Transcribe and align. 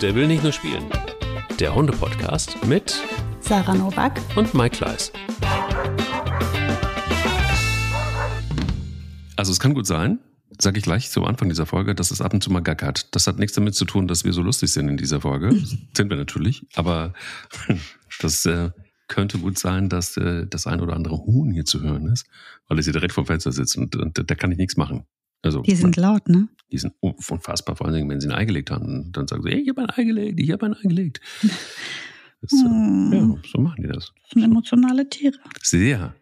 Der 0.00 0.14
will 0.14 0.26
nicht 0.26 0.42
nur 0.42 0.52
spielen. 0.52 0.86
Der 1.58 1.74
Hunde-Podcast 1.74 2.64
mit 2.64 2.98
Sarah 3.40 3.74
Novak 3.74 4.18
und 4.34 4.54
Mike 4.54 4.78
Kleiss. 4.78 5.12
Also 9.36 9.52
es 9.52 9.60
kann 9.60 9.74
gut 9.74 9.86
sein, 9.86 10.18
sage 10.58 10.78
ich 10.78 10.84
gleich 10.84 11.10
zu 11.10 11.26
Anfang 11.26 11.50
dieser 11.50 11.66
Folge, 11.66 11.94
dass 11.94 12.10
es 12.12 12.22
ab 12.22 12.32
und 12.32 12.42
zu 12.42 12.50
mal 12.50 12.60
gackert. 12.60 13.14
Das 13.14 13.26
hat 13.26 13.38
nichts 13.38 13.54
damit 13.54 13.74
zu 13.74 13.84
tun, 13.84 14.08
dass 14.08 14.24
wir 14.24 14.32
so 14.32 14.40
lustig 14.40 14.72
sind 14.72 14.88
in 14.88 14.96
dieser 14.96 15.20
Folge. 15.20 15.50
sind 15.94 16.08
wir 16.08 16.16
natürlich. 16.16 16.66
Aber 16.76 17.12
das 18.22 18.46
äh, 18.46 18.70
könnte 19.06 19.38
gut 19.38 19.58
sein, 19.58 19.90
dass 19.90 20.16
äh, 20.16 20.46
das 20.46 20.66
ein 20.66 20.80
oder 20.80 20.94
andere 20.94 21.18
Huhn 21.18 21.52
hier 21.52 21.66
zu 21.66 21.82
hören 21.82 22.06
ist, 22.06 22.24
weil 22.68 22.78
es 22.78 22.86
hier 22.86 22.94
direkt 22.94 23.12
vom 23.12 23.26
Fenster 23.26 23.52
sitzt 23.52 23.76
und, 23.76 23.96
und 23.96 24.30
da 24.30 24.34
kann 24.34 24.50
ich 24.50 24.56
nichts 24.56 24.78
machen. 24.78 25.04
Also, 25.42 25.62
Die 25.62 25.74
sind 25.74 25.96
laut, 25.96 26.28
ne? 26.28 26.48
die 26.72 26.78
sind 26.78 26.94
unfassbar, 27.00 27.74
vor 27.74 27.86
allen 27.86 27.96
Dingen, 27.96 28.08
wenn 28.10 28.20
sie 28.20 28.28
ein 28.28 28.34
Ei 28.34 28.44
gelegt 28.44 28.70
haben. 28.70 29.10
Dann 29.10 29.26
sagen 29.26 29.42
sie, 29.42 29.50
hey, 29.50 29.60
ich 29.62 29.68
habe 29.70 29.82
ein 29.82 29.90
Ei 29.90 30.04
gelegt, 30.04 30.38
ich 30.38 30.50
habe 30.52 30.66
ein 30.66 30.74
Ei 30.74 30.82
gelegt. 30.88 31.20
Das, 32.42 32.52
Hm. 32.52 33.10
Ja, 33.12 33.36
so 33.52 33.60
machen 33.60 33.82
die 33.82 33.88
das. 33.88 34.12
Das 34.22 34.30
sind 34.32 34.42
emotionale 34.42 35.06
Tiere. 35.10 35.36
Sehr, 35.62 36.14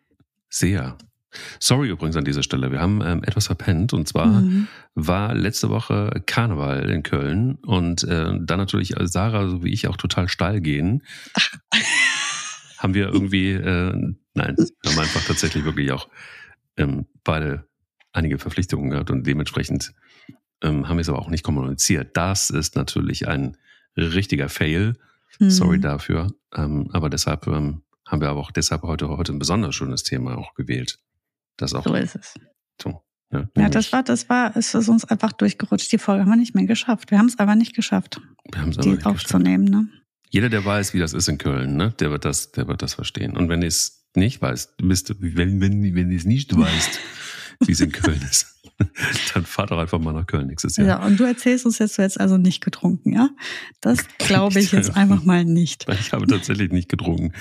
sehr. 0.49 0.99
Sorry 1.61 1.91
übrigens 1.91 2.17
an 2.17 2.25
dieser 2.25 2.43
Stelle. 2.43 2.73
Wir 2.73 2.81
haben 2.81 3.01
ähm, 3.05 3.23
etwas 3.23 3.47
verpennt 3.47 3.93
und 3.93 4.09
zwar 4.09 4.41
Mhm. 4.41 4.67
war 4.97 5.33
letzte 5.37 5.69
Woche 5.71 6.21
Karneval 6.27 6.91
in 6.91 7.05
Köln 7.05 7.55
und 7.65 8.03
äh, 8.03 8.33
dann 8.41 8.59
natürlich 8.59 8.95
Sarah 9.01 9.48
so 9.48 9.62
wie 9.62 9.73
ich 9.73 9.87
auch 9.87 9.97
total 9.97 10.27
steil 10.29 10.61
gehen. 10.61 11.05
haben 12.79 12.95
wir 12.95 13.09
irgendwie, 13.12 13.51
äh, 13.53 13.93
nein, 14.35 14.57
haben 14.87 14.98
einfach 14.98 15.25
tatsächlich 15.25 15.65
wirklich 15.65 15.93
auch 15.93 16.09
ähm, 16.77 17.07
beide 17.23 17.68
einige 18.12 18.39
Verpflichtungen 18.39 18.91
gehabt 18.91 19.11
und 19.11 19.27
dementsprechend 19.27 19.93
ähm, 20.62 20.89
haben 20.89 20.97
wir 20.97 21.03
es 21.03 21.09
aber 21.09 21.19
auch 21.21 21.30
nicht 21.30 21.45
kommuniziert. 21.45 22.17
Das 22.17 22.51
ist 22.51 22.75
natürlich 22.77 23.29
ein 23.29 23.57
richtiger 23.97 24.48
Fail. 24.48 24.95
Mhm. 25.39 25.51
Sorry 25.51 25.78
dafür. 25.81 26.33
Ähm, 26.55 26.89
aber 26.92 27.11
deshalb 27.11 27.47
ähm, 27.47 27.83
haben 28.06 28.20
wir 28.20 28.29
aber 28.29 28.41
auch 28.41 28.51
deshalb 28.51 28.83
heute, 28.83 29.09
heute 29.09 29.33
ein 29.33 29.39
besonders 29.39 29.75
schönes 29.75 30.03
Thema 30.03 30.36
auch 30.39 30.55
gewählt. 30.55 30.98
Das 31.56 31.75
auch 31.75 31.84
So 31.84 31.95
ist 31.95 32.17
es. 32.17 32.34
so. 32.83 33.03
Ja, 33.31 33.41
Ja, 33.41 33.48
nämlich- 33.56 33.73
das 33.75 33.92
war, 33.92 34.03
das 34.03 34.29
war, 34.31 34.56
es 34.56 34.75
ist 34.75 34.89
uns 34.89 35.05
einfach 35.05 35.33
durchgerutscht. 35.33 35.92
Die 35.92 35.98
Folge 35.98 36.23
haben 36.23 36.31
wir 36.31 36.36
nicht 36.36 36.55
mehr 36.55 36.64
geschafft. 36.67 37.11
Wir 37.11 37.19
haben 37.19 37.27
es 37.27 37.39
aber 37.39 37.55
nicht 37.55 37.75
geschafft, 37.77 38.20
wir 38.53 38.62
aber 38.62 38.70
die 38.70 38.89
nicht 38.89 38.98
geschafft. 38.98 39.06
aufzunehmen, 39.06 39.64
ne? 39.64 39.89
Jeder, 40.31 40.48
der 40.48 40.64
weiß, 40.64 40.92
wie 40.95 40.98
das 40.98 41.12
ist 41.14 41.29
in 41.29 41.39
Köln, 41.39 41.77
ne, 41.77 41.92
der 42.01 42.11
wird 42.11 42.25
das, 42.25 42.53
der 42.53 42.69
wird 42.69 42.83
das 42.83 42.95
verstehen. 42.95 43.36
Und 43.36 43.48
wenn 43.48 43.62
ihr 43.62 43.69
es 43.69 44.06
nicht 44.14 44.41
weißt, 44.42 44.77
bist, 44.79 45.14
wenn, 45.20 45.61
wenn, 45.61 45.95
wenn 45.95 46.11
ihr 46.11 46.17
es 46.19 46.25
nicht 46.27 46.56
weißt, 46.56 47.01
wie 47.67 47.73
es 47.73 47.81
in 47.81 47.91
Köln 47.92 48.20
ist, 48.23 48.55
dann 49.34 49.45
fahrt 49.45 49.70
doch 49.70 49.78
einfach 49.78 49.98
mal 49.98 50.12
nach 50.12 50.27
Köln 50.27 50.47
nächstes 50.47 50.77
Ja. 50.77 50.84
Jahr. 50.84 51.03
und 51.06 51.19
du 51.19 51.25
erzählst 51.25 51.67
uns 51.67 51.78
jetzt, 51.78 51.98
du 51.98 52.03
hättest 52.03 52.20
also 52.20 52.37
nicht 52.37 52.62
getrunken, 52.62 53.12
ja? 53.12 53.31
Das 53.81 53.98
glaube 54.19 54.61
ich 54.61 54.73
jetzt 54.73 54.97
einfach 54.97 55.25
mal 55.25 55.45
nicht. 55.45 55.86
Weil 55.89 55.98
Ich 56.01 56.12
habe 56.12 56.27
tatsächlich 56.27 56.70
nicht 56.70 56.89
getrunken. 56.89 57.33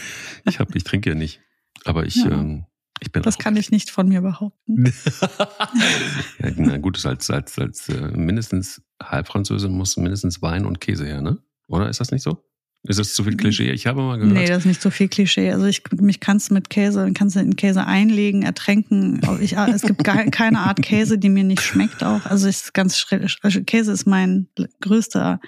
Ich 0.45 0.59
habe, 0.59 0.75
ich 0.75 0.83
trinke 0.83 1.09
ja 1.09 1.15
nicht. 1.15 1.41
Aber 1.85 2.05
ich, 2.05 2.15
Ja. 2.15 2.31
ähm, 2.31 2.65
ich 2.99 3.11
bin 3.11 3.21
Das 3.21 3.37
kann 3.37 3.55
ich 3.55 3.69
nicht 3.69 3.91
von 3.91 4.07
mir 4.07 4.21
behaupten. 4.21 4.85
ja, 6.39 6.51
na 6.55 6.77
gut, 6.77 7.05
als, 7.05 7.29
als, 7.29 7.59
als 7.59 7.89
äh, 7.89 8.07
mindestens 8.17 8.81
Halbfranzösin 9.01 9.71
muss 9.71 9.97
mindestens 9.97 10.41
Wein 10.41 10.65
und 10.65 10.81
Käse 10.81 11.05
her, 11.05 11.21
ne? 11.21 11.37
Oder 11.67 11.89
ist 11.89 11.99
das 11.99 12.09
nicht 12.11 12.23
so? 12.23 12.43
Ist 12.83 12.99
das 12.99 13.13
zu 13.13 13.23
viel 13.23 13.35
Klischee? 13.35 13.71
Ich 13.71 13.85
habe 13.85 14.01
mal 14.01 14.17
gehört. 14.17 14.33
Nee, 14.33 14.47
das 14.47 14.59
ist 14.59 14.65
nicht 14.65 14.81
so 14.81 14.89
viel 14.89 15.09
Klischee. 15.09 15.51
Also 15.51 15.65
ich 15.65 15.81
mich 15.99 16.19
kannst 16.19 16.51
mit 16.51 16.69
Käse, 16.69 17.11
kannst 17.13 17.35
du 17.35 17.39
in 17.39 17.55
Käse 17.55 17.85
einlegen, 17.85 18.43
ertränken. 18.43 19.19
Ich, 19.41 19.57
es 19.57 19.81
gibt 19.81 20.03
gar, 20.03 20.23
keine 20.31 20.59
Art 20.59 20.81
Käse, 20.81 21.17
die 21.17 21.29
mir 21.29 21.43
nicht 21.43 21.61
schmeckt 21.61 22.03
auch. 22.03 22.25
Also 22.25 22.47
ist 22.47 22.73
ganz 22.73 22.97
schrill. 22.97 23.27
Also 23.41 23.61
Käse 23.63 23.91
ist 23.91 24.05
mein 24.05 24.47
größter 24.79 25.41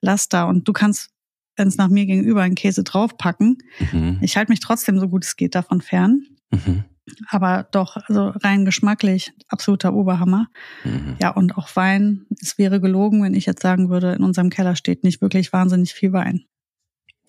Laster 0.00 0.48
und 0.48 0.66
du 0.66 0.72
kannst, 0.72 1.10
wenn 1.56 1.68
es 1.68 1.76
nach 1.76 1.88
mir 1.88 2.06
gegenüber 2.06 2.42
einen 2.42 2.54
Käse 2.54 2.82
draufpacken. 2.82 3.58
mhm. 3.92 4.18
Ich 4.22 4.36
halte 4.36 4.50
mich 4.50 4.60
trotzdem 4.60 4.98
so 4.98 5.08
gut 5.08 5.24
es 5.24 5.36
geht 5.36 5.54
davon 5.54 5.82
fern. 5.82 6.22
Mhm. 6.50 6.84
Aber 7.28 7.66
doch, 7.72 7.96
also 7.96 8.28
rein 8.28 8.64
geschmacklich 8.64 9.32
absoluter 9.48 9.92
Oberhammer. 9.92 10.46
Mhm. 10.84 11.16
Ja, 11.20 11.30
und 11.30 11.58
auch 11.58 11.74
Wein. 11.76 12.26
Es 12.40 12.56
wäre 12.56 12.80
gelogen, 12.80 13.22
wenn 13.22 13.34
ich 13.34 13.46
jetzt 13.46 13.62
sagen 13.62 13.90
würde, 13.90 14.12
in 14.12 14.22
unserem 14.22 14.48
Keller 14.48 14.76
steht 14.76 15.04
nicht 15.04 15.20
wirklich 15.20 15.52
wahnsinnig 15.52 15.92
viel 15.92 16.12
Wein. 16.12 16.44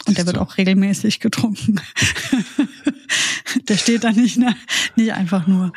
Und 0.07 0.17
der 0.17 0.25
wird 0.25 0.37
auch 0.37 0.57
regelmäßig 0.57 1.19
getrunken. 1.19 1.79
der 3.67 3.77
steht 3.77 4.03
da 4.03 4.11
nicht, 4.11 4.37
ne? 4.37 4.55
nicht 4.95 5.13
einfach 5.13 5.47
nur. 5.47 5.71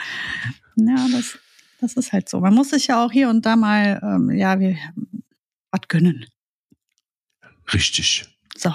Ja, 0.76 1.06
das, 1.12 1.38
das 1.80 1.94
ist 1.94 2.12
halt 2.12 2.28
so. 2.28 2.40
Man 2.40 2.54
muss 2.54 2.70
sich 2.70 2.86
ja 2.86 3.04
auch 3.04 3.12
hier 3.12 3.28
und 3.28 3.44
da 3.46 3.56
mal, 3.56 4.00
ähm, 4.02 4.30
ja, 4.30 4.58
wie, 4.60 4.78
was 5.70 5.82
gönnen. 5.88 6.26
Richtig. 7.72 8.24
So, 8.56 8.72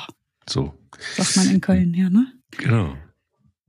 So. 0.48 0.74
sagt 1.16 1.38
man 1.38 1.50
in 1.50 1.62
Köln, 1.62 1.94
ja, 1.94 2.10
ne? 2.10 2.32
Genau. 2.52 2.96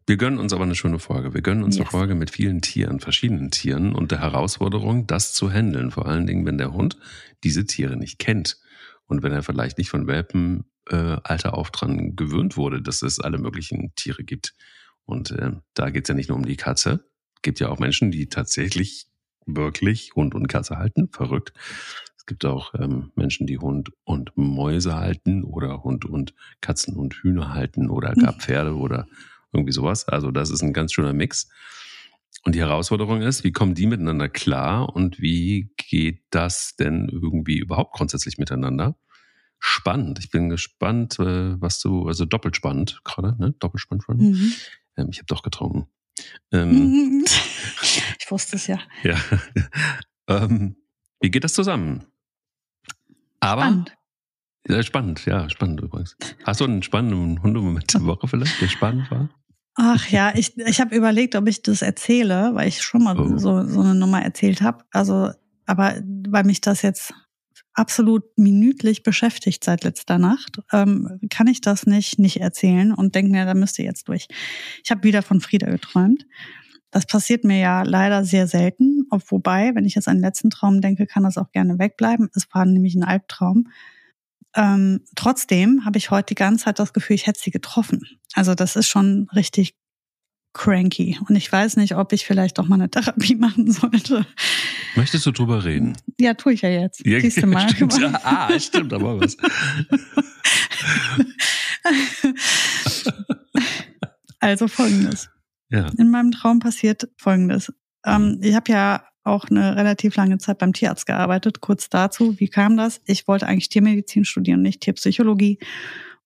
Wir 0.07 0.17
gönnen 0.17 0.39
uns 0.39 0.53
aber 0.53 0.65
eine 0.65 0.75
schöne 0.75 0.99
Folge. 0.99 1.35
Wir 1.35 1.43
gönnen 1.43 1.63
uns 1.63 1.77
eine 1.77 1.85
Yes. 1.85 1.91
Folge 1.93 2.15
mit 2.17 2.31
vielen 2.31 2.63
Tieren, 2.63 2.99
verschiedenen 2.99 3.51
Tieren 3.53 3.95
und 3.95 4.11
der 4.11 4.21
Herausforderung, 4.21 5.07
das 5.07 5.35
zu 5.35 5.53
handeln. 5.53 5.93
Vor 5.93 6.07
allen 6.07 6.27
Dingen, 6.27 6.45
wenn 6.47 6.59
der 6.59 6.73
Hund 6.73 6.97
diese 7.45 7.65
Tiere 7.65 7.97
nicht 7.97 8.19
kennt 8.19 8.59
und 9.07 9.23
wenn 9.23 9.33
er 9.33 9.43
vielleicht 9.45 9.79
nicht 9.79 9.91
von 9.91 10.07
Welpen 10.09 10.65
äh, 10.91 11.17
Alter 11.23 11.55
auf 11.55 11.71
dran 11.71 12.17
gewöhnt 12.17 12.57
wurde, 12.57 12.83
dass 12.83 13.03
es 13.03 13.21
alle 13.21 13.39
möglichen 13.39 13.95
Tiere 13.95 14.25
gibt. 14.25 14.55
Und 15.05 15.31
äh, 15.33 15.53
da 15.75 15.91
geht's 15.91 16.09
ja 16.09 16.15
nicht 16.15 16.29
nur 16.29 16.39
um 16.39 16.47
die 16.47 16.57
Katze. 16.57 17.05
Gibt 17.43 17.61
ja 17.61 17.69
auch 17.69 17.79
Menschen, 17.79 18.11
die 18.11 18.29
tatsächlich 18.29 19.07
wirklich 19.47 20.13
Hund 20.15 20.35
und 20.35 20.49
Katze 20.49 20.77
halten. 20.77 21.09
Verrückt. 21.13 21.53
Es 22.17 22.27
gibt 22.27 22.45
auch 22.45 22.75
ähm, 22.75 23.13
Menschen, 23.15 23.47
die 23.47 23.59
Hund 23.59 23.91
und 24.05 24.37
Mäuse 24.37 24.97
halten 24.97 25.43
oder 25.43 25.83
Hund 25.83 26.05
und 26.05 26.35
Katzen 26.61 26.95
und 26.95 27.15
Hühner 27.15 27.55
halten 27.55 27.89
oder 27.91 28.15
gar 28.15 28.35
Pferde 28.35 28.77
oder 28.77 29.07
irgendwie 29.53 29.73
sowas. 29.73 30.07
Also 30.07 30.31
das 30.31 30.51
ist 30.51 30.63
ein 30.63 30.73
ganz 30.73 30.93
schöner 30.93 31.13
Mix. 31.13 31.49
Und 32.45 32.55
die 32.55 32.61
Herausforderung 32.61 33.23
ist, 33.23 33.45
wie 33.45 33.53
kommen 33.53 33.75
die 33.75 33.87
miteinander 33.87 34.29
klar 34.29 34.95
und 34.95 35.21
wie 35.21 35.73
geht 35.77 36.23
das 36.31 36.77
denn 36.77 37.09
irgendwie 37.11 37.59
überhaupt 37.59 37.95
grundsätzlich 37.95 38.39
miteinander? 38.39 38.97
Spannend. 39.61 40.19
Ich 40.19 40.31
bin 40.31 40.49
gespannt, 40.49 41.19
äh, 41.19 41.61
was 41.61 41.81
du, 41.81 42.09
also 42.09 42.25
doppelt 42.25 42.57
spannend 42.57 43.01
gerade, 43.05 43.37
ne? 43.39 43.53
Doppelt 43.59 43.81
spannend. 43.83 44.09
Mhm. 44.09 44.53
Ähm, 44.97 45.09
ich 45.11 45.19
habe 45.19 45.27
doch 45.27 45.43
getrunken. 45.43 45.87
Ähm, 46.53 47.25
Ich 48.19 48.31
wusste 48.31 48.57
es 48.57 48.67
ja. 48.67 48.79
ja. 49.03 49.17
ähm, 50.29 50.77
wie 51.21 51.31
geht 51.31 51.45
das 51.45 51.55
zusammen? 51.55 52.05
Aber 53.41 53.63
Spannend. 53.63 53.97
Ja, 54.69 54.83
spannend, 54.83 55.25
ja, 55.27 55.49
spannend 55.49 55.81
übrigens. 55.81 56.17
Hast 56.45 56.61
du 56.61 56.65
einen 56.65 56.83
spannenden 56.83 57.43
Hundemoment 57.43 57.93
der 57.95 58.05
Woche 58.05 58.29
vielleicht, 58.29 58.61
der 58.61 58.69
spannend 58.69 59.11
war? 59.11 59.29
Ach 59.75 60.07
ja, 60.09 60.33
ich, 60.35 60.57
ich 60.59 60.81
habe 60.81 60.95
überlegt, 60.95 61.35
ob 61.35 61.49
ich 61.49 61.63
das 61.63 61.81
erzähle, 61.81 62.51
weil 62.55 62.69
ich 62.69 62.83
schon 62.83 63.03
mal 63.03 63.19
Oh. 63.19 63.39
so, 63.39 63.65
so 63.65 63.81
eine 63.81 63.95
Nummer 63.95 64.23
erzählt 64.23 64.61
habe. 64.61 64.85
Also, 64.93 65.31
aber 65.65 65.95
weil 66.29 66.45
mich 66.45 66.61
das 66.61 66.83
jetzt 66.83 67.15
absolut 67.81 68.25
minütlich 68.37 69.03
beschäftigt 69.03 69.65
seit 69.65 69.85
letzter 69.85 70.19
Nacht, 70.19 70.61
ähm, 70.71 71.19
kann 71.31 71.47
ich 71.47 71.63
das 71.63 71.87
nicht 71.87 72.19
nicht 72.19 72.39
erzählen 72.39 72.93
und 72.93 73.15
denke 73.15 73.33
mir, 73.33 73.47
da 73.47 73.55
müsst 73.55 73.79
ihr 73.79 73.87
jetzt 73.87 74.07
durch. 74.09 74.29
Ich 74.85 74.91
habe 74.91 75.03
wieder 75.03 75.23
von 75.23 75.41
Frieda 75.41 75.71
geträumt. 75.71 76.27
Das 76.91 77.07
passiert 77.07 77.43
mir 77.43 77.59
ja 77.59 77.83
leider 77.83 78.23
sehr 78.25 78.47
selten. 78.47 79.07
Ob, 79.11 79.23
wobei, 79.31 79.75
wenn 79.75 79.87
ich 79.87 79.95
jetzt 79.95 80.09
an 80.09 80.17
den 80.17 80.25
letzten 80.25 80.51
Traum 80.51 80.83
denke, 80.83 81.07
kann 81.07 81.23
das 81.23 81.39
auch 81.39 81.53
gerne 81.53 81.79
wegbleiben. 81.79 82.29
Es 82.35 82.47
war 82.53 82.67
nämlich 82.67 82.95
ein 82.97 83.05
Albtraum. 83.05 83.69
Ähm, 84.55 85.01
trotzdem 85.15 85.85
habe 85.87 85.97
ich 85.97 86.11
heute 86.11 86.35
die 86.35 86.35
ganze 86.35 86.65
Zeit 86.65 86.79
das 86.81 86.93
Gefühl, 86.93 87.15
ich 87.15 87.27
hätte 87.27 87.41
sie 87.41 87.51
getroffen. 87.51 88.03
Also 88.35 88.55
das 88.55 88.77
ist 88.77 88.89
schon 88.89 89.27
richtig 89.35 89.75
cranky. 90.53 91.19
Und 91.29 91.37
ich 91.37 91.51
weiß 91.51 91.77
nicht, 91.77 91.97
ob 91.97 92.13
ich 92.13 92.27
vielleicht 92.27 92.59
doch 92.59 92.67
mal 92.67 92.77
eine 92.77 92.91
Therapie 92.91 93.35
machen 93.39 93.71
sollte. 93.71 94.27
Möchtest 94.97 95.27
du 95.27 95.31
drüber 95.31 95.65
reden? 95.65 95.97
Ja, 96.19 96.35
tue 96.35 96.53
ich 96.55 96.63
ja 96.63 96.69
jetzt. 96.71 97.05
Ja, 97.07 97.21
Siehst 97.21 97.45
mal. 97.47 97.69
stimmt. 97.75 97.99
Ja, 97.99 98.21
ah, 98.25 98.59
stimmt, 98.59 98.93
aber 98.93 99.21
was. 99.21 99.37
Also 104.41 104.69
folgendes. 104.69 105.29
Ja. 105.69 105.91
In 105.99 106.11
meinem 106.11 106.33
Traum 106.33 106.59
passiert 106.59 107.09
folgendes. 107.17 107.73
Ähm, 108.05 108.39
ich 108.43 108.55
habe 108.55 108.73
ja 108.73 109.05
auch 109.23 109.45
eine 109.51 109.77
relativ 109.77 110.17
lange 110.17 110.39
Zeit 110.39 110.59
beim 110.59 110.73
Tierarzt 110.73 111.07
gearbeitet. 111.07 111.61
Kurz 111.61 111.91
dazu, 111.91 112.41
wie 112.41 112.49
kam 112.49 112.77
das? 112.77 113.01
Ich 113.05 113.29
wollte 113.29 113.47
eigentlich 113.47 113.69
Tiermedizin 113.69 114.25
studieren, 114.25 114.63
nicht 114.63 114.81
Tierpsychologie. 114.81 115.59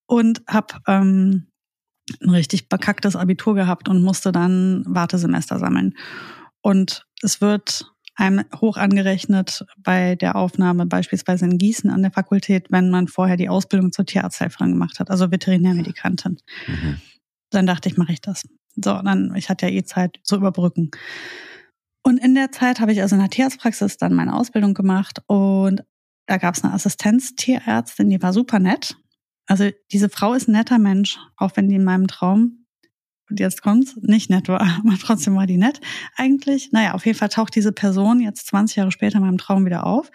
Und 0.06 0.42
habe 0.46 0.74
ähm, 0.86 1.48
ein 2.20 2.30
richtig 2.30 2.68
bekacktes 2.68 3.16
Abitur 3.16 3.54
gehabt 3.54 3.88
und 3.88 4.02
musste 4.02 4.32
dann 4.32 4.84
Wartesemester 4.86 5.58
sammeln. 5.58 5.94
Und 6.60 7.06
es 7.22 7.40
wird 7.40 7.90
einem 8.16 8.44
hoch 8.60 8.76
angerechnet 8.76 9.64
bei 9.76 10.14
der 10.14 10.36
Aufnahme 10.36 10.86
beispielsweise 10.86 11.46
in 11.46 11.58
Gießen 11.58 11.90
an 11.90 12.02
der 12.02 12.12
Fakultät, 12.12 12.66
wenn 12.70 12.90
man 12.90 13.08
vorher 13.08 13.36
die 13.36 13.48
Ausbildung 13.48 13.92
zur 13.92 14.06
Tierarzthelferin 14.06 14.72
gemacht 14.72 15.00
hat, 15.00 15.10
also 15.10 15.30
Veterinärmedikantin. 15.30 16.38
Mhm. 16.66 17.00
Dann 17.50 17.66
dachte 17.66 17.88
ich, 17.88 17.96
mache 17.96 18.12
ich 18.12 18.20
das. 18.20 18.42
So, 18.76 19.00
dann, 19.02 19.34
ich 19.34 19.48
hatte 19.48 19.66
ja 19.66 19.72
eh 19.72 19.84
Zeit 19.84 20.20
zu 20.22 20.36
überbrücken. 20.36 20.90
Und 22.02 22.18
in 22.18 22.34
der 22.34 22.52
Zeit 22.52 22.80
habe 22.80 22.92
ich 22.92 23.00
also 23.00 23.16
in 23.16 23.20
der 23.20 23.30
Tierarztpraxis 23.30 23.96
dann 23.96 24.14
meine 24.14 24.34
Ausbildung 24.34 24.74
gemacht 24.74 25.22
und 25.26 25.82
da 26.26 26.38
gab 26.38 26.54
es 26.54 26.64
eine 26.64 26.72
Assistenztierärztin, 26.72 28.08
die 28.08 28.22
war 28.22 28.32
super 28.32 28.58
nett. 28.58 28.96
Also 29.46 29.70
diese 29.92 30.08
Frau 30.08 30.34
ist 30.34 30.48
ein 30.48 30.52
netter 30.52 30.78
Mensch, 30.78 31.18
auch 31.36 31.52
wenn 31.54 31.68
die 31.68 31.76
in 31.76 31.84
meinem 31.84 32.06
Traum, 32.06 32.64
und 33.30 33.40
jetzt 33.40 33.62
kommt's, 33.62 33.96
nicht 33.96 34.30
nett 34.30 34.48
war, 34.48 34.60
aber 34.84 34.98
trotzdem 35.00 35.34
war 35.36 35.46
die 35.46 35.56
nett 35.56 35.80
eigentlich. 36.16 36.72
Naja, 36.72 36.94
auf 36.94 37.06
jeden 37.06 37.18
Fall 37.18 37.28
taucht 37.28 37.54
diese 37.54 37.72
Person 37.72 38.20
jetzt 38.20 38.46
20 38.48 38.76
Jahre 38.76 38.92
später 38.92 39.18
in 39.18 39.24
meinem 39.24 39.38
Traum 39.38 39.64
wieder 39.64 39.86
auf. 39.86 40.10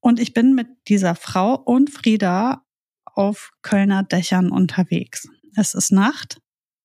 Und 0.00 0.20
ich 0.20 0.32
bin 0.32 0.54
mit 0.54 0.68
dieser 0.88 1.14
Frau 1.14 1.54
und 1.54 1.90
Frieda 1.90 2.64
auf 3.04 3.52
Kölner 3.62 4.02
Dächern 4.02 4.50
unterwegs. 4.50 5.28
Es 5.56 5.74
ist 5.74 5.92
Nacht. 5.92 6.40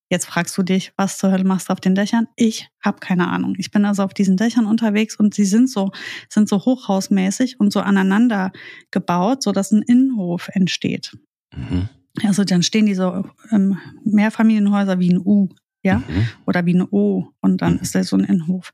Jetzt 0.09 0.25
fragst 0.25 0.55
du 0.57 0.63
dich, 0.63 0.93
was 0.97 1.17
zur 1.17 1.31
Hölle 1.31 1.43
machst 1.43 1.69
du 1.69 1.73
auf 1.73 1.79
den 1.79 1.95
Dächern? 1.95 2.27
Ich 2.35 2.69
habe 2.83 2.99
keine 2.99 3.27
Ahnung. 3.27 3.55
Ich 3.57 3.71
bin 3.71 3.85
also 3.85 4.03
auf 4.03 4.13
diesen 4.13 4.37
Dächern 4.37 4.65
unterwegs 4.65 5.15
und 5.15 5.33
sie 5.33 5.45
sind 5.45 5.69
so 5.69 5.91
sind 6.29 6.47
so 6.47 6.59
hochhausmäßig 6.59 7.59
und 7.59 7.73
so 7.73 7.79
aneinander 7.79 8.51
gebaut, 8.91 9.41
so 9.41 9.51
dass 9.51 9.71
ein 9.71 9.81
Innenhof 9.81 10.49
entsteht. 10.53 11.17
Mhm. 11.55 11.89
Also 12.23 12.43
dann 12.43 12.63
stehen 12.63 12.85
die 12.85 12.95
so 12.95 13.25
ähm, 13.51 13.77
Mehrfamilienhäuser 14.03 14.99
wie 14.99 15.11
ein 15.11 15.19
U, 15.19 15.49
ja, 15.83 15.97
mhm. 15.99 16.27
oder 16.45 16.65
wie 16.65 16.73
ein 16.73 16.87
O 16.89 17.31
und 17.41 17.61
dann 17.61 17.73
mhm. 17.73 17.79
ist 17.79 17.95
da 17.95 18.03
so 18.03 18.15
ein 18.15 18.23
Innenhof. 18.23 18.71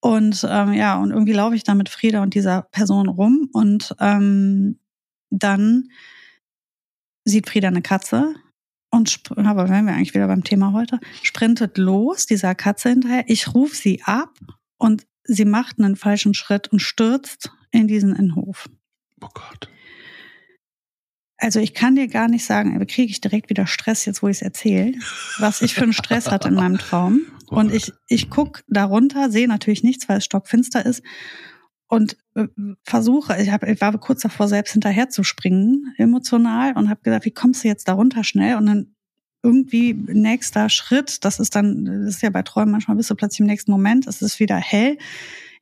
Und 0.00 0.44
ähm, 0.48 0.72
ja, 0.72 0.98
und 0.98 1.12
irgendwie 1.12 1.32
laufe 1.32 1.54
ich 1.54 1.62
da 1.62 1.74
mit 1.74 1.88
Frieda 1.88 2.22
und 2.22 2.34
dieser 2.34 2.62
Person 2.62 3.08
rum 3.08 3.48
und 3.52 3.94
ähm, 4.00 4.80
dann 5.30 5.88
sieht 7.24 7.48
Frieda 7.48 7.68
eine 7.68 7.82
Katze 7.82 8.34
und 8.90 9.22
aber 9.36 9.70
wenn 9.70 9.86
wir 9.86 9.94
eigentlich 9.94 10.14
wieder 10.14 10.26
beim 10.26 10.44
Thema 10.44 10.72
heute, 10.72 11.00
sprintet 11.22 11.78
los 11.78 12.26
dieser 12.26 12.54
Katze 12.54 12.90
hinterher. 12.90 13.24
Ich 13.26 13.54
rufe 13.54 13.74
sie 13.74 14.02
ab 14.04 14.34
und 14.76 15.06
sie 15.24 15.46
macht 15.46 15.78
einen 15.78 15.96
falschen 15.96 16.34
Schritt 16.34 16.68
und 16.68 16.80
stürzt 16.80 17.50
in 17.70 17.88
diesen 17.88 18.14
Innenhof. 18.14 18.68
Oh 19.22 19.28
Gott. 19.32 19.70
Also 21.42 21.58
ich 21.58 21.74
kann 21.74 21.96
dir 21.96 22.06
gar 22.06 22.28
nicht 22.28 22.44
sagen, 22.44 22.78
kriege 22.86 23.10
ich 23.10 23.20
direkt 23.20 23.50
wieder 23.50 23.66
Stress, 23.66 24.04
jetzt 24.04 24.22
wo 24.22 24.28
ich 24.28 24.36
es 24.36 24.42
erzähle, 24.42 24.92
was 25.38 25.60
ich 25.60 25.74
für 25.74 25.82
einen 25.82 25.92
Stress 25.92 26.30
hatte 26.30 26.46
in 26.46 26.54
meinem 26.54 26.78
Traum. 26.78 27.22
Und 27.48 27.74
ich, 27.74 27.92
ich 28.06 28.30
guck 28.30 28.62
darunter, 28.68 29.28
sehe 29.28 29.48
natürlich 29.48 29.82
nichts, 29.82 30.08
weil 30.08 30.18
es 30.18 30.24
stockfinster 30.24 30.86
ist 30.86 31.02
und 31.86 32.16
äh, 32.34 32.46
versuche, 32.82 33.36
ich, 33.38 33.50
hab, 33.50 33.62
ich 33.64 33.78
war 33.82 33.92
kurz 33.98 34.22
davor, 34.22 34.48
selbst 34.48 34.72
hinterher 34.72 35.10
zu 35.10 35.22
springen, 35.22 35.92
emotional, 35.98 36.74
und 36.74 36.88
habe 36.88 37.02
gesagt, 37.02 37.26
wie 37.26 37.32
kommst 37.32 37.62
du 37.62 37.68
jetzt 37.68 37.86
darunter 37.88 38.24
schnell? 38.24 38.56
Und 38.56 38.64
dann 38.64 38.94
irgendwie 39.42 39.92
nächster 39.92 40.70
Schritt, 40.70 41.22
das 41.26 41.38
ist 41.38 41.54
dann, 41.54 41.84
das 41.84 42.14
ist 42.14 42.22
ja 42.22 42.30
bei 42.30 42.40
Träumen 42.40 42.72
manchmal 42.72 42.96
bist 42.96 43.10
du 43.10 43.14
plötzlich 43.14 43.40
im 43.40 43.46
nächsten 43.46 43.70
Moment, 43.70 44.06
es 44.06 44.22
ist 44.22 44.40
wieder 44.40 44.56
hell. 44.56 44.96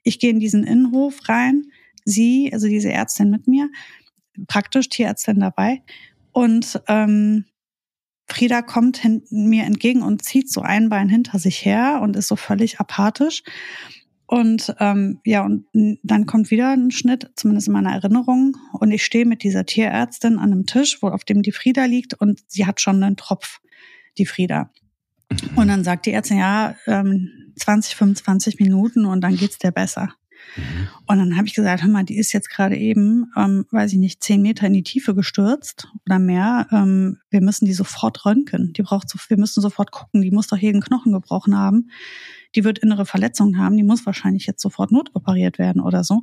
Ich 0.04 0.20
gehe 0.20 0.30
in 0.30 0.38
diesen 0.38 0.62
Innenhof 0.62 1.28
rein, 1.28 1.64
sie, 2.04 2.50
also 2.52 2.68
diese 2.68 2.92
Ärztin 2.92 3.30
mit 3.30 3.48
mir, 3.48 3.68
praktisch 4.46 4.88
Tierärztin 4.88 5.40
dabei, 5.40 5.82
und 6.32 6.80
ähm, 6.88 7.44
Frieda 8.26 8.62
kommt 8.62 9.00
mir 9.30 9.64
entgegen 9.64 10.02
und 10.02 10.24
zieht 10.24 10.50
so 10.50 10.62
ein 10.62 10.88
Bein 10.88 11.08
hinter 11.08 11.38
sich 11.38 11.64
her 11.64 12.00
und 12.02 12.16
ist 12.16 12.28
so 12.28 12.36
völlig 12.36 12.78
apathisch. 12.78 13.42
Und 14.26 14.72
ähm, 14.78 15.18
ja, 15.24 15.44
und 15.44 15.66
dann 16.04 16.26
kommt 16.26 16.52
wieder 16.52 16.70
ein 16.70 16.92
Schnitt, 16.92 17.32
zumindest 17.34 17.66
in 17.66 17.72
meiner 17.72 17.92
Erinnerung. 17.92 18.56
Und 18.72 18.92
ich 18.92 19.04
stehe 19.04 19.26
mit 19.26 19.42
dieser 19.42 19.66
Tierärztin 19.66 20.38
an 20.38 20.52
einem 20.52 20.66
Tisch, 20.66 21.02
wo 21.02 21.08
auf 21.08 21.24
dem 21.24 21.42
die 21.42 21.50
Frieda 21.50 21.86
liegt, 21.86 22.14
und 22.14 22.40
sie 22.46 22.66
hat 22.66 22.80
schon 22.80 23.02
einen 23.02 23.16
Tropf, 23.16 23.60
die 24.18 24.26
Frieda. 24.26 24.70
Mhm. 25.30 25.58
Und 25.58 25.68
dann 25.68 25.82
sagt 25.82 26.06
die 26.06 26.12
Ärztin, 26.12 26.38
ja, 26.38 26.76
ähm, 26.86 27.52
20, 27.56 27.96
25 27.96 28.60
Minuten 28.60 29.04
und 29.04 29.20
dann 29.22 29.36
geht's 29.36 29.58
dir 29.58 29.72
besser. 29.72 30.14
Mhm. 30.56 30.88
Und 31.06 31.18
dann 31.18 31.36
habe 31.36 31.46
ich 31.46 31.54
gesagt, 31.54 31.82
hör 31.82 31.90
mal, 31.90 32.04
die 32.04 32.18
ist 32.18 32.32
jetzt 32.32 32.50
gerade 32.50 32.76
eben, 32.76 33.30
ähm, 33.36 33.66
weiß 33.70 33.92
ich 33.92 33.98
nicht, 33.98 34.22
zehn 34.22 34.42
Meter 34.42 34.66
in 34.66 34.72
die 34.72 34.82
Tiefe 34.82 35.14
gestürzt 35.14 35.88
oder 36.06 36.18
mehr. 36.18 36.66
Ähm, 36.72 37.18
wir 37.30 37.40
müssen 37.40 37.64
die 37.64 37.74
sofort 37.74 38.24
röntgen. 38.24 38.72
Die 38.72 38.82
braucht 38.82 39.08
so, 39.08 39.18
wir 39.28 39.38
müssen 39.38 39.60
sofort 39.60 39.90
gucken. 39.90 40.22
Die 40.22 40.30
muss 40.30 40.48
doch 40.48 40.58
jeden 40.58 40.80
Knochen 40.80 41.12
gebrochen 41.12 41.56
haben 41.56 41.90
die 42.54 42.64
wird 42.64 42.78
innere 42.78 43.06
Verletzungen 43.06 43.58
haben, 43.58 43.76
die 43.76 43.82
muss 43.82 44.06
wahrscheinlich 44.06 44.46
jetzt 44.46 44.62
sofort 44.62 44.90
notoperiert 44.90 45.58
werden 45.58 45.80
oder 45.80 46.04
so. 46.04 46.22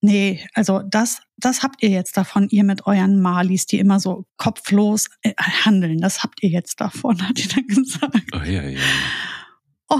Nee, 0.00 0.46
also 0.52 0.82
das, 0.82 1.22
das 1.38 1.62
habt 1.62 1.82
ihr 1.82 1.88
jetzt 1.88 2.16
davon, 2.16 2.48
ihr 2.50 2.64
mit 2.64 2.86
euren 2.86 3.20
Malis, 3.20 3.66
die 3.66 3.78
immer 3.78 4.00
so 4.00 4.26
kopflos 4.36 5.08
äh, 5.22 5.32
handeln. 5.38 5.98
Das 6.00 6.22
habt 6.22 6.42
ihr 6.42 6.50
jetzt 6.50 6.80
davon, 6.80 7.22
hat 7.28 7.38
die 7.38 7.48
dann 7.48 7.66
gesagt. 7.66 8.30
Oh 8.34 8.44
ja, 8.44 8.64
ja. 8.64 8.80
Oh, 9.88 9.98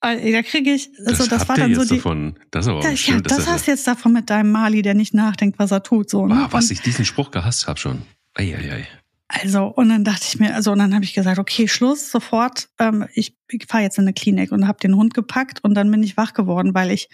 da 0.00 0.42
kriege 0.42 0.72
ich, 0.72 0.90
also 0.98 1.24
das, 1.24 1.28
das 1.28 1.48
war 1.48 1.56
dann 1.56 1.74
so 1.74 1.84
die. 1.84 1.96
Davon. 1.96 2.38
Das 2.50 2.66
ist 2.66 2.70
aber 2.70 2.80
das, 2.80 2.98
schön, 2.98 3.16
ja, 3.16 3.20
das 3.22 3.48
hast 3.48 3.66
du 3.66 3.72
jetzt 3.72 3.86
davon 3.86 4.12
mit 4.12 4.30
deinem 4.30 4.52
Mali, 4.52 4.82
der 4.82 4.94
nicht 4.94 5.14
nachdenkt, 5.14 5.58
was 5.58 5.72
er 5.72 5.82
tut. 5.82 6.08
So, 6.08 6.26
ne? 6.26 6.46
oh, 6.46 6.52
was 6.52 6.70
ich 6.70 6.80
diesen 6.80 7.04
Spruch 7.04 7.30
gehasst 7.30 7.66
habe 7.66 7.78
schon. 7.78 8.02
Eieiei. 8.34 8.86
Also, 9.28 9.64
und 9.66 9.90
dann 9.90 10.04
dachte 10.04 10.24
ich 10.26 10.38
mir, 10.38 10.54
also, 10.54 10.72
und 10.72 10.78
dann 10.78 10.94
habe 10.94 11.04
ich 11.04 11.12
gesagt, 11.12 11.38
okay, 11.38 11.68
Schluss, 11.68 12.10
sofort, 12.10 12.68
ähm, 12.78 13.06
ich, 13.12 13.36
ich 13.50 13.66
fahre 13.66 13.82
jetzt 13.82 13.98
in 13.98 14.04
eine 14.04 14.14
Klinik 14.14 14.52
und 14.52 14.66
habe 14.66 14.78
den 14.78 14.96
Hund 14.96 15.12
gepackt 15.12 15.62
und 15.62 15.74
dann 15.74 15.90
bin 15.90 16.02
ich 16.02 16.16
wach 16.16 16.32
geworden, 16.32 16.74
weil 16.74 16.90
ich 16.90 17.08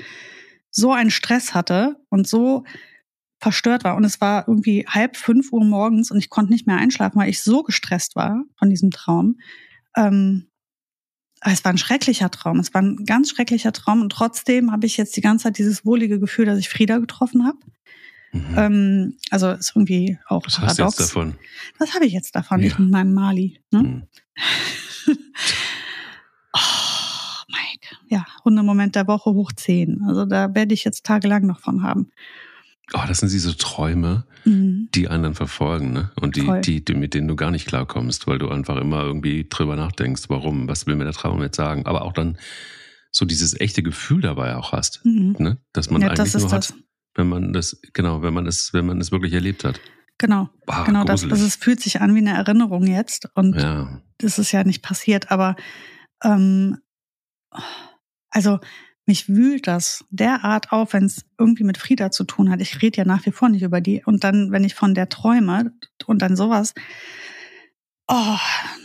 so 0.71 0.93
einen 0.93 1.11
Stress 1.11 1.55
hatte 1.55 1.97
und 2.11 2.29
so 2.29 2.65
verstört 3.41 3.83
war. 3.83 3.97
Und 3.97 4.05
es 4.05 4.21
war 4.21 4.47
irgendwie 4.47 4.87
halb 4.89 5.17
fünf 5.17 5.53
Uhr 5.53 5.65
morgens 5.65 6.11
und 6.11 6.19
ich 6.19 6.31
konnte 6.31 6.53
nicht 6.53 6.67
mehr 6.67 6.77
einschlafen, 6.77 7.21
weil 7.21 7.31
ich 7.31 7.43
so 7.43 7.63
gestresst 7.63 8.15
war 8.15 8.45
von 8.59 8.71
diesem 8.71 8.91
Traum. 8.91 9.37
Ähm, 9.97 10.49
es 11.53 11.65
war 11.65 11.73
ein 11.73 11.79
schrecklicher 11.79 12.31
Traum. 12.31 12.59
Es 12.59 12.73
war 12.73 12.83
ein 12.83 13.05
ganz 13.05 13.31
schrecklicher 13.31 13.73
Traum 13.73 14.01
und 14.01 14.11
trotzdem 14.11 14.73
habe 14.73 14.87
ich 14.87 14.97
jetzt 14.97 15.17
die 15.17 15.21
ganze 15.21 15.45
Zeit 15.45 15.59
dieses 15.59 15.85
wohlige 15.85 16.19
Gefühl, 16.19 16.47
dass 16.47 16.59
ich 16.59 16.69
Frieda 16.69 16.99
getroffen 16.99 17.47
habe. 17.47 17.59
Mhm. 18.33 18.55
Ähm, 18.57 19.17
also 19.31 19.51
ist 19.51 19.73
irgendwie 19.77 20.19
auch 20.27 20.47
Was 20.47 20.57
paradox. 20.57 20.79
hast 20.79 20.79
du 20.79 20.85
jetzt 20.85 21.11
davon? 21.11 21.35
Was 21.79 21.95
habe 21.95 22.07
ich 22.07 22.13
jetzt 22.13 22.35
davon? 22.35 22.61
Ja. 22.61 22.67
Ich 22.67 22.79
mit 22.79 22.91
meinem 22.91 23.15
Mali. 23.15 23.61
Ne? 23.71 23.83
Mhm. 23.83 24.03
oh, 26.53 26.59
Mike. 27.49 27.97
Ja, 28.09 28.27
Hundemoment 28.45 28.97
der 28.97 29.07
Woche 29.07 29.31
hoch 29.31 29.53
10. 29.53 30.03
Also 30.07 30.25
da 30.25 30.55
werde 30.55 30.75
ich 30.75 30.85
jetzt 30.85 31.05
tagelang 31.05 31.47
noch 31.47 31.61
von 31.61 31.83
haben. 31.83 32.11
Oh, 32.93 33.01
das 33.09 33.21
sind 33.21 33.33
diese 33.33 33.57
Träume, 33.57 34.27
mhm. 34.45 34.89
die 34.95 35.09
einen 35.09 35.23
dann 35.23 35.35
verfolgen, 35.35 35.93
ne? 35.93 36.11
Und 36.21 36.37
die, 36.37 36.49
die, 36.61 36.85
die, 36.85 36.95
mit 36.95 37.15
denen 37.15 37.29
du 37.29 37.37
gar 37.37 37.51
nicht 37.51 37.67
klarkommst, 37.67 38.27
weil 38.27 38.39
du 38.39 38.51
einfach 38.51 38.77
immer 38.77 39.03
irgendwie 39.03 39.47
drüber 39.49 39.75
nachdenkst, 39.75 40.25
warum, 40.29 40.69
was 40.69 40.87
will 40.87 40.97
mir 40.97 41.05
der 41.05 41.15
Traum 41.15 41.41
jetzt 41.43 41.57
sagen? 41.57 41.87
Aber 41.87 42.03
auch 42.03 42.13
dann 42.13 42.37
so 43.11 43.25
dieses 43.25 43.59
echte 43.59 43.83
Gefühl 43.83 44.21
dabei 44.21 44.57
auch 44.57 44.73
hast, 44.73 45.01
mhm. 45.05 45.37
ne? 45.39 45.59
Dass 45.73 45.91
man 45.91 46.03
ja, 46.03 46.09
eigentlich 46.09 46.33
das 46.33 46.43
nur 46.43 46.53
hat, 46.53 46.71
das 46.71 46.75
wenn 47.15 47.29
man 47.29 47.53
das, 47.53 47.81
genau, 47.93 48.23
wenn 48.23 48.35
man 48.35 48.47
es, 48.47 48.73
wenn 48.75 48.87
man 48.87 49.01
es 49.01 49.13
wirklich 49.13 49.33
erlebt 49.33 49.65
hat. 49.65 49.81
Genau, 50.19 50.49
Boah, 50.67 50.85
genau, 50.85 51.05
das, 51.05 51.27
das 51.27 51.41
es 51.41 51.57
fühlt 51.57 51.81
sich 51.81 52.01
an 52.01 52.15
wie 52.15 52.19
eine 52.19 52.35
Erinnerung 52.35 52.87
jetzt 52.87 53.29
und 53.35 53.57
ja. 53.57 54.01
das 54.19 54.39
ist 54.39 54.53
ja 54.53 54.63
nicht 54.63 54.83
passiert, 54.83 55.31
aber 55.31 55.57
ähm, 56.23 56.79
also 58.31 58.61
mich 59.07 59.29
wühlt 59.29 59.67
das 59.67 60.05
derart 60.11 60.73
auf, 60.73 60.93
wenn 60.93 61.05
es 61.05 61.25
irgendwie 61.39 61.65
mit 61.65 61.79
Frieda 61.79 62.11
zu 62.11 62.25
tun 62.25 62.51
hat. 62.51 62.61
Ich 62.61 62.81
rede 62.83 62.99
ja 62.99 63.05
nach 63.05 63.27
wie 63.27 63.33
vor 63.33 63.49
nicht 63.49 63.63
über 63.63 63.81
die. 63.81 64.03
Und 64.05 64.25
dann, 64.25 64.51
wenn 64.51 64.65
ich 64.65 64.75
von 64.75 64.95
der 64.95 65.09
träume 65.09 65.73
und 66.07 66.23
dann 66.23 66.37
sowas, 66.37 66.75
oh, 68.09 68.39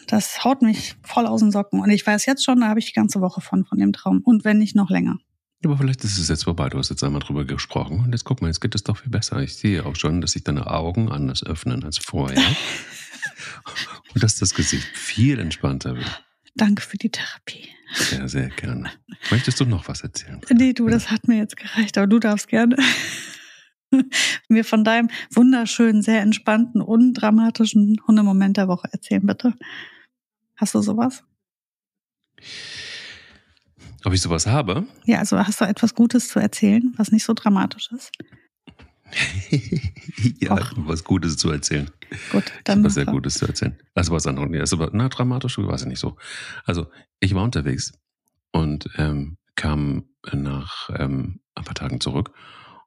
das 0.07 0.43
haut 0.43 0.61
mich 0.61 0.95
voll 1.03 1.25
aus 1.25 1.39
den 1.39 1.51
Socken. 1.51 1.79
Und 1.79 1.89
ich 1.89 2.05
weiß 2.05 2.25
jetzt 2.25 2.43
schon, 2.43 2.61
da 2.61 2.67
habe 2.67 2.79
ich 2.79 2.87
die 2.87 2.93
ganze 2.93 3.21
Woche 3.21 3.41
von, 3.41 3.65
von 3.65 3.77
dem 3.77 3.93
Traum. 3.93 4.21
Und 4.23 4.43
wenn 4.43 4.57
nicht 4.57 4.75
noch 4.75 4.89
länger. 4.89 5.17
Aber 5.63 5.77
vielleicht 5.77 6.03
ist 6.03 6.17
es 6.17 6.29
jetzt 6.29 6.45
vorbei. 6.45 6.69
Du 6.69 6.77
hast 6.77 6.89
jetzt 6.89 7.03
einmal 7.03 7.21
drüber 7.21 7.43
gesprochen 7.43 8.01
und 8.05 8.13
jetzt 8.13 8.23
guck 8.23 8.41
mal, 8.41 8.47
jetzt 8.47 8.61
geht 8.61 8.75
es 8.75 8.83
doch 8.83 8.97
viel 8.97 9.11
besser. 9.11 9.41
Ich 9.41 9.55
sehe 9.55 9.85
auch 9.85 9.95
schon, 9.95 10.21
dass 10.21 10.31
sich 10.31 10.43
deine 10.43 10.67
Augen 10.67 11.11
anders 11.11 11.43
öffnen 11.43 11.83
als 11.83 11.97
vorher. 11.97 12.37
und 14.13 14.23
dass 14.23 14.35
das 14.35 14.53
Gesicht 14.53 14.87
viel 14.95 15.39
entspannter 15.39 15.95
wird. 15.95 16.23
Danke 16.55 16.81
für 16.81 16.97
die 16.97 17.09
Therapie. 17.09 17.69
Sehr, 17.93 18.29
sehr 18.29 18.49
gerne. 18.49 18.91
Möchtest 19.31 19.59
du 19.59 19.65
noch 19.65 19.87
was 19.87 20.01
erzählen? 20.01 20.41
Nee, 20.51 20.73
du, 20.73 20.87
das 20.87 21.09
hat 21.11 21.27
mir 21.27 21.37
jetzt 21.37 21.57
gereicht, 21.57 21.97
aber 21.97 22.07
du 22.07 22.19
darfst 22.19 22.47
gerne 22.47 22.77
mir 24.49 24.63
von 24.63 24.83
deinem 24.83 25.09
wunderschönen, 25.33 26.01
sehr 26.01 26.21
entspannten, 26.21 26.81
undramatischen 26.81 27.97
Hundemoment 28.07 28.57
der 28.57 28.67
Woche 28.67 28.87
erzählen, 28.91 29.25
bitte. 29.25 29.53
Hast 30.55 30.75
du 30.75 30.81
sowas? 30.81 31.23
Ob 34.05 34.13
ich 34.13 34.21
sowas 34.21 34.47
habe? 34.47 34.85
Ja, 35.05 35.19
also 35.19 35.37
hast 35.39 35.59
du 35.59 35.65
etwas 35.65 35.93
Gutes 35.95 36.27
zu 36.27 36.39
erzählen, 36.39 36.93
was 36.97 37.11
nicht 37.11 37.23
so 37.23 37.33
dramatisch 37.33 37.91
ist? 37.91 38.11
ja, 40.39 40.53
Och. 40.53 40.73
was 40.75 41.03
Gutes 41.03 41.37
zu 41.37 41.51
erzählen. 41.51 41.89
Gut, 42.31 42.45
dann. 42.63 42.83
Was 42.83 42.95
sehr 42.95 43.05
Gutes 43.05 43.35
zu 43.35 43.45
erzählen. 43.45 43.77
Also 43.93 44.13
was 44.13 44.27
anderes. 44.27 44.49
Also, 44.59 44.89
na, 44.91 45.09
dramatisch 45.09 45.57
war 45.57 45.73
es 45.73 45.85
nicht 45.85 45.99
so. 45.99 46.17
Also, 46.65 46.87
ich 47.19 47.33
war 47.35 47.43
unterwegs 47.43 47.93
und 48.51 48.89
ähm, 48.97 49.37
kam 49.55 50.05
nach 50.31 50.89
ähm, 50.95 51.39
ein 51.55 51.63
paar 51.63 51.75
Tagen 51.75 51.99
zurück 51.99 52.31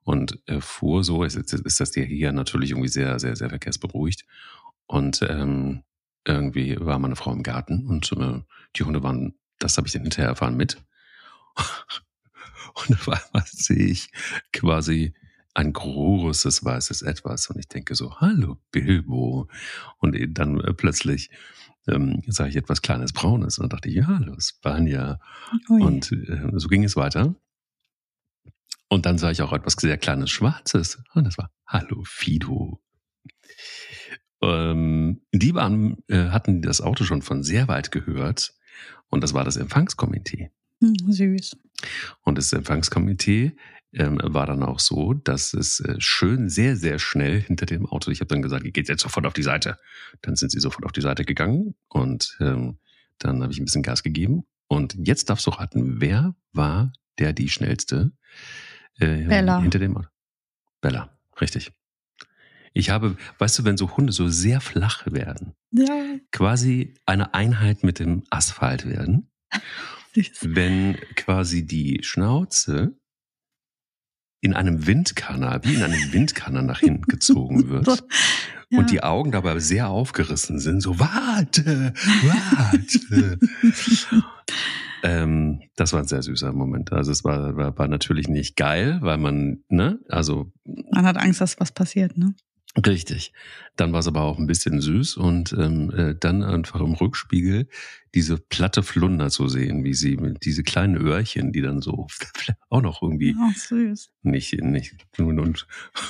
und 0.05 0.38
äh, 0.47 0.61
fuhr 0.61 1.05
so, 1.05 1.25
ist, 1.25 1.37
ist, 1.37 1.52
ist 1.52 1.81
das 1.81 1.95
hier 1.95 2.33
natürlich 2.33 2.71
irgendwie 2.71 2.88
sehr, 2.88 3.19
sehr, 3.19 3.37
sehr 3.37 3.50
verkehrsberuhigt. 3.50 4.25
Und 4.87 5.23
ähm, 5.23 5.85
irgendwie 6.26 6.76
war 6.81 6.99
meine 6.99 7.17
Frau 7.17 7.33
im 7.33 7.43
Garten 7.43 7.87
und 7.87 8.12
äh, 8.12 8.41
die 8.76 8.85
Hunde 8.85 9.02
waren, 9.02 9.35
das 9.59 9.76
habe 9.76 9.87
ich 9.87 9.93
dann 9.93 10.02
hinterher 10.02 10.29
erfahren, 10.29 10.57
mit. 10.57 10.83
Und 12.75 12.95
auf 12.95 13.09
einmal 13.09 13.45
sehe 13.47 13.87
ich 13.87 14.11
quasi 14.50 15.12
ein 15.54 15.73
großes 15.73 16.64
weißes 16.64 17.02
Etwas. 17.02 17.49
Und 17.49 17.59
ich 17.59 17.68
denke 17.68 17.94
so, 17.94 18.21
hallo 18.21 18.59
Bilbo. 18.71 19.49
Und 19.99 20.16
dann 20.30 20.61
äh, 20.61 20.73
plötzlich 20.75 21.30
ähm, 21.88 22.23
sah 22.26 22.47
ich 22.47 22.56
etwas 22.56 22.82
kleines 22.82 23.12
Braunes. 23.12 23.59
Und 23.59 23.64
dann 23.64 23.76
dachte 23.76 23.88
ich, 23.88 23.97
ja, 23.97 24.06
hallo 24.06 24.37
Spanja. 24.38 25.18
Ui. 25.68 25.82
Und 25.82 26.12
äh, 26.12 26.50
so 26.54 26.68
ging 26.68 26.85
es 26.85 26.97
weiter. 26.97 27.35
Und 28.88 29.06
dann 29.06 29.18
sah 29.18 29.30
ich 29.30 29.42
auch 29.42 29.52
etwas 29.52 29.75
sehr 29.75 29.97
kleines 29.99 30.30
Schwarzes. 30.30 31.02
Und 31.14 31.25
das 31.25 31.38
war 31.38 31.50
Hallo 31.66 32.02
Fido. 32.04 32.80
Ähm, 34.42 35.23
die 35.32 35.54
waren, 35.54 36.02
äh, 36.09 36.28
hatten 36.28 36.61
das 36.62 36.80
Auto 36.80 37.04
schon 37.04 37.23
von 37.23 37.42
sehr 37.42 37.68
weit 37.68 37.90
gehört. 37.90 38.54
Und 39.09 39.23
das 39.23 39.32
war 39.32 39.44
das 39.44 39.56
Empfangskomitee. 39.56 40.50
Hm, 40.80 40.94
süß. 41.09 41.56
Und 42.23 42.38
das 42.38 42.52
Empfangskomitee 42.52 43.56
ähm, 43.95 44.19
war 44.23 44.47
dann 44.47 44.63
auch 44.63 44.81
so, 44.81 45.13
dass 45.13 45.55
es 45.55 45.81
äh, 45.81 45.97
schön 45.99 46.49
sehr, 46.49 46.77
sehr 46.77 46.99
schnell 46.99 47.41
hinter 47.41 47.67
dem 47.67 47.87
Auto, 47.87 48.11
ich 48.11 48.21
habe 48.21 48.29
dann 48.29 48.43
gesagt, 48.43 48.65
ihr 48.65 48.73
geht 48.73 48.89
jetzt 48.89 49.03
sofort 49.03 49.27
auf 49.27 49.35
die 49.35 49.43
Seite. 49.43 49.79
Dann 50.23 50.37
sind 50.37 50.51
sie 50.51 50.61
sofort 50.61 50.85
auf 50.85 50.93
die 50.93 51.03
Seite 51.03 51.25
gegangen 51.25 51.75
und 51.89 52.37
ähm, 52.41 52.79
dann 53.19 53.43
habe 53.43 53.53
ich 53.53 53.59
ein 53.59 53.65
bisschen 53.65 53.83
Gas 53.83 54.03
gegeben. 54.03 54.45
Und 54.67 54.97
jetzt 54.99 55.29
darfst 55.29 55.47
du 55.47 55.51
raten, 55.51 56.01
wer 56.01 56.35
war 56.53 56.93
der 57.19 57.33
die 57.33 57.49
schnellste? 57.49 58.13
Äh, 58.99 59.25
Bella. 59.25 59.61
Hinter 59.61 59.79
dem 59.79 59.97
Auto. 59.97 60.09
Bella, 60.81 61.17
richtig. 61.41 61.73
Ich 62.73 62.89
habe, 62.89 63.17
weißt 63.39 63.59
du, 63.59 63.65
wenn 63.65 63.77
so 63.77 63.97
Hunde 63.97 64.13
so 64.13 64.29
sehr 64.29 64.63
flach 64.63 65.07
werden, 65.07 65.53
ja. 65.71 66.17
quasi 66.31 66.95
eine 67.05 67.35
Einheit 67.35 67.85
mit 67.85 67.99
dem 67.99 68.25
Asphalt 68.31 68.89
werden, 68.89 69.31
wenn 70.41 70.97
quasi 71.15 71.67
die 71.67 72.01
Schnauze 72.03 72.97
in 74.43 74.55
einem 74.55 74.87
Windkanal, 74.87 75.61
wie 75.63 75.75
in 75.75 75.83
einem 75.83 76.13
Windkanal 76.13 76.65
nach 76.65 76.81
hinten 76.81 77.07
gezogen 77.07 77.69
wird. 77.69 78.05
ja. 78.69 78.79
Und 78.79 78.91
die 78.91 79.03
Augen 79.03 79.31
dabei 79.31 79.59
sehr 79.61 79.89
aufgerissen 79.89 80.59
sind, 80.59 80.83
so 80.83 80.99
warte, 80.99 81.95
warte. 82.25 83.39
ähm, 85.05 85.63
das 85.77 85.93
war 85.93 86.01
ein 86.01 86.09
sehr 86.09 86.23
süßer 86.23 86.53
Moment. 86.53 86.93
Also 86.93 87.13
es 87.13 87.23
war, 87.23 87.57
war, 87.57 87.79
war 87.79 87.87
natürlich 87.87 88.29
nicht 88.29 88.57
geil, 88.57 88.99
weil 89.01 89.17
man, 89.17 89.63
ne, 89.69 90.01
also. 90.09 90.53
Man 90.91 91.07
hat 91.07 91.17
Angst, 91.19 91.41
dass 91.41 91.61
was 91.61 91.71
passiert, 91.71 92.19
ne? 92.19 92.35
Richtig. 92.75 93.33
Dann 93.76 93.93
war 93.93 94.00
es 94.00 94.07
aber 94.07 94.23
auch 94.23 94.38
ein 94.38 94.47
bisschen 94.47 94.81
süß 94.81 95.17
und 95.17 95.52
ähm, 95.52 95.91
äh, 95.91 96.14
dann 96.19 96.43
einfach 96.43 96.81
im 96.81 96.95
Rückspiegel 96.95 97.69
diese 98.14 98.38
platte 98.38 98.83
Flunder 98.83 99.31
zu 99.31 99.49
sehen, 99.49 99.85
wie 99.85 99.93
sie 99.93 100.17
mit 100.17 100.45
diese 100.45 100.62
kleinen 100.62 100.97
Öhrchen, 100.97 101.52
die 101.52 101.61
dann 101.61 101.83
so 101.83 102.07
auch 102.71 102.81
noch 102.81 103.02
irgendwie 103.02 103.35
oh, 103.38 103.52
süß. 103.55 104.11
nicht 104.23 104.55
nicht 104.62 104.97
und 105.19 105.38
und 105.38 105.67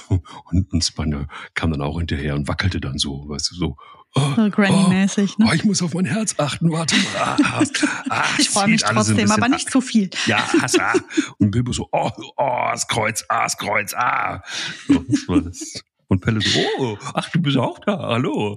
und, 0.09 0.73
und 0.73 0.85
Spanne 0.85 1.26
kam 1.54 1.73
dann 1.73 1.83
auch 1.83 1.99
hinterher 1.99 2.37
und 2.37 2.47
wackelte 2.47 2.81
dann 2.81 2.99
so, 2.99 3.28
weißt 3.28 3.50
du 3.50 3.54
so. 3.57 3.76
Oh, 4.14 4.35
so 4.37 4.50
Granny-mäßig, 4.50 5.37
oh, 5.38 5.42
ne? 5.42 5.49
Oh, 5.50 5.54
ich 5.54 5.64
muss 5.64 5.83
auf 5.83 5.95
mein 5.95 6.04
Herz 6.04 6.35
achten, 6.38 6.71
warte 6.71 6.95
mal. 6.97 7.37
Ah, 7.42 7.62
ah, 8.11 8.25
ich 8.38 8.50
freue 8.50 8.69
mich 8.69 8.83
trotzdem, 8.83 9.31
aber 9.31 9.49
nicht 9.49 9.71
zu 9.71 9.81
viel. 9.81 10.11
Ja, 10.26 10.47
hassa. 10.61 10.92
Und 11.38 11.50
Bilbo 11.50 11.73
so, 11.73 11.88
oh, 11.92 12.11
oh, 12.37 12.69
das 12.71 12.87
Kreuz, 12.87 13.25
ah, 13.28 13.45
das 13.45 13.57
Kreuz, 13.57 13.95
ah. 13.95 14.42
So, 14.87 15.40
das. 15.40 15.83
Und 16.12 16.21
Pelle 16.21 16.42
so, 16.42 16.61
oh, 16.78 16.99
ach, 17.14 17.31
du 17.31 17.40
bist 17.40 17.57
auch 17.57 17.78
da, 17.78 17.99
hallo. 17.99 18.54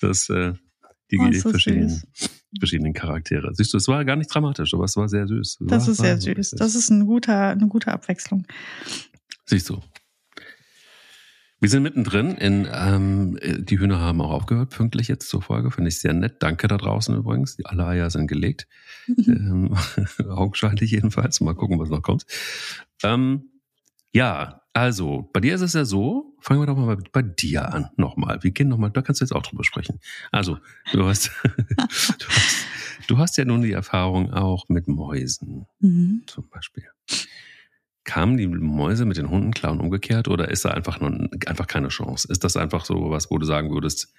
Das, 0.00 0.28
äh, 0.28 0.52
die 1.10 1.18
oh, 1.18 1.32
so 1.32 1.50
verschiedenen, 1.50 2.00
verschiedenen 2.60 2.92
Charaktere. 2.92 3.52
Siehst 3.56 3.72
du, 3.72 3.76
es 3.76 3.88
war 3.88 4.04
gar 4.04 4.14
nicht 4.14 4.32
dramatisch, 4.32 4.72
aber 4.72 4.84
es 4.84 4.96
war 4.96 5.08
sehr 5.08 5.26
süß. 5.26 5.58
Es 5.62 5.66
das 5.66 5.86
war, 5.86 5.90
ist 5.90 5.98
sehr 5.98 6.20
süß. 6.20 6.50
Das 6.52 6.76
ist 6.76 6.90
ein 6.90 7.06
guter, 7.06 7.48
eine 7.48 7.66
gute 7.66 7.90
Abwechslung. 7.90 8.46
Siehst 9.46 9.68
du. 9.68 9.80
Wir 11.58 11.68
sind 11.68 11.82
mittendrin 11.82 12.36
in, 12.36 12.68
ähm, 12.72 13.36
die 13.42 13.80
Hühner 13.80 13.98
haben 13.98 14.20
auch 14.20 14.30
aufgehört, 14.30 14.70
pünktlich 14.70 15.08
jetzt 15.08 15.28
zur 15.28 15.42
Folge. 15.42 15.72
Finde 15.72 15.88
ich 15.88 15.98
sehr 15.98 16.12
nett. 16.12 16.36
Danke 16.38 16.68
da 16.68 16.76
draußen 16.76 17.16
übrigens. 17.16 17.56
Die 17.56 17.66
alle 17.66 17.84
Eier 17.84 18.10
sind 18.10 18.28
gelegt. 18.28 18.68
Ähm, 19.26 19.76
augenscheinlich 20.28 20.92
jedenfalls. 20.92 21.40
Mal 21.40 21.56
gucken, 21.56 21.80
was 21.80 21.88
noch 21.88 22.02
kommt. 22.02 22.26
Ähm, 23.02 23.50
ja, 24.12 24.62
also, 24.72 25.28
bei 25.32 25.40
dir 25.40 25.56
ist 25.56 25.62
es 25.62 25.72
ja 25.72 25.84
so, 25.84 26.31
fangen 26.42 26.60
wir 26.60 26.66
doch 26.66 26.76
mal 26.76 26.96
bei, 26.96 27.02
bei 27.12 27.22
dir 27.22 27.72
an, 27.72 27.88
nochmal. 27.96 28.42
Wir 28.42 28.50
gehen 28.50 28.68
nochmal, 28.68 28.90
da 28.90 29.00
kannst 29.00 29.20
du 29.20 29.24
jetzt 29.24 29.32
auch 29.32 29.42
drüber 29.42 29.64
sprechen. 29.64 30.00
Also, 30.30 30.58
du 30.92 31.06
hast, 31.06 31.30
du 31.46 32.28
hast, 32.28 32.66
du 33.06 33.18
hast 33.18 33.36
ja 33.38 33.44
nun 33.44 33.62
die 33.62 33.72
Erfahrung 33.72 34.32
auch 34.32 34.68
mit 34.68 34.88
Mäusen, 34.88 35.66
mhm. 35.80 36.24
zum 36.26 36.48
Beispiel. 36.48 36.84
Kamen 38.04 38.36
die 38.36 38.48
Mäuse 38.48 39.04
mit 39.04 39.16
den 39.16 39.30
Hunden 39.30 39.52
klar 39.52 39.72
und 39.72 39.80
umgekehrt 39.80 40.26
oder 40.26 40.50
ist 40.50 40.64
da 40.64 40.70
einfach 40.70 41.00
nur, 41.00 41.30
einfach 41.46 41.68
keine 41.68 41.88
Chance? 41.88 42.26
Ist 42.30 42.42
das 42.42 42.56
einfach 42.56 42.84
so 42.84 43.10
was, 43.10 43.30
wo 43.30 43.38
du 43.38 43.46
sagen 43.46 43.70
würdest, 43.70 44.12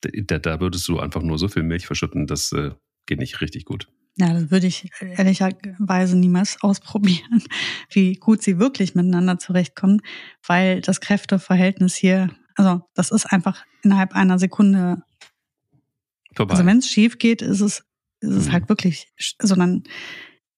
da, 0.00 0.38
da 0.38 0.60
würdest 0.60 0.88
du 0.88 0.98
einfach 0.98 1.22
nur 1.22 1.38
so 1.38 1.48
viel 1.48 1.62
Milch 1.62 1.86
verschütten, 1.86 2.26
das 2.26 2.52
äh, 2.52 2.70
geht 3.04 3.18
nicht 3.18 3.42
richtig 3.42 3.66
gut? 3.66 3.88
Ja, 4.20 4.34
das 4.34 4.50
würde 4.50 4.66
ich 4.66 4.90
ehrlicherweise 5.00 6.18
niemals 6.18 6.58
ausprobieren, 6.62 7.42
wie 7.90 8.14
gut 8.14 8.42
sie 8.42 8.58
wirklich 8.58 8.94
miteinander 8.94 9.38
zurechtkommen, 9.38 10.02
weil 10.46 10.82
das 10.82 11.00
Kräfteverhältnis 11.00 11.94
hier, 11.94 12.28
also 12.54 12.82
das 12.94 13.10
ist 13.10 13.24
einfach 13.24 13.64
innerhalb 13.82 14.14
einer 14.14 14.38
Sekunde. 14.38 15.02
Vorbei. 16.34 16.52
Also 16.52 16.66
wenn 16.66 16.78
es 16.78 16.88
schief 16.88 17.16
geht, 17.16 17.40
ist 17.40 17.62
es, 17.62 17.82
ist 18.20 18.36
es 18.36 18.48
mhm. 18.48 18.52
halt 18.52 18.68
wirklich, 18.68 19.10
sondern 19.40 19.84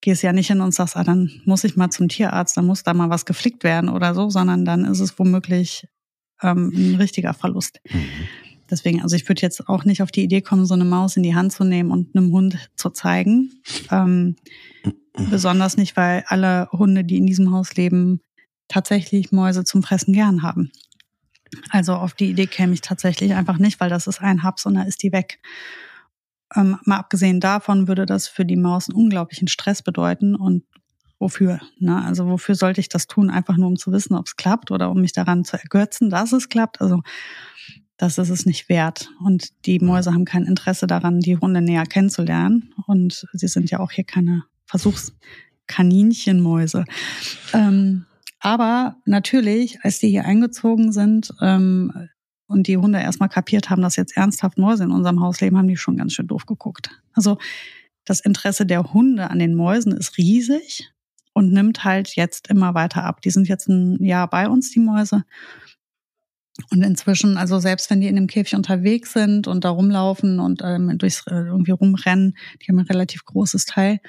gehst 0.00 0.24
ja 0.24 0.32
nicht 0.32 0.48
hin 0.48 0.60
und 0.60 0.74
sagst, 0.74 0.96
ah, 0.96 1.04
dann 1.04 1.30
muss 1.44 1.62
ich 1.62 1.76
mal 1.76 1.90
zum 1.90 2.08
Tierarzt, 2.08 2.56
dann 2.56 2.66
muss 2.66 2.82
da 2.82 2.94
mal 2.94 3.10
was 3.10 3.26
geflickt 3.26 3.62
werden 3.62 3.88
oder 3.88 4.12
so, 4.14 4.28
sondern 4.28 4.64
dann 4.64 4.84
ist 4.84 4.98
es 4.98 5.16
womöglich 5.20 5.86
ähm, 6.42 6.72
ein 6.74 6.96
richtiger 6.96 7.32
Verlust. 7.32 7.80
Mhm. 7.88 8.08
Deswegen, 8.72 9.02
also 9.02 9.14
ich 9.14 9.28
würde 9.28 9.42
jetzt 9.42 9.68
auch 9.68 9.84
nicht 9.84 10.02
auf 10.02 10.10
die 10.10 10.24
Idee 10.24 10.40
kommen, 10.40 10.64
so 10.64 10.72
eine 10.72 10.86
Maus 10.86 11.18
in 11.18 11.22
die 11.22 11.34
Hand 11.34 11.52
zu 11.52 11.62
nehmen 11.62 11.90
und 11.90 12.16
einem 12.16 12.32
Hund 12.32 12.70
zu 12.74 12.88
zeigen. 12.88 13.52
Ähm, 13.90 14.36
besonders 15.30 15.76
nicht, 15.76 15.94
weil 15.94 16.24
alle 16.26 16.70
Hunde, 16.72 17.04
die 17.04 17.18
in 17.18 17.26
diesem 17.26 17.52
Haus 17.52 17.74
leben, 17.76 18.22
tatsächlich 18.68 19.30
Mäuse 19.30 19.64
zum 19.64 19.82
Fressen 19.82 20.14
gern 20.14 20.42
haben. 20.42 20.72
Also 21.68 21.92
auf 21.92 22.14
die 22.14 22.30
Idee 22.30 22.46
käme 22.46 22.72
ich 22.72 22.80
tatsächlich 22.80 23.34
einfach 23.34 23.58
nicht, 23.58 23.78
weil 23.78 23.90
das 23.90 24.06
ist 24.06 24.22
ein 24.22 24.42
Haps 24.42 24.64
und 24.64 24.74
da 24.74 24.84
ist 24.84 25.02
die 25.02 25.12
weg. 25.12 25.38
Ähm, 26.56 26.78
mal 26.86 26.96
abgesehen 26.96 27.40
davon 27.40 27.88
würde 27.88 28.06
das 28.06 28.26
für 28.26 28.46
die 28.46 28.56
Maus 28.56 28.88
einen 28.88 28.96
unglaublichen 28.96 29.48
Stress 29.48 29.82
bedeuten 29.82 30.34
und 30.34 30.64
wofür? 31.18 31.60
Ne? 31.78 32.02
Also 32.02 32.26
wofür 32.26 32.54
sollte 32.54 32.80
ich 32.80 32.88
das 32.88 33.06
tun? 33.06 33.28
Einfach 33.28 33.58
nur 33.58 33.68
um 33.68 33.76
zu 33.76 33.92
wissen, 33.92 34.14
ob 34.14 34.28
es 34.28 34.36
klappt 34.36 34.70
oder 34.70 34.90
um 34.90 35.02
mich 35.02 35.12
daran 35.12 35.44
zu 35.44 35.58
ergötzen, 35.58 36.08
dass 36.08 36.32
es 36.32 36.48
klappt. 36.48 36.80
Also 36.80 37.02
das 38.02 38.18
ist 38.18 38.28
es 38.30 38.46
nicht 38.46 38.68
wert. 38.68 39.10
Und 39.20 39.50
die 39.64 39.78
Mäuse 39.78 40.12
haben 40.12 40.24
kein 40.24 40.44
Interesse 40.44 40.88
daran, 40.88 41.20
die 41.20 41.36
Hunde 41.36 41.60
näher 41.60 41.86
kennenzulernen. 41.86 42.74
Und 42.88 43.28
sie 43.32 43.46
sind 43.46 43.70
ja 43.70 43.78
auch 43.78 43.92
hier 43.92 44.02
keine 44.02 44.42
Versuchskaninchenmäuse. 44.64 46.84
Ähm, 47.52 48.06
aber 48.40 48.96
natürlich, 49.04 49.84
als 49.84 50.00
die 50.00 50.08
hier 50.08 50.24
eingezogen 50.24 50.90
sind 50.90 51.32
ähm, 51.40 52.08
und 52.48 52.66
die 52.66 52.76
Hunde 52.76 52.98
erstmal 52.98 53.28
kapiert 53.28 53.70
haben, 53.70 53.82
dass 53.82 53.94
jetzt 53.94 54.16
ernsthaft 54.16 54.58
Mäuse 54.58 54.82
in 54.82 54.90
unserem 54.90 55.20
Haus 55.20 55.40
leben, 55.40 55.56
haben 55.56 55.68
die 55.68 55.76
schon 55.76 55.96
ganz 55.96 56.12
schön 56.12 56.26
doof 56.26 56.46
geguckt. 56.46 56.90
Also 57.12 57.38
das 58.04 58.18
Interesse 58.18 58.66
der 58.66 58.92
Hunde 58.92 59.30
an 59.30 59.38
den 59.38 59.54
Mäusen 59.54 59.92
ist 59.92 60.18
riesig 60.18 60.90
und 61.34 61.52
nimmt 61.52 61.84
halt 61.84 62.16
jetzt 62.16 62.48
immer 62.48 62.74
weiter 62.74 63.04
ab. 63.04 63.20
Die 63.20 63.30
sind 63.30 63.46
jetzt 63.46 63.68
ein 63.68 64.02
Jahr 64.02 64.28
bei 64.28 64.48
uns, 64.48 64.72
die 64.72 64.80
Mäuse. 64.80 65.22
Und 66.70 66.82
inzwischen, 66.82 67.38
also 67.38 67.58
selbst 67.58 67.88
wenn 67.90 68.00
die 68.00 68.08
in 68.08 68.16
dem 68.16 68.26
Käfig 68.26 68.54
unterwegs 68.54 69.12
sind 69.12 69.46
und 69.46 69.64
da 69.64 69.70
rumlaufen 69.70 70.38
und 70.38 70.60
ähm, 70.62 70.98
durchs 70.98 71.26
äh, 71.26 71.34
irgendwie 71.34 71.70
rumrennen, 71.70 72.36
die 72.60 72.68
haben 72.68 72.78
ein 72.78 72.86
relativ 72.86 73.24
großes 73.24 73.64
Teil, 73.64 74.00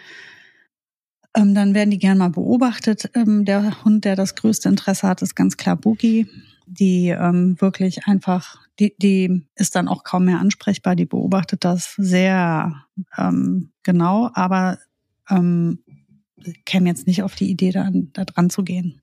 ähm, 1.35 1.55
dann 1.55 1.73
werden 1.73 1.89
die 1.89 2.00
gern 2.00 2.17
mal 2.17 2.29
beobachtet. 2.29 3.09
Ähm, 3.15 3.45
der 3.45 3.83
Hund, 3.83 4.05
der 4.05 4.15
das 4.15 4.35
größte 4.35 4.69
Interesse 4.69 5.07
hat, 5.07 5.21
ist 5.21 5.35
ganz 5.35 5.57
klar 5.57 5.77
Boogie. 5.77 6.27
Die 6.65 7.09
ähm, 7.09 7.59
wirklich 7.59 8.05
einfach, 8.07 8.57
die, 8.79 8.95
die 8.97 9.45
ist 9.55 9.75
dann 9.75 9.88
auch 9.88 10.03
kaum 10.03 10.25
mehr 10.25 10.39
ansprechbar. 10.39 10.95
Die 10.95 11.05
beobachtet 11.05 11.63
das 11.63 11.95
sehr 11.97 12.85
ähm, 13.17 13.71
genau, 13.83 14.29
aber 14.33 14.79
ähm, 15.29 15.79
käme 16.65 16.89
jetzt 16.89 17.07
nicht 17.07 17.23
auf 17.23 17.35
die 17.35 17.50
Idee, 17.50 17.71
da, 17.71 17.89
da 17.91 18.25
dran 18.25 18.50
zu 18.50 18.63
gehen. 18.63 19.01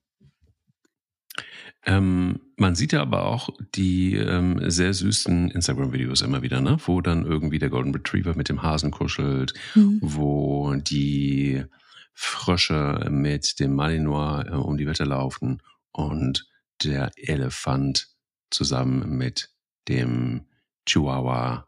Ähm, 1.87 2.41
man 2.61 2.75
sieht 2.75 2.93
ja 2.93 3.01
aber 3.01 3.25
auch 3.25 3.49
die 3.75 4.15
ähm, 4.15 4.71
sehr 4.71 4.93
süßen 4.93 5.51
Instagram-Videos 5.51 6.21
immer 6.21 6.43
wieder, 6.43 6.61
ne? 6.61 6.77
wo 6.85 7.01
dann 7.01 7.25
irgendwie 7.25 7.59
der 7.59 7.71
Golden 7.71 7.95
Retriever 7.95 8.37
mit 8.37 8.51
dem 8.51 8.63
Hasen 8.63 8.91
kuschelt, 8.91 9.55
mhm. 9.75 9.99
wo 10.03 10.75
die 10.75 11.65
Frösche 12.13 13.09
mit 13.11 13.59
dem 13.61 13.75
Malinois 13.75 14.43
äh, 14.43 14.51
um 14.51 14.77
die 14.77 14.87
Wette 14.87 15.05
laufen 15.05 15.63
und 15.91 16.47
der 16.85 17.11
Elefant 17.17 18.09
zusammen 18.51 19.17
mit 19.17 19.49
dem 19.89 20.43
Chihuahua 20.87 21.67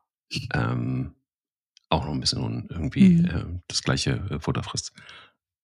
ähm, 0.52 1.14
auch 1.88 2.04
noch 2.04 2.12
ein 2.12 2.20
bisschen 2.20 2.68
irgendwie 2.68 3.16
mhm. 3.16 3.24
äh, 3.24 3.44
das 3.68 3.82
gleiche 3.82 4.10
äh, 4.30 4.40
Futter 4.40 4.62
frisst. 4.62 4.92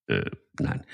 Äh, 0.09 0.31
nein. 0.59 0.85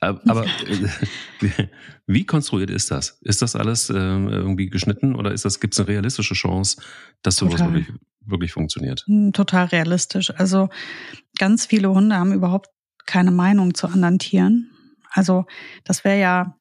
Aber 0.00 0.44
äh, 1.40 1.68
wie 2.06 2.24
konstruiert 2.24 2.70
ist 2.70 2.90
das? 2.90 3.18
Ist 3.22 3.42
das 3.42 3.56
alles 3.56 3.90
äh, 3.90 3.94
irgendwie 3.94 4.68
geschnitten 4.68 5.16
oder 5.16 5.32
ist 5.32 5.44
das, 5.44 5.58
gibt 5.58 5.74
es 5.74 5.80
eine 5.80 5.88
realistische 5.88 6.34
Chance, 6.34 6.80
dass 7.22 7.36
sowas 7.36 7.60
wirklich, 7.60 7.86
wirklich 8.20 8.52
funktioniert? 8.52 9.04
Hm, 9.06 9.32
total 9.32 9.66
realistisch. 9.66 10.30
Also 10.36 10.68
ganz 11.38 11.66
viele 11.66 11.90
Hunde 11.90 12.16
haben 12.16 12.32
überhaupt 12.32 12.68
keine 13.06 13.30
Meinung 13.30 13.74
zu 13.74 13.86
anderen 13.86 14.18
Tieren. 14.18 14.70
Also 15.10 15.46
das 15.84 16.04
wäre 16.04 16.20
ja, 16.20 16.58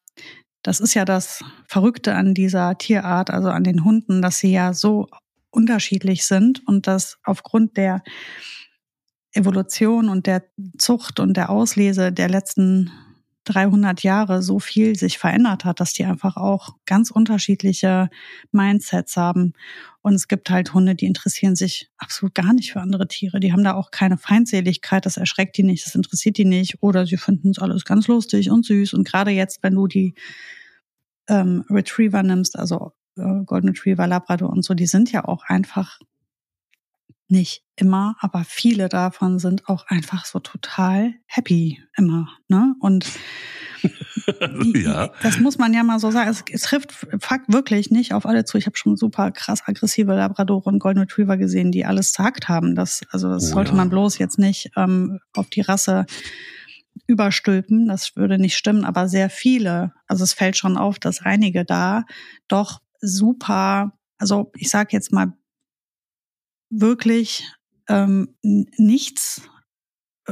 das 0.64 0.80
ist 0.80 0.94
ja 0.94 1.04
das 1.04 1.44
Verrückte 1.68 2.16
an 2.16 2.34
dieser 2.34 2.78
Tierart, 2.78 3.30
also 3.30 3.50
an 3.50 3.66
den 3.66 3.84
Hunden, 3.84 4.22
dass 4.22 4.40
sie 4.40 4.54
ja 4.54 4.74
so 4.74 5.10
unterschiedlich 5.50 6.26
sind 6.26 6.66
und 6.68 6.88
dass 6.88 7.18
aufgrund 7.24 7.76
der 7.76 8.02
Evolution 9.34 10.10
und 10.10 10.26
der 10.26 10.44
Zucht 10.78 11.20
und 11.20 11.36
der 11.36 11.50
Auslese 11.50 12.12
der 12.12 12.30
letzten 12.30 12.92
300 13.48 14.04
Jahre 14.04 14.44
so 14.44 14.60
viel 14.60 14.96
sich 14.98 15.18
verändert 15.18 15.64
hat, 15.64 15.80
dass 15.80 15.94
die 15.94 16.06
einfach 16.06 16.36
auch 16.36 16.76
ganz 16.86 17.12
unterschiedliche 17.12 18.10
Mindsets 18.52 19.16
haben. 19.16 19.54
Und 20.02 20.16
es 20.16 20.28
gibt 20.28 20.50
halt 20.50 20.74
Hunde, 20.74 20.96
die 20.96 21.06
interessieren 21.06 21.56
sich 21.56 21.90
absolut 21.98 22.36
gar 22.36 22.54
nicht 22.54 22.74
für 22.74 22.82
andere 22.82 23.08
Tiere. 23.08 23.40
Die 23.40 23.54
haben 23.54 23.64
da 23.64 23.74
auch 23.74 23.92
keine 23.92 24.18
Feindseligkeit, 24.18 25.06
das 25.06 25.18
erschreckt 25.18 25.58
die 25.58 25.64
nicht, 25.64 25.86
das 25.86 25.96
interessiert 25.96 26.38
die 26.38 26.46
nicht. 26.46 26.82
Oder 26.84 27.06
sie 27.06 27.18
finden 27.18 27.52
es 27.52 27.60
alles 27.60 27.86
ganz 27.86 28.08
lustig 28.08 28.52
und 28.52 28.66
süß. 28.66 28.94
Und 28.94 29.08
gerade 29.08 29.32
jetzt, 29.32 29.64
wenn 29.64 29.76
du 29.76 29.88
die 29.88 30.14
ähm, 31.30 31.64
Retriever 31.70 32.24
nimmst, 32.24 32.60
also 32.60 32.92
äh, 33.18 33.44
Golden 33.46 33.70
Retriever, 33.70 34.08
Labrador 34.08 34.50
und 34.50 34.64
so, 34.64 34.74
die 34.74 34.88
sind 34.88 35.12
ja 35.12 35.26
auch 35.26 35.44
einfach 35.46 36.00
nicht 37.30 37.64
immer, 37.76 38.16
aber 38.20 38.44
viele 38.48 38.90
davon 38.90 39.40
sind 39.40 39.68
auch 39.68 39.86
einfach 39.88 40.26
so 40.26 40.40
total 40.40 41.14
happy 41.26 41.82
immer. 41.96 42.28
Ne? 42.48 42.76
Und 42.80 43.08
ja. 44.76 45.12
das 45.22 45.40
muss 45.40 45.58
man 45.58 45.74
ja 45.74 45.84
mal 45.84 46.00
so 46.00 46.10
sagen. 46.10 46.30
Es, 46.30 46.44
es 46.52 46.62
trifft 46.62 46.94
Fakt 47.20 47.52
wirklich 47.52 47.92
nicht 47.92 48.14
auf 48.14 48.26
alle 48.26 48.46
zu. 48.46 48.58
Ich 48.58 48.66
habe 48.66 48.78
schon 48.78 48.98
super 48.98 49.32
krass 49.32 49.62
aggressive 49.66 50.14
Labradore 50.14 50.70
und 50.70 50.80
Golden 50.80 51.00
Retriever 51.02 51.38
gesehen, 51.38 51.72
die 51.72 51.86
alles 51.86 52.14
sagt 52.14 52.50
haben. 52.50 52.76
Das, 52.76 53.02
also 53.12 53.30
das 53.30 53.52
oh, 53.52 53.56
sollte 53.56 53.72
ja. 53.72 53.78
man 53.78 53.90
bloß 53.90 54.18
jetzt 54.18 54.40
nicht 54.40 54.72
ähm, 54.76 55.20
auf 55.34 55.50
die 55.50 55.62
Rasse 55.62 56.06
überstülpen. 57.06 57.88
Das 57.88 58.16
würde 58.16 58.40
nicht 58.40 58.58
stimmen, 58.58 58.86
aber 58.86 59.08
sehr 59.08 59.30
viele. 59.30 59.94
Also 60.08 60.24
es 60.24 60.34
fällt 60.34 60.58
schon 60.58 60.78
auf, 60.78 60.98
dass 60.98 61.22
einige 61.22 61.66
da 61.66 62.06
doch 62.48 62.82
super, 63.00 63.92
also 64.18 64.52
ich 64.56 64.70
sage 64.70 64.90
jetzt 64.92 65.12
mal 65.12 65.34
wirklich 66.70 67.44
ähm, 67.88 68.36
nichts, 68.42 69.42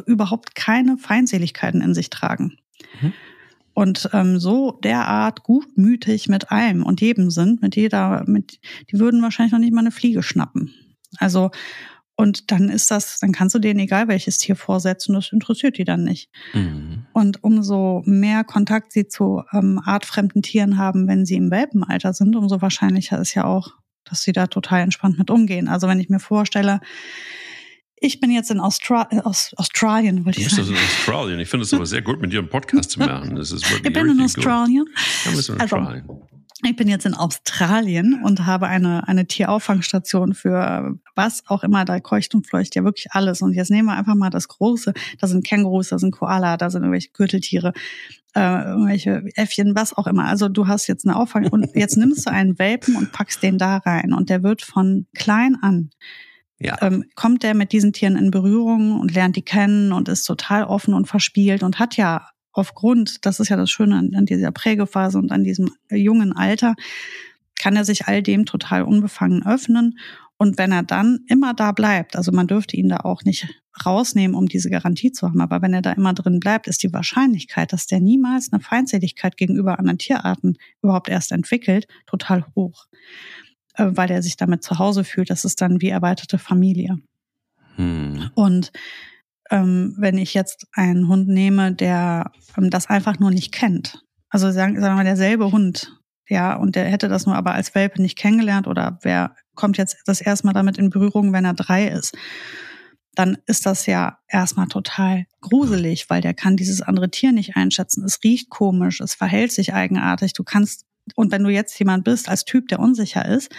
überhaupt 0.05 0.55
keine 0.55 0.97
Feindseligkeiten 0.97 1.81
in 1.81 1.93
sich 1.93 2.09
tragen. 2.09 2.57
Mhm. 3.01 3.13
Und 3.73 4.09
ähm, 4.13 4.39
so 4.39 4.71
derart 4.71 5.43
gutmütig 5.43 6.29
mit 6.29 6.51
allem 6.51 6.83
und 6.83 7.01
jedem 7.01 7.29
sind, 7.29 7.61
mit 7.61 7.75
jeder, 7.75 8.23
mit, 8.25 8.59
die 8.89 8.99
würden 8.99 9.21
wahrscheinlich 9.21 9.51
noch 9.51 9.59
nicht 9.59 9.73
mal 9.73 9.81
eine 9.81 9.91
Fliege 9.91 10.23
schnappen. 10.23 10.73
Also, 11.17 11.51
und 12.15 12.51
dann 12.51 12.69
ist 12.69 12.91
das, 12.91 13.19
dann 13.19 13.33
kannst 13.33 13.53
du 13.55 13.59
denen 13.59 13.81
egal 13.81 14.07
welches 14.07 14.37
Tier 14.37 14.55
vorsetzen, 14.55 15.13
das 15.13 15.33
interessiert 15.33 15.77
die 15.77 15.83
dann 15.83 16.05
nicht. 16.05 16.29
Mhm. 16.53 17.05
Und 17.11 17.43
umso 17.43 18.01
mehr 18.05 18.45
Kontakt 18.45 18.93
sie 18.93 19.07
zu 19.07 19.43
ähm, 19.51 19.81
artfremden 19.83 20.41
Tieren 20.41 20.77
haben, 20.77 21.07
wenn 21.09 21.25
sie 21.25 21.35
im 21.35 21.51
Welpenalter 21.51 22.13
sind, 22.13 22.37
umso 22.37 22.61
wahrscheinlicher 22.61 23.19
ist 23.19 23.33
ja 23.33 23.43
auch, 23.43 23.73
dass 24.05 24.21
sie 24.21 24.31
da 24.31 24.47
total 24.47 24.81
entspannt 24.81 25.17
mit 25.17 25.29
umgehen. 25.29 25.67
Also 25.67 25.87
wenn 25.87 25.99
ich 25.99 26.09
mir 26.09 26.19
vorstelle, 26.19 26.79
ich 27.97 28.19
bin 28.19 28.31
jetzt 28.31 28.51
in 28.51 28.59
Austra 28.59 29.07
äh, 29.11 29.19
Aus 29.19 29.53
Australien, 29.57 30.25
wollte 30.25 30.41
ich 30.41 30.49
sagen. 30.49 30.67
Du 30.67 30.73
bist 30.73 30.81
in 30.81 30.87
Australien. 30.87 31.39
Ich 31.39 31.49
finde 31.49 31.63
es 31.63 31.73
aber 31.73 31.85
sehr 31.85 32.01
gut, 32.01 32.21
mit 32.21 32.31
dir 32.31 32.39
einen 32.39 32.49
Podcast 32.49 32.91
zu 32.91 32.99
machen. 33.01 33.35
Das 33.35 33.51
ist 33.51 33.63
wirklich, 33.69 33.87
ich 33.87 33.93
bin 33.93 34.09
in 34.09 34.21
Australien. 34.21 34.85
Ja, 35.25 35.31
also, 35.31 35.53
Australien. 35.53 36.05
Ich 36.63 36.75
bin 36.75 36.87
jetzt 36.87 37.05
in 37.05 37.13
Australien 37.13 38.21
und 38.23 38.45
habe 38.45 38.67
eine, 38.67 39.07
eine 39.07 39.27
Tierauffangstation 39.27 40.33
für 40.33 40.97
was 41.13 41.43
auch 41.47 41.63
immer, 41.63 41.83
da 41.83 41.99
keucht 41.99 42.33
und 42.33 42.47
fleucht 42.47 42.75
ja 42.75 42.83
wirklich 42.83 43.07
alles. 43.11 43.41
Und 43.41 43.53
jetzt 43.53 43.71
nehmen 43.71 43.87
wir 43.89 43.97
einfach 43.97 44.15
mal 44.15 44.29
das 44.29 44.47
Große. 44.47 44.93
Da 45.19 45.27
sind 45.27 45.45
Kängurus, 45.45 45.89
da 45.89 45.99
sind 45.99 46.11
Koala, 46.11 46.55
da 46.55 46.69
sind 46.69 46.83
irgendwelche 46.83 47.09
Gürteltiere, 47.11 47.73
äh, 48.35 48.63
irgendwelche 48.63 49.23
Äffchen, 49.35 49.75
was 49.75 49.95
auch 49.97 50.07
immer. 50.07 50.25
Also 50.25 50.47
du 50.47 50.67
hast 50.67 50.87
jetzt 50.87 51.05
eine 51.05 51.17
Auffang 51.17 51.47
und 51.47 51.69
jetzt 51.75 51.97
nimmst 51.97 52.25
du 52.25 52.31
einen 52.31 52.57
Welpen 52.57 52.95
und 52.95 53.11
packst 53.11 53.43
den 53.43 53.57
da 53.57 53.77
rein 53.77 54.13
und 54.13 54.29
der 54.29 54.41
wird 54.41 54.61
von 54.61 55.07
klein 55.13 55.57
an 55.61 55.89
ja. 56.59 56.77
ähm, 56.81 57.03
kommt 57.15 57.43
der 57.43 57.53
mit 57.53 57.71
diesen 57.71 57.93
Tieren 57.93 58.15
in 58.15 58.31
Berührung 58.31 58.99
und 58.99 59.13
lernt 59.13 59.35
die 59.35 59.41
kennen 59.41 59.91
und 59.91 60.07
ist 60.07 60.23
total 60.23 60.63
offen 60.63 60.93
und 60.93 61.07
verspielt 61.07 61.63
und 61.63 61.79
hat 61.79 61.97
ja 61.97 62.29
aufgrund, 62.55 63.25
das 63.25 63.39
ist 63.39 63.49
ja 63.49 63.57
das 63.57 63.69
Schöne 63.69 63.95
an, 63.97 64.11
an 64.15 64.25
dieser 64.25 64.51
Prägephase 64.51 65.17
und 65.17 65.31
an 65.31 65.43
diesem 65.43 65.71
jungen 65.89 66.33
Alter, 66.33 66.75
kann 67.59 67.75
er 67.75 67.85
sich 67.85 68.07
all 68.07 68.21
dem 68.21 68.45
total 68.45 68.83
unbefangen 68.83 69.45
öffnen. 69.45 69.97
Und 70.37 70.57
wenn 70.57 70.73
er 70.73 70.83
dann 70.83 71.19
immer 71.27 71.53
da 71.53 71.71
bleibt, 71.71 72.17
also 72.17 72.31
man 72.33 72.47
dürfte 72.47 72.75
ihn 72.75 72.89
da 72.89 72.97
auch 72.97 73.23
nicht 73.23 73.47
rausnehmen, 73.85 74.35
um 74.35 74.47
diese 74.47 74.69
Garantie 74.69 75.11
zu 75.11 75.27
haben, 75.27 75.39
aber 75.39 75.61
wenn 75.61 75.73
er 75.73 75.81
da 75.81 75.93
immer 75.93 76.13
drin 76.13 76.41
bleibt, 76.41 76.67
ist 76.67 76.83
die 76.83 76.91
Wahrscheinlichkeit, 76.91 77.71
dass 77.71 77.87
der 77.87 78.01
niemals 78.01 78.51
eine 78.51 78.61
Feindseligkeit 78.61 79.37
gegenüber 79.37 79.79
anderen 79.79 79.97
Tierarten 79.97 80.57
überhaupt 80.81 81.07
erst 81.07 81.31
entwickelt, 81.31 81.87
total 82.05 82.45
hoch. 82.55 82.87
Äh, 83.75 83.91
weil 83.91 84.11
er 84.11 84.21
sich 84.21 84.37
damit 84.37 84.63
zu 84.63 84.79
Hause 84.79 85.03
fühlt. 85.03 85.29
Das 85.29 85.45
ist 85.45 85.61
dann 85.61 85.81
wie 85.81 85.89
erweiterte 85.89 86.37
Familie. 86.37 86.97
Hm. 87.75 88.29
Und 88.33 88.71
ähm, 89.51 89.95
wenn 89.97 90.17
ich 90.17 90.33
jetzt 90.33 90.67
einen 90.73 91.07
Hund 91.07 91.27
nehme, 91.27 91.73
der 91.73 92.31
ähm, 92.57 92.69
das 92.69 92.87
einfach 92.87 93.19
nur 93.19 93.31
nicht 93.31 93.51
kennt, 93.51 94.03
also 94.29 94.51
sagen, 94.51 94.79
sagen 94.79 94.93
wir 94.93 94.95
mal 94.95 95.03
derselbe 95.03 95.51
Hund, 95.51 95.99
ja, 96.27 96.55
und 96.55 96.75
der 96.75 96.85
hätte 96.85 97.07
das 97.07 97.25
nur 97.25 97.35
aber 97.35 97.53
als 97.53 97.75
Welpe 97.75 98.01
nicht 98.01 98.17
kennengelernt 98.17 98.67
oder 98.67 98.97
wer 99.03 99.35
kommt 99.53 99.77
jetzt 99.77 99.97
das 100.05 100.21
erstmal 100.21 100.53
damit 100.53 100.77
in 100.77 100.89
Berührung, 100.89 101.33
wenn 101.33 101.45
er 101.45 101.53
drei 101.53 101.87
ist, 101.87 102.17
dann 103.13 103.37
ist 103.45 103.65
das 103.65 103.85
ja 103.85 104.17
erstmal 104.27 104.67
total 104.67 105.25
gruselig, 105.39 106.09
weil 106.09 106.21
der 106.21 106.33
kann 106.33 106.57
dieses 106.57 106.81
andere 106.81 107.09
Tier 107.09 107.31
nicht 107.31 107.55
einschätzen. 107.55 108.03
Es 108.03 108.23
riecht 108.23 108.49
komisch, 108.49 108.99
es 108.99 109.15
verhält 109.15 109.51
sich 109.51 109.73
eigenartig. 109.73 110.33
Du 110.33 110.43
kannst 110.43 110.85
und 111.15 111.31
wenn 111.31 111.43
du 111.43 111.49
jetzt 111.49 111.77
jemand 111.77 112.03
bist 112.03 112.27
als 112.27 112.45
Typ, 112.45 112.67
der 112.67 112.79
unsicher 112.79 113.25
ist, 113.25 113.51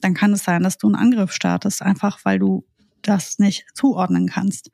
dann 0.00 0.14
kann 0.14 0.32
es 0.32 0.44
sein, 0.44 0.62
dass 0.62 0.78
du 0.78 0.88
einen 0.88 0.96
Angriff 0.96 1.32
startest, 1.32 1.80
einfach 1.80 2.20
weil 2.24 2.38
du 2.38 2.64
das 3.02 3.38
nicht 3.38 3.66
zuordnen 3.74 4.28
kannst. 4.28 4.70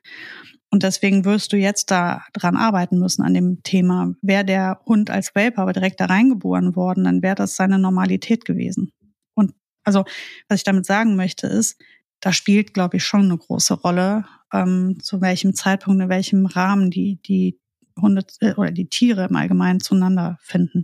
Und 0.71 0.83
deswegen 0.83 1.25
wirst 1.25 1.51
du 1.51 1.57
jetzt 1.57 1.89
da 1.89 2.23
dran 2.33 2.55
arbeiten 2.55 2.99
müssen 2.99 3.23
an 3.23 3.33
dem 3.33 3.63
Thema. 3.63 4.13
Wäre 4.21 4.45
der 4.45 4.81
Hund 4.85 5.09
als 5.09 5.33
Welpe 5.33 5.61
aber 5.61 5.73
direkt 5.73 5.99
da 5.99 6.05
reingeboren 6.05 6.75
worden, 6.75 7.05
dann 7.05 7.23
wäre 7.23 7.35
das 7.35 7.55
seine 7.55 7.79
Normalität 7.79 8.45
gewesen. 8.45 8.91
Und 9.33 9.53
also, 9.83 10.05
was 10.47 10.59
ich 10.59 10.63
damit 10.63 10.85
sagen 10.85 11.15
möchte, 11.15 11.47
ist, 11.47 11.81
da 12.19 12.33
spielt, 12.33 12.73
glaube 12.73 12.97
ich, 12.97 13.03
schon 13.03 13.23
eine 13.23 13.37
große 13.37 13.73
Rolle, 13.75 14.25
ähm, 14.53 14.97
zu 15.01 15.21
welchem 15.21 15.55
Zeitpunkt, 15.55 16.01
in 16.03 16.09
welchem 16.09 16.45
Rahmen 16.45 16.91
die, 16.91 17.19
die 17.21 17.59
Hunde 17.99 18.23
äh, 18.39 18.53
oder 18.53 18.71
die 18.71 18.89
Tiere 18.89 19.25
im 19.29 19.35
Allgemeinen 19.35 19.79
zueinander 19.79 20.37
finden. 20.41 20.79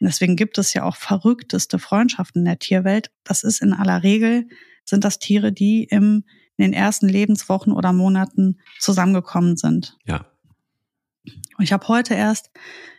Und 0.00 0.06
deswegen 0.06 0.36
gibt 0.36 0.58
es 0.58 0.72
ja 0.74 0.84
auch 0.84 0.96
verrückteste 0.96 1.78
Freundschaften 1.78 2.40
in 2.40 2.46
der 2.46 2.58
Tierwelt. 2.58 3.10
Das 3.24 3.44
ist 3.44 3.62
in 3.62 3.72
aller 3.72 4.02
Regel, 4.02 4.48
sind 4.84 5.04
das 5.04 5.18
Tiere, 5.18 5.52
die 5.52 5.84
im, 5.84 6.24
in 6.60 6.72
den 6.72 6.78
ersten 6.78 7.08
Lebenswochen 7.08 7.72
oder 7.72 7.94
Monaten 7.94 8.58
zusammengekommen 8.78 9.56
sind. 9.56 9.96
Ja. 10.04 10.26
Und 11.56 11.64
ich 11.64 11.72
habe 11.72 11.88
heute 11.88 12.14
erst 12.14 12.50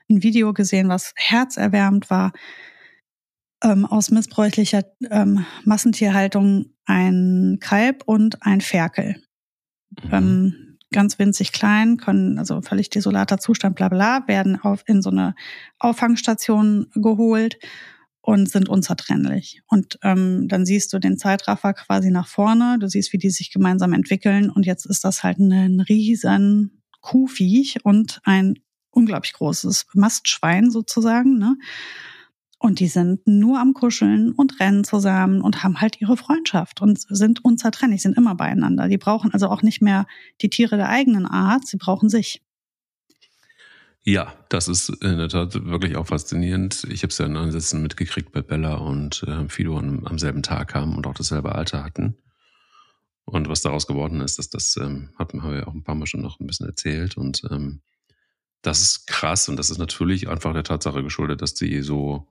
ein 0.09 0.23
Video 0.23 0.51
gesehen, 0.53 0.89
was 0.89 1.13
herzerwärmend 1.15 2.09
war, 2.09 2.33
ähm, 3.63 3.85
aus 3.85 4.09
missbräuchlicher 4.09 4.83
ähm, 5.11 5.45
Massentierhaltung 5.63 6.73
ein 6.85 7.59
Kalb 7.61 8.03
und 8.05 8.41
ein 8.41 8.61
Ferkel. 8.61 9.21
Mhm. 10.05 10.09
Ähm, 10.11 10.77
ganz 10.91 11.19
winzig 11.19 11.51
klein, 11.51 11.97
können, 11.97 12.39
also 12.39 12.61
völlig 12.61 12.89
desolater 12.89 13.37
Zustand, 13.37 13.75
bla 13.75 13.89
bla, 13.89 14.27
werden 14.27 14.59
auf, 14.59 14.83
in 14.87 15.03
so 15.03 15.11
eine 15.11 15.35
Auffangstation 15.77 16.87
geholt 16.95 17.59
und 18.21 18.49
sind 18.49 18.69
unzertrennlich. 18.69 19.61
Und 19.67 19.97
ähm, 20.03 20.47
dann 20.47 20.65
siehst 20.65 20.93
du 20.93 20.99
den 20.99 21.17
Zeitraffer 21.17 21.73
quasi 21.73 22.11
nach 22.11 22.27
vorne, 22.27 22.77
du 22.79 22.87
siehst, 22.87 23.13
wie 23.13 23.17
die 23.17 23.31
sich 23.31 23.51
gemeinsam 23.51 23.93
entwickeln 23.93 24.49
und 24.49 24.65
jetzt 24.65 24.85
ist 24.85 25.03
das 25.03 25.23
halt 25.23 25.39
ein 25.39 25.79
riesen 25.81 26.81
Kuhviech 27.01 27.83
und 27.83 28.21
ein 28.23 28.59
unglaublich 28.91 29.33
großes 29.33 29.87
Mastschwein 29.93 30.69
sozusagen, 30.69 31.37
ne? 31.37 31.57
Und 32.63 32.79
die 32.79 32.89
sind 32.89 33.25
nur 33.25 33.59
am 33.59 33.73
Kuscheln 33.73 34.33
und 34.33 34.59
rennen 34.59 34.83
zusammen 34.83 35.41
und 35.41 35.63
haben 35.63 35.81
halt 35.81 35.99
ihre 35.99 36.15
Freundschaft 36.15 36.79
und 36.79 36.99
sind 37.09 37.43
unzertrennlich, 37.43 38.03
sind 38.03 38.15
immer 38.15 38.35
beieinander. 38.35 38.87
Die 38.87 38.99
brauchen 38.99 39.33
also 39.33 39.47
auch 39.47 39.63
nicht 39.63 39.81
mehr 39.81 40.05
die 40.41 40.49
Tiere 40.51 40.77
der 40.77 40.89
eigenen 40.89 41.25
Art, 41.25 41.65
sie 41.65 41.77
brauchen 41.77 42.07
sich. 42.07 42.43
Ja, 44.03 44.33
das 44.49 44.67
ist 44.67 44.89
in 44.89 45.17
der 45.17 45.29
Tat 45.29 45.65
wirklich 45.65 45.95
auch 45.95 46.07
faszinierend. 46.07 46.85
Ich 46.89 47.03
habe 47.03 47.11
es 47.11 47.17
ja 47.19 47.27
in 47.27 47.37
Ansätzen 47.37 47.83
mitgekriegt 47.83 48.31
bei 48.31 48.41
Bella 48.41 48.75
und 48.75 49.23
äh, 49.23 49.47
Fido 49.47 49.77
am, 49.77 50.05
am, 50.05 50.17
selben 50.17 50.41
Tag 50.41 50.69
kamen 50.69 50.95
und 50.95 51.05
auch 51.05 51.13
dasselbe 51.13 51.53
Alter 51.53 51.83
hatten. 51.83 52.17
Und 53.25 53.47
was 53.47 53.61
daraus 53.61 53.85
geworden 53.85 54.21
ist, 54.21 54.39
dass 54.39 54.49
das 54.49 54.75
ähm, 54.77 55.11
hatten 55.19 55.43
wir 55.43 55.67
auch 55.67 55.73
ein 55.73 55.83
paar 55.83 55.93
Mal 55.93 56.07
schon 56.07 56.21
noch 56.21 56.39
ein 56.39 56.47
bisschen 56.47 56.67
erzählt 56.67 57.15
und 57.15 57.43
ähm, 57.51 57.81
das 58.63 58.81
ist 58.81 59.07
krass 59.07 59.49
und 59.49 59.57
das 59.57 59.69
ist 59.69 59.77
natürlich 59.77 60.27
einfach 60.29 60.53
der 60.53 60.63
Tatsache 60.63 61.03
geschuldet, 61.03 61.41
dass 61.41 61.53
die 61.53 61.81
so 61.81 62.27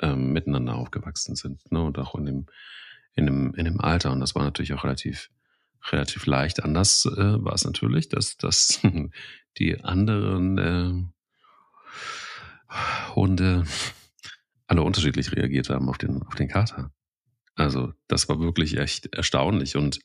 ähm, 0.00 0.32
miteinander 0.32 0.74
aufgewachsen 0.74 1.36
sind, 1.36 1.70
ne? 1.70 1.82
Und 1.82 1.98
auch 1.98 2.14
in 2.14 2.26
dem, 2.26 2.46
in 3.14 3.26
dem, 3.26 3.54
in 3.54 3.64
dem 3.64 3.80
Alter. 3.80 4.12
Und 4.12 4.20
das 4.20 4.34
war 4.34 4.42
natürlich 4.42 4.74
auch 4.74 4.84
relativ, 4.84 5.30
relativ 5.90 6.26
leicht. 6.26 6.62
Anders 6.62 7.06
äh, 7.06 7.44
war 7.44 7.54
es 7.54 7.64
natürlich, 7.64 8.08
dass, 8.08 8.36
dass 8.36 8.80
die 9.58 9.80
anderen 9.82 10.58
äh, 10.58 10.92
Hunde 13.14 13.64
alle 14.66 14.82
unterschiedlich 14.82 15.32
reagiert 15.32 15.68
haben 15.68 15.88
auf 15.88 15.98
den, 15.98 16.22
auf 16.22 16.34
den 16.34 16.48
Kater. 16.48 16.92
Also 17.54 17.92
das 18.08 18.28
war 18.28 18.40
wirklich 18.40 18.78
echt 18.78 19.06
erstaunlich 19.14 19.76
und 19.76 20.00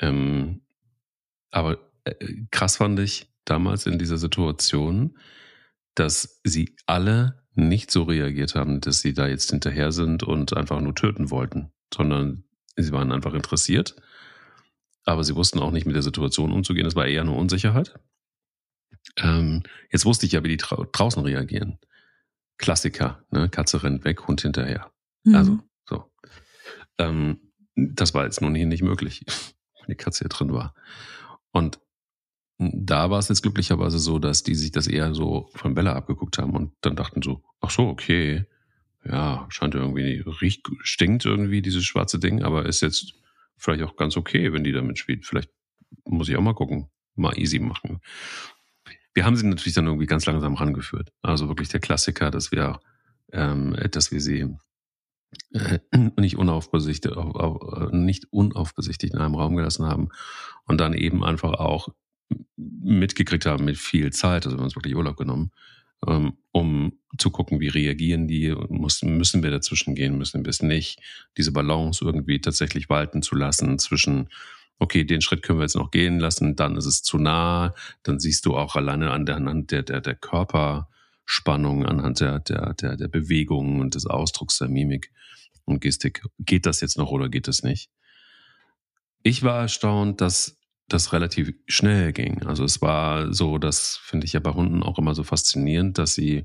ähm, 0.00 0.62
aber 1.50 1.78
äh, 2.04 2.14
krass 2.50 2.78
fand 2.78 2.98
ich 2.98 3.30
damals 3.44 3.86
in 3.86 3.98
dieser 3.98 4.18
Situation, 4.18 5.18
dass 5.94 6.40
sie 6.42 6.74
alle 6.86 7.42
nicht 7.54 7.90
so 7.90 8.04
reagiert 8.04 8.54
haben, 8.54 8.80
dass 8.80 9.00
sie 9.00 9.12
da 9.12 9.28
jetzt 9.28 9.50
hinterher 9.50 9.92
sind 9.92 10.22
und 10.22 10.56
einfach 10.56 10.80
nur 10.80 10.94
töten 10.94 11.30
wollten, 11.30 11.70
sondern 11.94 12.44
sie 12.76 12.92
waren 12.92 13.12
einfach 13.12 13.34
interessiert, 13.34 13.94
aber 15.04 15.24
sie 15.24 15.34
wussten 15.34 15.58
auch 15.58 15.70
nicht 15.70 15.86
mit 15.86 15.94
der 15.94 16.02
Situation 16.02 16.52
umzugehen. 16.52 16.86
Es 16.86 16.96
war 16.96 17.06
eher 17.06 17.22
eine 17.22 17.32
Unsicherheit. 17.32 17.94
Ähm, 19.16 19.62
jetzt 19.90 20.04
wusste 20.04 20.26
ich 20.26 20.32
ja, 20.32 20.44
wie 20.44 20.48
die 20.48 20.56
drau 20.56 20.86
draußen 20.90 21.22
reagieren. 21.22 21.78
Klassiker, 22.58 23.24
ne? 23.30 23.48
Katze 23.48 23.82
rennt 23.82 24.04
weg, 24.04 24.26
Hund 24.28 24.42
hinterher. 24.42 24.92
Mhm. 25.24 25.34
Also, 25.34 25.58
so. 25.84 26.10
Ähm, 26.98 27.52
das 27.74 28.14
war 28.14 28.24
jetzt 28.24 28.40
nun 28.40 28.54
hier 28.54 28.66
nicht 28.66 28.82
möglich, 28.82 29.24
wenn 29.80 29.88
die 29.88 29.96
Katze 29.96 30.20
hier 30.20 30.28
drin 30.28 30.52
war. 30.52 30.74
Und 31.50 31.80
da 32.58 33.10
war 33.10 33.18
es 33.18 33.28
jetzt 33.28 33.42
glücklicherweise 33.42 33.98
so, 33.98 34.18
dass 34.18 34.44
die 34.44 34.54
sich 34.54 34.70
das 34.70 34.86
eher 34.86 35.14
so 35.14 35.50
von 35.54 35.74
Bella 35.74 35.94
abgeguckt 35.94 36.38
haben 36.38 36.54
und 36.54 36.72
dann 36.82 36.94
dachten 36.94 37.22
so, 37.22 37.42
ach 37.60 37.70
so, 37.70 37.88
okay, 37.88 38.46
ja, 39.04 39.46
scheint 39.48 39.74
irgendwie, 39.74 40.22
riecht, 40.40 40.68
stinkt 40.82 41.24
irgendwie 41.24 41.60
dieses 41.60 41.84
schwarze 41.84 42.20
Ding, 42.20 42.42
aber 42.42 42.66
ist 42.66 42.82
jetzt 42.82 43.14
vielleicht 43.62 43.84
auch 43.84 43.96
ganz 43.96 44.16
okay, 44.16 44.52
wenn 44.52 44.64
die 44.64 44.72
damit 44.72 44.98
spielt. 44.98 45.24
Vielleicht 45.24 45.50
muss 46.04 46.28
ich 46.28 46.36
auch 46.36 46.42
mal 46.42 46.54
gucken, 46.54 46.88
mal 47.14 47.38
easy 47.38 47.58
machen. 47.58 48.00
Wir 49.14 49.24
haben 49.24 49.36
sie 49.36 49.46
natürlich 49.46 49.74
dann 49.74 49.86
irgendwie 49.86 50.06
ganz 50.06 50.26
langsam 50.26 50.54
rangeführt. 50.54 51.12
Also 51.22 51.48
wirklich 51.48 51.68
der 51.68 51.80
Klassiker, 51.80 52.30
dass 52.30 52.50
wir, 52.50 52.80
ähm, 53.32 53.76
dass 53.90 54.10
wir 54.10 54.20
sie 54.20 54.56
äh, 55.52 55.78
nicht 56.16 56.36
unaufbesichtigt, 56.36 57.14
auf, 57.16 57.34
auf, 57.34 57.92
nicht 57.92 58.26
unaufbesichtigt 58.32 59.14
in 59.14 59.20
einem 59.20 59.34
Raum 59.34 59.54
gelassen 59.54 59.86
haben 59.86 60.08
und 60.64 60.78
dann 60.80 60.94
eben 60.94 61.22
einfach 61.22 61.52
auch 61.52 61.88
mitgekriegt 62.56 63.46
haben 63.46 63.64
mit 63.64 63.76
viel 63.76 64.12
Zeit, 64.12 64.46
also 64.46 64.56
wir 64.56 64.60
haben 64.60 64.64
uns 64.64 64.76
wirklich 64.76 64.96
Urlaub 64.96 65.16
genommen, 65.16 65.52
um 66.04 66.98
zu 67.18 67.30
gucken, 67.30 67.60
wie 67.60 67.68
reagieren 67.68 68.26
die, 68.26 68.54
müssen, 68.68 69.16
müssen 69.16 69.42
wir 69.42 69.50
dazwischen 69.50 69.94
gehen, 69.94 70.18
müssen 70.18 70.44
wir 70.44 70.50
es 70.50 70.62
nicht, 70.62 71.00
diese 71.36 71.52
Balance 71.52 72.04
irgendwie 72.04 72.40
tatsächlich 72.40 72.88
walten 72.88 73.22
zu 73.22 73.34
lassen 73.34 73.78
zwischen 73.78 74.28
okay, 74.82 75.04
den 75.04 75.20
Schritt 75.20 75.42
können 75.42 75.60
wir 75.60 75.64
jetzt 75.64 75.76
noch 75.76 75.92
gehen 75.92 76.18
lassen, 76.18 76.56
dann 76.56 76.76
ist 76.76 76.86
es 76.86 77.02
zu 77.02 77.16
nah, 77.16 77.72
dann 78.02 78.18
siehst 78.18 78.46
du 78.46 78.56
auch 78.56 78.74
alleine 78.74 79.12
an 79.12 79.26
der, 79.26 79.36
anhand 79.36 79.70
der, 79.70 79.84
der, 79.84 80.00
der 80.00 80.16
Körperspannung, 80.16 81.86
anhand 81.86 82.20
der, 82.20 82.40
der, 82.40 82.74
der, 82.74 82.96
der 82.96 83.08
Bewegungen 83.08 83.80
und 83.80 83.94
des 83.94 84.06
Ausdrucks 84.06 84.58
der 84.58 84.68
Mimik 84.68 85.12
und 85.64 85.80
Gestik, 85.80 86.22
geht 86.40 86.66
das 86.66 86.80
jetzt 86.80 86.98
noch 86.98 87.12
oder 87.12 87.28
geht 87.28 87.46
es 87.46 87.62
nicht? 87.62 87.90
Ich 89.22 89.44
war 89.44 89.60
erstaunt, 89.60 90.20
dass 90.20 90.58
das 90.92 91.12
relativ 91.12 91.54
schnell 91.66 92.12
ging. 92.12 92.42
Also 92.44 92.64
es 92.64 92.82
war 92.82 93.32
so, 93.32 93.58
das 93.58 93.98
finde 94.02 94.26
ich 94.26 94.32
ja 94.32 94.40
bei 94.40 94.52
Hunden 94.52 94.82
auch 94.82 94.98
immer 94.98 95.14
so 95.14 95.22
faszinierend, 95.22 95.98
dass 95.98 96.14
sie 96.14 96.44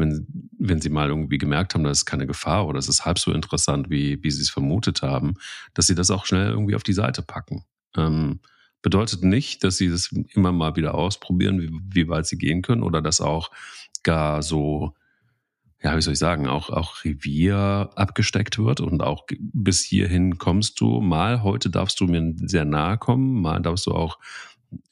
wenn, 0.00 0.26
wenn 0.58 0.80
sie 0.80 0.88
mal 0.88 1.08
irgendwie 1.08 1.38
gemerkt 1.38 1.74
haben, 1.74 1.84
da 1.84 1.90
ist 1.90 2.06
keine 2.06 2.26
Gefahr 2.26 2.66
oder 2.66 2.78
es 2.78 2.88
ist 2.88 3.04
halb 3.04 3.18
so 3.18 3.32
interessant, 3.32 3.90
wie, 3.90 4.22
wie 4.22 4.30
sie 4.30 4.42
es 4.42 4.50
vermutet 4.50 5.02
haben, 5.02 5.34
dass 5.74 5.86
sie 5.86 5.94
das 5.94 6.10
auch 6.10 6.26
schnell 6.26 6.50
irgendwie 6.50 6.74
auf 6.74 6.82
die 6.82 6.92
Seite 6.92 7.22
packen. 7.22 7.64
Ähm, 7.96 8.40
bedeutet 8.82 9.22
nicht, 9.22 9.62
dass 9.62 9.76
sie 9.76 9.90
das 9.90 10.10
immer 10.34 10.52
mal 10.52 10.74
wieder 10.74 10.94
ausprobieren, 10.94 11.60
wie, 11.60 11.70
wie 11.70 12.08
weit 12.08 12.26
sie 12.26 12.38
gehen 12.38 12.62
können 12.62 12.82
oder 12.82 13.02
dass 13.02 13.20
auch 13.20 13.50
gar 14.02 14.42
so, 14.42 14.94
ja, 15.82 15.96
wie 15.96 16.02
soll 16.02 16.12
ich 16.12 16.18
sagen, 16.18 16.46
auch, 16.46 16.68
auch 16.68 17.04
Revier 17.04 17.90
abgesteckt 17.94 18.58
wird 18.58 18.80
und 18.80 19.02
auch 19.02 19.26
bis 19.38 19.82
hierhin 19.82 20.36
kommst 20.36 20.80
du. 20.80 21.00
Mal 21.00 21.42
heute 21.42 21.70
darfst 21.70 22.00
du 22.00 22.06
mir 22.06 22.34
sehr 22.36 22.66
nahe 22.66 22.98
kommen, 22.98 23.40
mal 23.40 23.60
darfst 23.60 23.86
du 23.86 23.92
auch 23.92 24.18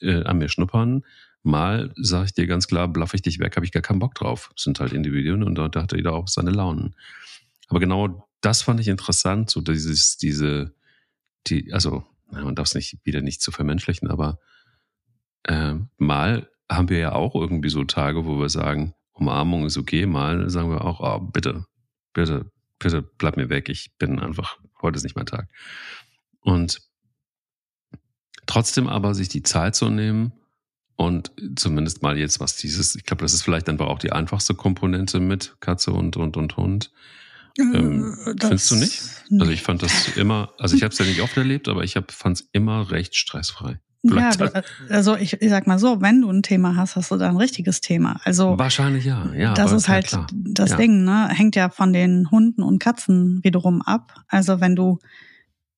äh, 0.01 0.23
an 0.23 0.39
mir 0.39 0.49
schnuppern. 0.49 1.03
Mal 1.43 1.93
sage 1.95 2.25
ich 2.25 2.33
dir 2.33 2.47
ganz 2.47 2.67
klar, 2.67 2.87
blaffe 2.87 3.15
ich 3.15 3.21
dich 3.21 3.39
weg, 3.39 3.55
habe 3.55 3.65
ich 3.65 3.71
gar 3.71 3.83
keinen 3.83 3.99
Bock 3.99 4.15
drauf. 4.15 4.49
Das 4.55 4.63
sind 4.63 4.79
halt 4.79 4.91
Individuen 4.91 5.43
und 5.43 5.55
da 5.55 5.69
hat 5.81 5.93
jeder 5.93 6.13
auch 6.13 6.27
seine 6.27 6.51
Launen. 6.51 6.95
Aber 7.67 7.79
genau 7.79 8.27
das 8.41 8.63
fand 8.63 8.79
ich 8.79 8.87
interessant, 8.87 9.49
so 9.49 9.61
dieses, 9.61 10.17
diese, 10.17 10.73
die, 11.47 11.71
also, 11.71 12.03
man 12.31 12.55
darf 12.55 12.67
es 12.67 12.75
nicht 12.75 12.97
wieder 13.03 13.21
nicht 13.21 13.41
zu 13.41 13.51
vermenschlichen, 13.51 14.09
aber 14.09 14.39
äh, 15.43 15.75
mal 15.97 16.49
haben 16.69 16.89
wir 16.89 16.99
ja 16.99 17.11
auch 17.13 17.35
irgendwie 17.35 17.69
so 17.69 17.83
Tage, 17.83 18.25
wo 18.25 18.39
wir 18.39 18.49
sagen, 18.49 18.93
Umarmung 19.19 19.65
ist 19.65 19.77
okay, 19.77 20.05
mal 20.05 20.49
sagen 20.49 20.69
wir 20.69 20.85
auch, 20.85 20.99
oh, 20.99 21.19
bitte, 21.19 21.65
bitte, 22.13 22.51
bitte 22.79 23.01
bleib 23.01 23.37
mir 23.37 23.49
weg, 23.49 23.69
ich 23.69 23.91
bin 23.97 24.19
einfach, 24.19 24.57
heute 24.81 24.97
ist 24.97 25.03
nicht 25.03 25.15
mein 25.15 25.25
Tag. 25.25 25.47
Und 26.41 26.81
trotzdem 28.45 28.87
aber 28.87 29.13
sich 29.13 29.29
die 29.29 29.43
Zeit 29.43 29.75
zu 29.75 29.89
nehmen, 29.89 30.33
und 30.99 31.31
zumindest 31.55 32.03
mal 32.03 32.17
jetzt, 32.17 32.41
was 32.41 32.57
dieses, 32.57 32.93
ich 32.93 33.05
glaube, 33.05 33.21
das 33.21 33.31
ist 33.31 33.43
vielleicht 33.43 33.69
einfach 33.69 33.87
auch 33.87 33.99
die 33.99 34.11
einfachste 34.11 34.53
Komponente 34.53 35.21
mit 35.21 35.55
Katze 35.61 35.93
und, 35.93 36.17
und, 36.17 36.35
und 36.35 36.57
Hund. 36.57 36.91
Ähm, 37.57 38.17
äh, 38.25 38.35
findest 38.37 38.69
du 38.69 38.75
nicht? 38.75 39.01
Also 39.39 39.49
ich 39.49 39.61
fand 39.61 39.81
das 39.81 40.17
immer, 40.17 40.53
also 40.57 40.75
ich 40.75 40.83
habe 40.83 40.91
es 40.91 40.99
ja 40.99 41.05
nicht 41.05 41.21
oft 41.21 41.37
erlebt, 41.37 41.69
aber 41.69 41.85
ich 41.85 41.93
fand 42.09 42.41
es 42.41 42.49
immer 42.51 42.91
recht 42.91 43.15
stressfrei. 43.15 43.79
Ja, 44.01 44.31
also 44.89 45.17
ich, 45.17 45.41
ich 45.41 45.49
sag 45.49 45.67
mal 45.67 45.77
so, 45.77 45.99
wenn 45.99 46.21
du 46.21 46.29
ein 46.29 46.41
Thema 46.41 46.77
hast, 46.77 46.95
hast 46.95 47.11
du 47.11 47.17
da 47.17 47.27
ein 47.27 47.35
richtiges 47.35 47.81
Thema. 47.81 48.21
Also 48.23 48.57
wahrscheinlich 48.57 49.03
ja, 49.03 49.29
ja. 49.35 49.53
Das 49.53 49.73
ist 49.73 49.89
halt 49.89 50.07
klar. 50.07 50.27
das 50.31 50.71
ja. 50.71 50.77
Ding, 50.77 51.03
ne? 51.03 51.27
Hängt 51.29 51.57
ja 51.57 51.69
von 51.69 51.91
den 51.91 52.31
Hunden 52.31 52.63
und 52.63 52.79
Katzen 52.79 53.43
wiederum 53.43 53.81
ab. 53.81 54.23
Also 54.29 54.61
wenn 54.61 54.75
du 54.75 54.99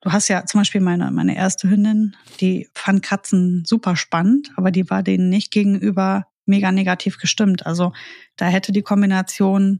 Du 0.03 0.11
hast 0.11 0.29
ja 0.29 0.45
zum 0.47 0.61
Beispiel 0.61 0.81
meine, 0.81 1.11
meine 1.11 1.35
erste 1.35 1.69
Hündin, 1.69 2.15
die 2.39 2.67
fand 2.73 3.03
Katzen 3.03 3.63
super 3.65 3.95
spannend, 3.95 4.51
aber 4.55 4.71
die 4.71 4.89
war 4.89 5.03
denen 5.03 5.29
nicht 5.29 5.51
gegenüber 5.51 6.25
mega 6.47 6.71
negativ 6.71 7.19
gestimmt. 7.19 7.67
Also 7.67 7.93
da 8.35 8.47
hätte 8.47 8.71
die 8.71 8.81
Kombination 8.81 9.79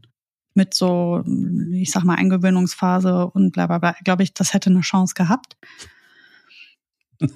mit 0.54 0.74
so, 0.74 1.24
ich 1.72 1.90
sag 1.90 2.04
mal, 2.04 2.14
Eingewöhnungsphase 2.14 3.26
und 3.26 3.50
bla 3.50 3.66
bla 3.66 3.78
bla, 3.78 3.96
glaube 4.04 4.22
ich, 4.22 4.32
das 4.32 4.54
hätte 4.54 4.70
eine 4.70 4.82
Chance 4.82 5.14
gehabt. 5.14 5.56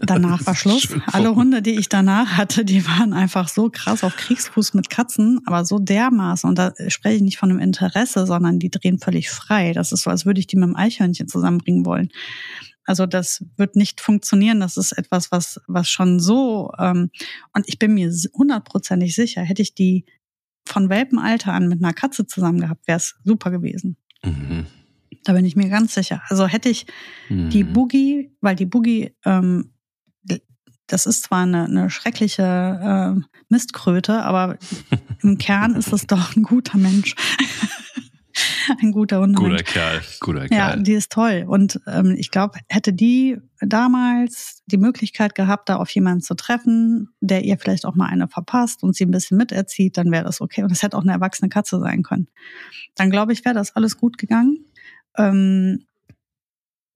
Danach 0.01 0.47
war 0.47 0.55
Schluss. 0.55 0.89
Alle 1.13 1.35
Hunde, 1.35 1.63
die 1.63 1.79
ich 1.79 1.89
danach 1.89 2.37
hatte, 2.37 2.65
die 2.65 2.87
waren 2.87 3.13
einfach 3.13 3.49
so 3.49 3.71
krass 3.71 4.05
auf 4.05 4.17
Kriegsfuß 4.17 4.75
mit 4.75 4.91
Katzen, 4.91 5.41
aber 5.47 5.65
so 5.65 5.79
dermaßen. 5.79 6.49
Und 6.49 6.59
da 6.59 6.73
spreche 6.89 7.17
ich 7.17 7.23
nicht 7.23 7.39
von 7.39 7.51
einem 7.51 7.61
Interesse, 7.61 8.27
sondern 8.27 8.59
die 8.59 8.71
drehen 8.71 8.99
völlig 8.99 9.31
frei. 9.31 9.73
Das 9.73 9.93
ist 9.93 10.03
so, 10.03 10.11
als 10.11 10.27
würde 10.27 10.41
ich 10.41 10.47
die 10.47 10.57
mit 10.57 10.65
einem 10.65 10.77
Eichhörnchen 10.77 11.29
zusammenbringen 11.29 11.85
wollen. 11.85 12.11
Also 12.85 13.07
das 13.07 13.45
wird 13.57 13.77
nicht 13.77 14.01
funktionieren. 14.01 14.61
Das 14.61 14.77
ist 14.77 14.93
etwas, 14.93 15.33
was, 15.33 15.61
was 15.67 15.89
schon 15.89 16.21
so, 16.21 16.71
ähm, 16.79 17.11
und 17.53 17.69
ich 17.69 17.79
bin 17.79 17.95
mir 17.95 18.13
hundertprozentig 18.33 19.15
sicher, 19.15 19.43
hätte 19.43 19.63
ich 19.63 19.75
die 19.75 20.05
von 20.65 20.89
Welpenalter 20.89 21.53
an 21.53 21.69
mit 21.69 21.83
einer 21.83 21.93
Katze 21.93 22.27
zusammen 22.27 22.61
gehabt, 22.61 22.87
wäre 22.87 22.99
es 22.99 23.17
super 23.25 23.51
gewesen. 23.51 23.97
Mhm. 24.25 24.67
Da 25.25 25.33
bin 25.33 25.45
ich 25.45 25.57
mir 25.57 25.69
ganz 25.69 25.95
sicher. 25.95 26.23
Also 26.29 26.47
hätte 26.47 26.69
ich 26.69 26.87
mhm. 27.29 27.51
die 27.51 27.65
Boogie, 27.65 28.33
weil 28.41 28.55
die 28.55 28.67
Boogie, 28.67 29.13
ähm, 29.25 29.73
das 30.87 31.07
ist 31.07 31.25
zwar 31.25 31.43
eine, 31.43 31.65
eine 31.65 31.91
schreckliche 31.91 32.43
äh, 33.17 33.21
Mistkröte, 33.49 34.23
aber 34.23 34.57
im 35.23 35.39
Kern 35.39 35.75
ist 35.75 35.93
es 35.93 36.07
doch 36.07 36.37
ein 36.37 36.43
guter 36.43 36.79
Mensch. 36.79 37.15
ein 38.81 38.93
guter 38.93 39.21
Hund. 39.21 39.37
Guter 39.37 39.63
Kerl, 39.63 40.03
guter 40.21 40.49
Kerl. 40.49 40.77
Ja, 40.77 40.77
die 40.77 40.93
ist 40.93 41.13
toll. 41.13 41.45
Und 41.47 41.81
ähm, 41.87 42.15
ich 42.17 42.31
glaube, 42.31 42.59
hätte 42.69 42.93
die 42.93 43.39
damals 43.61 44.63
die 44.67 44.77
Möglichkeit 44.77 45.35
gehabt, 45.35 45.69
da 45.69 45.77
auf 45.77 45.91
jemanden 45.91 46.23
zu 46.23 46.35
treffen, 46.35 47.09
der 47.21 47.45
ihr 47.45 47.59
vielleicht 47.59 47.87
auch 47.87 47.95
mal 47.95 48.07
eine 48.07 48.29
verpasst 48.29 48.83
und 48.83 48.95
sie 48.95 49.05
ein 49.05 49.11
bisschen 49.11 49.39
miterzieht, 49.39 49.97
dann 49.97 50.11
wäre 50.11 50.25
das 50.25 50.41
okay. 50.41 50.63
Und 50.63 50.73
es 50.73 50.83
hätte 50.83 50.97
auch 50.97 51.03
eine 51.03 51.13
erwachsene 51.13 51.49
Katze 51.49 51.81
sein 51.81 52.03
können. 52.03 52.29
Dann 52.95 53.11
glaube 53.11 53.33
ich, 53.33 53.45
wäre 53.45 53.55
das 53.55 53.75
alles 53.75 53.97
gut 53.97 54.19
gegangen. 54.19 54.65
Ähm, 55.17 55.87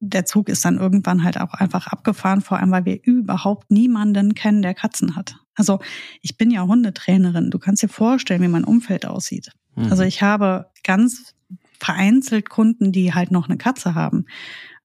der 0.01 0.25
Zug 0.25 0.49
ist 0.49 0.65
dann 0.65 0.79
irgendwann 0.79 1.23
halt 1.23 1.39
auch 1.39 1.55
einfach 1.55 1.87
abgefahren, 1.87 2.41
vor 2.41 2.59
allem 2.59 2.71
weil 2.71 2.87
wir 2.87 2.99
überhaupt 3.05 3.71
niemanden 3.71 4.35
kennen, 4.35 4.63
der 4.63 4.75
Katzen 4.75 5.15
hat. 5.15 5.37
Also 5.55 5.79
ich 6.23 6.39
bin 6.39 6.51
ja 6.51 6.63
Hundetrainerin. 6.63 7.51
Du 7.51 7.59
kannst 7.59 7.83
dir 7.83 7.89
vorstellen, 7.89 8.43
wie 8.43 8.49
mein 8.49 8.65
Umfeld 8.65 9.05
aussieht. 9.05 9.51
Mhm. 9.77 9.91
Also 9.91 10.03
ich 10.03 10.23
habe 10.23 10.71
ganz 10.83 11.35
vereinzelt 11.79 12.49
Kunden, 12.49 12.93
die 12.93 13.15
halt 13.15 13.31
noch 13.31 13.49
eine 13.49 13.59
Katze 13.59 13.95
haben. 13.95 14.25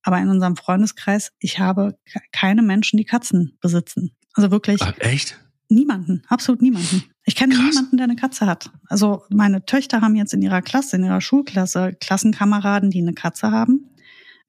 Aber 0.03 0.19
in 0.19 0.29
unserem 0.29 0.55
Freundeskreis, 0.55 1.31
ich 1.39 1.59
habe 1.59 1.97
keine 2.31 2.61
Menschen, 2.61 2.97
die 2.97 3.05
Katzen 3.05 3.57
besitzen. 3.61 4.11
Also 4.33 4.51
wirklich. 4.51 4.81
Ach, 4.81 4.93
echt? 4.99 5.39
Niemanden, 5.67 6.21
absolut 6.27 6.61
niemanden. 6.61 7.03
Ich 7.23 7.35
kenne 7.35 7.55
niemanden, 7.55 7.97
der 7.97 8.03
eine 8.03 8.15
Katze 8.15 8.45
hat. 8.45 8.69
Also 8.87 9.23
meine 9.29 9.65
Töchter 9.65 10.01
haben 10.01 10.15
jetzt 10.15 10.33
in 10.33 10.43
ihrer 10.43 10.61
Klasse, 10.61 10.97
in 10.97 11.03
ihrer 11.03 11.21
Schulklasse 11.21 11.93
Klassenkameraden, 11.99 12.91
die 12.91 13.01
eine 13.01 13.13
Katze 13.13 13.49
haben. 13.49 13.89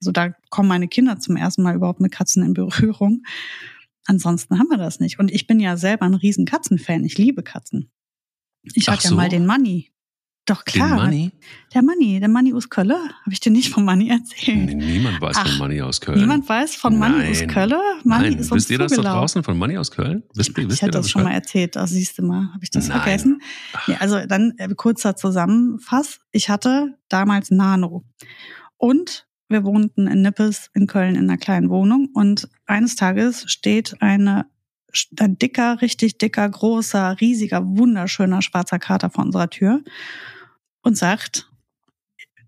Also 0.01 0.11
da 0.11 0.33
kommen 0.49 0.69
meine 0.69 0.87
Kinder 0.87 1.19
zum 1.19 1.35
ersten 1.37 1.63
Mal 1.63 1.75
überhaupt 1.75 1.99
mit 1.99 2.11
Katzen 2.11 2.43
in 2.43 2.53
Berührung. 2.53 3.23
Ansonsten 4.05 4.57
haben 4.57 4.69
wir 4.69 4.77
das 4.77 4.99
nicht. 4.99 5.19
Und 5.19 5.31
ich 5.31 5.47
bin 5.47 5.59
ja 5.59 5.75
selber 5.77 6.05
ein 6.05 6.13
riesen 6.13 6.45
Katzenfan. 6.45 7.03
Ich 7.03 7.17
liebe 7.17 7.43
Katzen. 7.43 7.91
Ich 8.73 8.87
hatte 8.87 9.07
so. 9.07 9.15
ja 9.15 9.15
mal 9.15 9.29
den 9.29 9.45
Money. 9.45 9.91
Doch 10.47 10.63
klar. 10.63 10.87
Den 10.87 10.95
Money? 10.95 11.31
Der 11.73 11.83
Money, 11.83 12.19
der 12.21 12.29
Money 12.29 12.53
aus 12.53 12.69
Köln. 12.69 12.89
Habe 12.91 13.31
ich 13.31 13.41
dir 13.41 13.51
nicht 13.51 13.69
von 13.69 13.83
Money 13.83 14.09
erzählt? 14.09 14.77
niemand 14.77 15.19
weiß 15.19 15.35
Ach, 15.39 15.47
von 15.47 15.57
Money 15.57 15.81
aus 15.81 15.99
Köln. 15.99 16.21
Niemand 16.21 16.47
weiß 16.47 16.75
von 16.75 16.97
Money 16.97 17.17
Nein. 17.17 17.31
aus 17.31 17.47
Köln? 17.47 17.73
Money 18.05 18.29
Nein. 18.29 18.39
ist 18.39 18.51
Wisst 18.51 18.69
ihr 18.69 18.77
das 18.77 18.93
da 18.93 19.01
draußen 19.01 19.43
von 19.43 19.57
Money 19.57 19.77
aus 19.77 19.91
Köln? 19.91 20.23
Wisst, 20.33 20.55
wisst 20.55 20.71
ich 20.71 20.81
hätte 20.81 20.91
das 20.91 21.09
schon 21.09 21.23
mal 21.23 21.33
erzählt. 21.33 21.75
Das 21.75 21.89
siehst 21.89 22.17
du 22.17 22.23
mal. 22.23 22.53
Habe 22.53 22.63
ich 22.63 22.71
das 22.71 22.87
Nein. 22.87 23.01
vergessen? 23.01 23.41
Ja, 23.87 23.97
also 23.97 24.25
dann 24.25 24.53
äh, 24.57 24.69
kurzer 24.73 25.17
Zusammenfass. 25.17 26.19
Ich 26.31 26.49
hatte 26.49 26.97
damals 27.09 27.51
Nano. 27.51 28.05
Und 28.77 29.26
wir 29.49 29.63
wohnten 29.63 30.07
in 30.07 30.21
Nippes 30.21 30.69
in 30.73 30.87
Köln 30.87 31.15
in 31.15 31.29
einer 31.29 31.37
kleinen 31.37 31.69
Wohnung. 31.69 32.09
Und 32.13 32.49
eines 32.65 32.95
Tages 32.95 33.49
steht 33.51 34.01
eine 34.01 34.45
ein 35.19 35.37
dicker, 35.37 35.81
richtig 35.81 36.17
dicker, 36.17 36.47
großer, 36.47 37.17
riesiger, 37.19 37.61
wunderschöner 37.63 38.41
schwarzer 38.41 38.79
Kater 38.79 39.09
vor 39.09 39.25
unserer 39.25 39.49
Tür 39.49 39.83
und 40.81 40.97
sagt, 40.97 41.51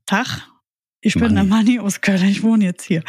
Tag, 0.05 0.47
ich 1.01 1.13
bin 1.13 1.23
Money. 1.23 1.35
der 1.35 1.43
Manni 1.43 1.79
aus 1.79 2.01
Köln, 2.01 2.25
ich 2.25 2.41
wohne 2.41 2.65
jetzt 2.65 2.83
hier. 2.83 3.03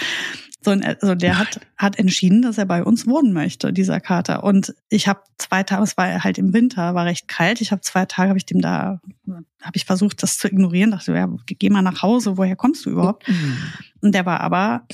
So, 0.62 0.73
also 0.73 1.14
der 1.14 1.38
hat, 1.38 1.61
hat 1.79 1.99
entschieden, 1.99 2.42
dass 2.42 2.59
er 2.59 2.66
bei 2.66 2.85
uns 2.85 3.07
wohnen 3.07 3.33
möchte, 3.33 3.73
dieser 3.73 3.99
Kater. 3.99 4.44
Und 4.44 4.75
ich 4.90 5.09
habe 5.09 5.20
zwei 5.38 5.62
Tage, 5.62 5.83
es 5.83 5.96
war 5.96 6.23
halt 6.23 6.37
im 6.37 6.53
Winter, 6.53 6.94
war 6.94 7.07
recht 7.07 7.29
kalt. 7.29 7.62
Ich 7.62 7.73
habe 7.73 7.81
zwei 7.81 8.05
Tage, 8.05 8.29
habe 8.29 8.38
ich 8.38 8.44
dem 8.44 8.61
da, 8.61 9.01
habe 9.27 9.77
ich 9.77 9.87
versucht, 9.87 10.23
das 10.23 10.37
zu 10.37 10.49
ignorieren. 10.49 10.90
Dachte, 10.90 11.14
ja, 11.14 11.29
geh 11.46 11.70
mal 11.70 11.81
nach 11.81 12.03
Hause, 12.03 12.37
woher 12.37 12.57
kommst 12.57 12.85
du 12.85 12.90
überhaupt? 12.90 13.27
Mhm. 13.27 13.57
Und 14.03 14.14
der 14.14 14.27
war 14.27 14.40
aber, 14.40 14.87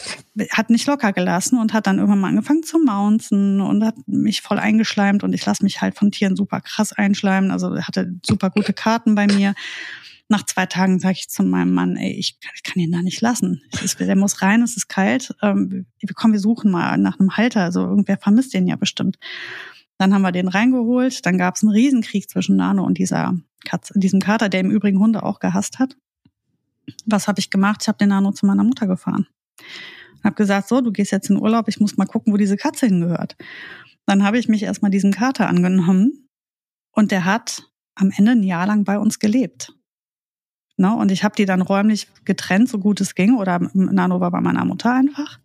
hat 0.50 0.70
nicht 0.70 0.86
locker 0.86 1.12
gelassen 1.12 1.58
und 1.58 1.72
hat 1.72 1.88
dann 1.88 1.98
irgendwann 1.98 2.20
mal 2.20 2.28
angefangen 2.28 2.62
zu 2.62 2.78
mounzen 2.78 3.60
und 3.60 3.84
hat 3.84 3.96
mich 4.06 4.42
voll 4.42 4.60
eingeschleimt. 4.60 5.24
Und 5.24 5.32
ich 5.32 5.44
lasse 5.44 5.64
mich 5.64 5.80
halt 5.80 5.96
von 5.96 6.12
Tieren 6.12 6.36
super 6.36 6.60
krass 6.60 6.92
einschleimen. 6.92 7.50
Also 7.50 7.74
er 7.74 7.88
hatte 7.88 8.12
super 8.24 8.50
gute 8.50 8.72
Karten 8.72 9.16
bei 9.16 9.26
mir. 9.26 9.54
Nach 10.28 10.44
zwei 10.44 10.66
Tagen 10.66 10.98
sage 10.98 11.14
ich 11.18 11.28
zu 11.28 11.44
meinem 11.44 11.72
Mann, 11.72 11.96
ey, 11.96 12.12
ich, 12.12 12.38
kann 12.64 12.82
ihn 12.82 12.90
da 12.90 13.02
nicht 13.02 13.20
lassen. 13.20 13.62
Ist, 13.82 14.00
der 14.00 14.16
muss 14.16 14.42
rein, 14.42 14.62
es 14.62 14.76
ist 14.76 14.88
kalt. 14.88 15.34
Ähm, 15.40 15.86
komm, 16.14 16.32
wir 16.32 16.40
suchen 16.40 16.70
mal 16.70 16.98
nach 16.98 17.20
einem 17.20 17.36
Halter. 17.36 17.62
Also 17.62 17.82
irgendwer 17.82 18.18
vermisst 18.18 18.52
den 18.52 18.66
ja 18.66 18.76
bestimmt. 18.76 19.18
Dann 19.98 20.12
haben 20.12 20.22
wir 20.22 20.32
den 20.32 20.48
reingeholt. 20.48 21.24
Dann 21.24 21.38
gab 21.38 21.54
es 21.56 21.62
einen 21.62 21.72
Riesenkrieg 21.72 22.28
zwischen 22.28 22.56
Nano 22.56 22.84
und 22.84 22.98
dieser 22.98 23.34
Katze, 23.64 23.98
diesem 23.98 24.20
Kater, 24.20 24.48
der 24.48 24.60
im 24.60 24.70
Übrigen 24.70 24.98
Hunde 24.98 25.22
auch 25.22 25.38
gehasst 25.38 25.78
hat. 25.78 25.96
Was 27.04 27.28
habe 27.28 27.38
ich 27.38 27.50
gemacht? 27.50 27.82
Ich 27.82 27.88
habe 27.88 27.98
den 27.98 28.08
Nano 28.08 28.32
zu 28.32 28.46
meiner 28.46 28.64
Mutter 28.64 28.86
gefahren. 28.86 29.26
Habe 30.24 30.34
gesagt, 30.34 30.68
so, 30.68 30.80
du 30.80 30.92
gehst 30.92 31.12
jetzt 31.12 31.30
in 31.30 31.40
Urlaub, 31.40 31.68
ich 31.68 31.80
muss 31.80 31.96
mal 31.96 32.06
gucken, 32.06 32.32
wo 32.32 32.36
diese 32.36 32.56
Katze 32.56 32.86
hingehört. 32.86 33.36
Dann 34.06 34.24
habe 34.24 34.38
ich 34.38 34.48
mich 34.48 34.62
erstmal 34.62 34.90
diesem 34.90 35.12
Kater 35.12 35.48
angenommen 35.48 36.28
und 36.92 37.10
der 37.10 37.24
hat 37.24 37.70
am 37.94 38.12
Ende 38.16 38.32
ein 38.32 38.42
Jahr 38.42 38.66
lang 38.66 38.84
bei 38.84 38.98
uns 38.98 39.18
gelebt. 39.18 39.72
Ne? 40.76 40.94
Und 40.94 41.10
ich 41.10 41.24
habe 41.24 41.34
die 41.34 41.46
dann 41.46 41.62
räumlich 41.62 42.08
getrennt, 42.24 42.68
so 42.68 42.78
gut 42.78 43.00
es 43.00 43.14
ging, 43.14 43.36
oder 43.36 43.60
Nano 43.72 44.20
war 44.20 44.30
bei 44.30 44.40
meiner 44.40 44.64
Mutter 44.64 44.92
einfach. 44.92 45.38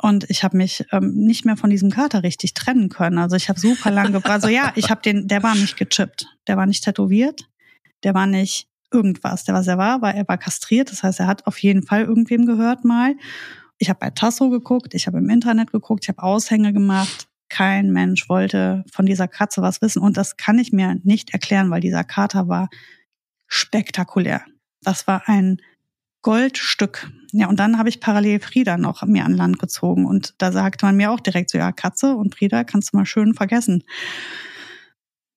Und 0.00 0.30
ich 0.30 0.44
habe 0.44 0.56
mich 0.56 0.86
ähm, 0.92 1.12
nicht 1.12 1.44
mehr 1.44 1.56
von 1.56 1.70
diesem 1.70 1.90
Kater 1.90 2.22
richtig 2.22 2.54
trennen 2.54 2.88
können. 2.88 3.18
Also 3.18 3.34
ich 3.36 3.48
habe 3.48 3.58
super 3.58 3.90
lang 3.90 4.12
gebraucht. 4.12 4.30
Also 4.30 4.48
ja, 4.48 4.72
ich 4.76 4.90
habe 4.90 5.02
den, 5.02 5.26
der 5.26 5.42
war 5.42 5.54
nicht 5.54 5.76
gechippt, 5.76 6.26
der 6.46 6.56
war 6.56 6.66
nicht 6.66 6.84
tätowiert, 6.84 7.48
der 8.04 8.14
war 8.14 8.26
nicht 8.26 8.68
irgendwas. 8.92 9.44
Der 9.44 9.54
was 9.54 9.66
er 9.66 9.76
war, 9.76 10.00
war 10.00 10.14
er 10.14 10.26
war 10.28 10.38
kastriert. 10.38 10.92
Das 10.92 11.02
heißt, 11.02 11.18
er 11.18 11.26
hat 11.26 11.46
auf 11.46 11.58
jeden 11.58 11.82
Fall 11.82 12.04
irgendwem 12.04 12.46
gehört 12.46 12.84
mal. 12.84 13.16
Ich 13.78 13.88
habe 13.88 13.98
bei 13.98 14.10
Tasso 14.10 14.50
geguckt, 14.50 14.94
ich 14.94 15.06
habe 15.08 15.18
im 15.18 15.28
Internet 15.28 15.72
geguckt, 15.72 16.04
ich 16.04 16.08
habe 16.08 16.22
Aushänge 16.22 16.72
gemacht. 16.72 17.26
Kein 17.48 17.90
Mensch 17.92 18.28
wollte 18.28 18.84
von 18.92 19.04
dieser 19.04 19.26
Katze 19.26 19.62
was 19.62 19.82
wissen. 19.82 20.00
Und 20.00 20.16
das 20.16 20.36
kann 20.36 20.58
ich 20.58 20.70
mir 20.70 20.96
nicht 21.02 21.30
erklären, 21.30 21.70
weil 21.70 21.80
dieser 21.80 22.04
Kater 22.04 22.48
war 22.48 22.68
spektakulär. 23.48 24.42
Das 24.82 25.06
war 25.06 25.22
ein 25.26 25.60
Goldstück. 26.22 27.10
Ja, 27.32 27.48
und 27.48 27.58
dann 27.58 27.78
habe 27.78 27.88
ich 27.88 28.00
parallel 28.00 28.40
Frieda 28.40 28.76
noch 28.76 29.02
mir 29.04 29.24
an 29.24 29.34
Land 29.34 29.58
gezogen. 29.58 30.06
Und 30.06 30.34
da 30.38 30.52
sagte 30.52 30.86
man 30.86 30.96
mir 30.96 31.10
auch 31.10 31.20
direkt 31.20 31.50
so, 31.50 31.58
ja, 31.58 31.72
Katze 31.72 32.14
und 32.14 32.34
Frieda 32.34 32.64
kannst 32.64 32.92
du 32.92 32.96
mal 32.96 33.06
schön 33.06 33.34
vergessen. 33.34 33.84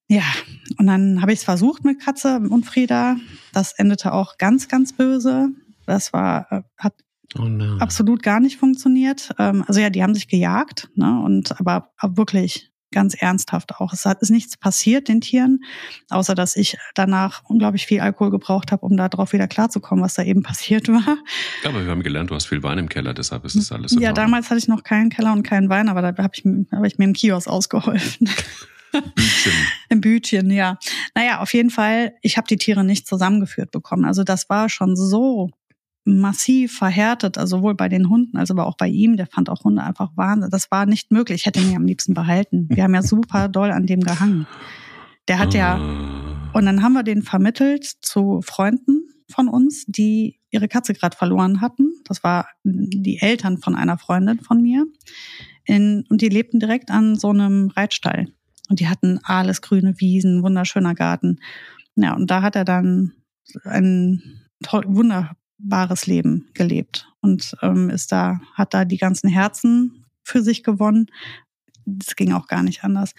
Ja, 0.08 0.24
und 0.78 0.86
dann 0.86 1.22
habe 1.22 1.32
ich 1.32 1.38
es 1.38 1.44
versucht 1.44 1.84
mit 1.84 2.00
Katze 2.00 2.36
und 2.36 2.66
Frieda. 2.66 3.16
Das 3.52 3.72
endete 3.72 4.12
auch 4.12 4.36
ganz, 4.36 4.68
ganz 4.68 4.92
böse. 4.92 5.48
Das 5.86 6.12
war, 6.12 6.46
äh, 6.50 6.62
hat 6.76 6.94
oh 7.38 7.48
absolut 7.78 8.22
gar 8.22 8.40
nicht 8.40 8.58
funktioniert. 8.58 9.30
Ähm, 9.38 9.64
also 9.66 9.80
ja, 9.80 9.90
die 9.90 10.02
haben 10.02 10.14
sich 10.14 10.28
gejagt, 10.28 10.90
ne? 10.94 11.20
Und 11.22 11.58
aber 11.60 11.92
wirklich 12.02 12.71
ganz 12.92 13.14
ernsthaft 13.14 13.74
auch. 13.76 13.92
Es 13.92 14.04
hat, 14.04 14.22
ist 14.22 14.30
nichts 14.30 14.56
passiert 14.56 15.08
den 15.08 15.20
Tieren, 15.20 15.64
außer 16.10 16.34
dass 16.34 16.56
ich 16.56 16.76
danach 16.94 17.42
unglaublich 17.48 17.86
viel 17.86 18.00
Alkohol 18.00 18.30
gebraucht 18.30 18.72
habe, 18.72 18.84
um 18.86 18.96
darauf 18.96 19.32
wieder 19.32 19.48
klarzukommen, 19.48 20.04
was 20.04 20.14
da 20.14 20.22
eben 20.22 20.42
passiert 20.44 20.88
war. 20.88 21.18
Ja, 21.62 21.70
aber 21.70 21.84
wir 21.84 21.90
haben 21.90 22.02
gelernt, 22.02 22.30
du 22.30 22.34
hast 22.34 22.46
viel 22.46 22.62
Wein 22.62 22.78
im 22.78 22.88
Keller, 22.88 23.14
deshalb 23.14 23.44
ist 23.44 23.56
das 23.56 23.72
alles. 23.72 23.96
Ja, 23.98 24.12
damals 24.12 24.50
hatte 24.50 24.58
ich 24.58 24.68
noch 24.68 24.82
keinen 24.82 25.10
Keller 25.10 25.32
und 25.32 25.42
keinen 25.42 25.68
Wein, 25.68 25.88
aber 25.88 26.02
da 26.02 26.22
habe 26.22 26.32
ich, 26.34 26.44
hab 26.70 26.84
ich 26.84 26.98
mir 26.98 27.04
im 27.04 27.12
Kiosk 27.12 27.48
ausgeholfen. 27.48 28.28
Bütchen. 28.92 29.52
Im 29.88 30.00
Bütchen, 30.00 30.50
ja. 30.50 30.78
Naja, 31.14 31.40
auf 31.40 31.54
jeden 31.54 31.70
Fall, 31.70 32.14
ich 32.20 32.36
habe 32.36 32.46
die 32.46 32.58
Tiere 32.58 32.84
nicht 32.84 33.06
zusammengeführt 33.06 33.70
bekommen. 33.70 34.04
Also 34.04 34.22
das 34.22 34.50
war 34.50 34.68
schon 34.68 34.96
so 34.96 35.50
massiv 36.04 36.76
verhärtet, 36.76 37.38
also 37.38 37.58
sowohl 37.58 37.74
bei 37.74 37.88
den 37.88 38.08
Hunden 38.08 38.36
als 38.36 38.50
aber 38.50 38.66
auch 38.66 38.76
bei 38.76 38.88
ihm. 38.88 39.16
Der 39.16 39.26
fand 39.26 39.48
auch 39.48 39.64
Hunde 39.64 39.82
einfach 39.82 40.10
Wahnsinn. 40.16 40.50
Das 40.50 40.70
war 40.70 40.86
nicht 40.86 41.10
möglich. 41.10 41.42
Ich 41.42 41.46
hätte 41.46 41.60
ihn 41.60 41.70
ja 41.70 41.76
am 41.76 41.86
liebsten 41.86 42.14
behalten. 42.14 42.68
Wir 42.70 42.84
haben 42.84 42.94
ja 42.94 43.02
super 43.02 43.48
doll 43.48 43.70
an 43.70 43.86
dem 43.86 44.00
gehangen. 44.00 44.46
Der 45.28 45.38
hat 45.38 45.54
ja, 45.54 45.76
ah. 45.76 46.50
und 46.52 46.66
dann 46.66 46.82
haben 46.82 46.94
wir 46.94 47.04
den 47.04 47.22
vermittelt 47.22 47.84
zu 47.84 48.40
Freunden 48.42 49.06
von 49.30 49.48
uns, 49.48 49.84
die 49.86 50.40
ihre 50.50 50.66
Katze 50.66 50.94
gerade 50.94 51.16
verloren 51.16 51.60
hatten. 51.60 51.92
Das 52.04 52.24
war 52.24 52.48
die 52.64 53.20
Eltern 53.20 53.58
von 53.58 53.76
einer 53.76 53.98
Freundin 53.98 54.40
von 54.40 54.60
mir. 54.60 54.84
In, 55.64 56.04
und 56.08 56.20
die 56.20 56.28
lebten 56.28 56.58
direkt 56.58 56.90
an 56.90 57.16
so 57.16 57.30
einem 57.30 57.68
Reitstall. 57.68 58.26
Und 58.68 58.80
die 58.80 58.88
hatten 58.88 59.20
alles 59.22 59.62
grüne 59.62 60.00
Wiesen, 60.00 60.42
wunderschöner 60.42 60.94
Garten. 60.94 61.38
Ja, 61.94 62.14
und 62.14 62.30
da 62.30 62.42
hat 62.42 62.56
er 62.56 62.64
dann 62.64 63.12
ein 63.64 64.42
toll, 64.62 64.84
wunder, 64.86 65.36
wahres 65.62 66.06
Leben 66.06 66.48
gelebt 66.54 67.08
und 67.20 67.56
ähm, 67.62 67.90
ist 67.90 68.12
da, 68.12 68.40
hat 68.54 68.74
da 68.74 68.84
die 68.84 68.98
ganzen 68.98 69.28
Herzen 69.28 70.04
für 70.22 70.42
sich 70.42 70.62
gewonnen. 70.62 71.06
Das 71.84 72.16
ging 72.16 72.32
auch 72.32 72.46
gar 72.46 72.62
nicht 72.62 72.84
anders. 72.84 73.14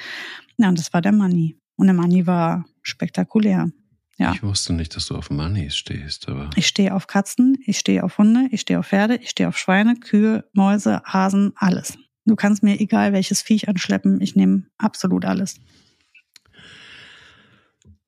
Ja, 0.58 0.70
und 0.70 0.80
das 0.80 0.94
war 0.94 1.02
der 1.02 1.12
Money. 1.12 1.58
Und 1.76 1.88
der 1.88 1.96
Money 1.96 2.28
war 2.28 2.66
spektakulär. 2.82 3.70
Ja. 4.18 4.34
Ich 4.34 4.44
wusste 4.44 4.74
nicht, 4.74 4.96
dass 4.96 5.08
du 5.08 5.16
auf 5.16 5.30
Money 5.30 5.72
stehst, 5.72 6.30
aber. 6.30 6.50
Ich 6.56 6.68
stehe 6.68 6.94
auf 6.94 7.08
Katzen, 7.08 7.58
ich 7.66 7.80
stehe 7.80 8.04
auf 8.04 8.18
Hunde, 8.18 8.48
ich 8.52 8.62
stehe 8.62 8.80
auf 8.80 8.88
Pferde, 8.88 9.16
ich 9.16 9.32
stehe 9.32 9.50
auf 9.50 9.58
Schweine, 9.58 9.96
Kühe, 9.96 10.46
Mäuse, 10.54 11.02
Hasen, 11.04 11.54
alles. 11.56 11.98
Du 12.26 12.36
kannst 12.36 12.64
mir 12.64 12.80
egal 12.80 13.12
welches 13.12 13.42
Viech 13.42 13.68
anschleppen, 13.68 14.22
ich 14.22 14.36
nehme 14.36 14.64
absolut 14.78 15.26
alles. 15.26 15.60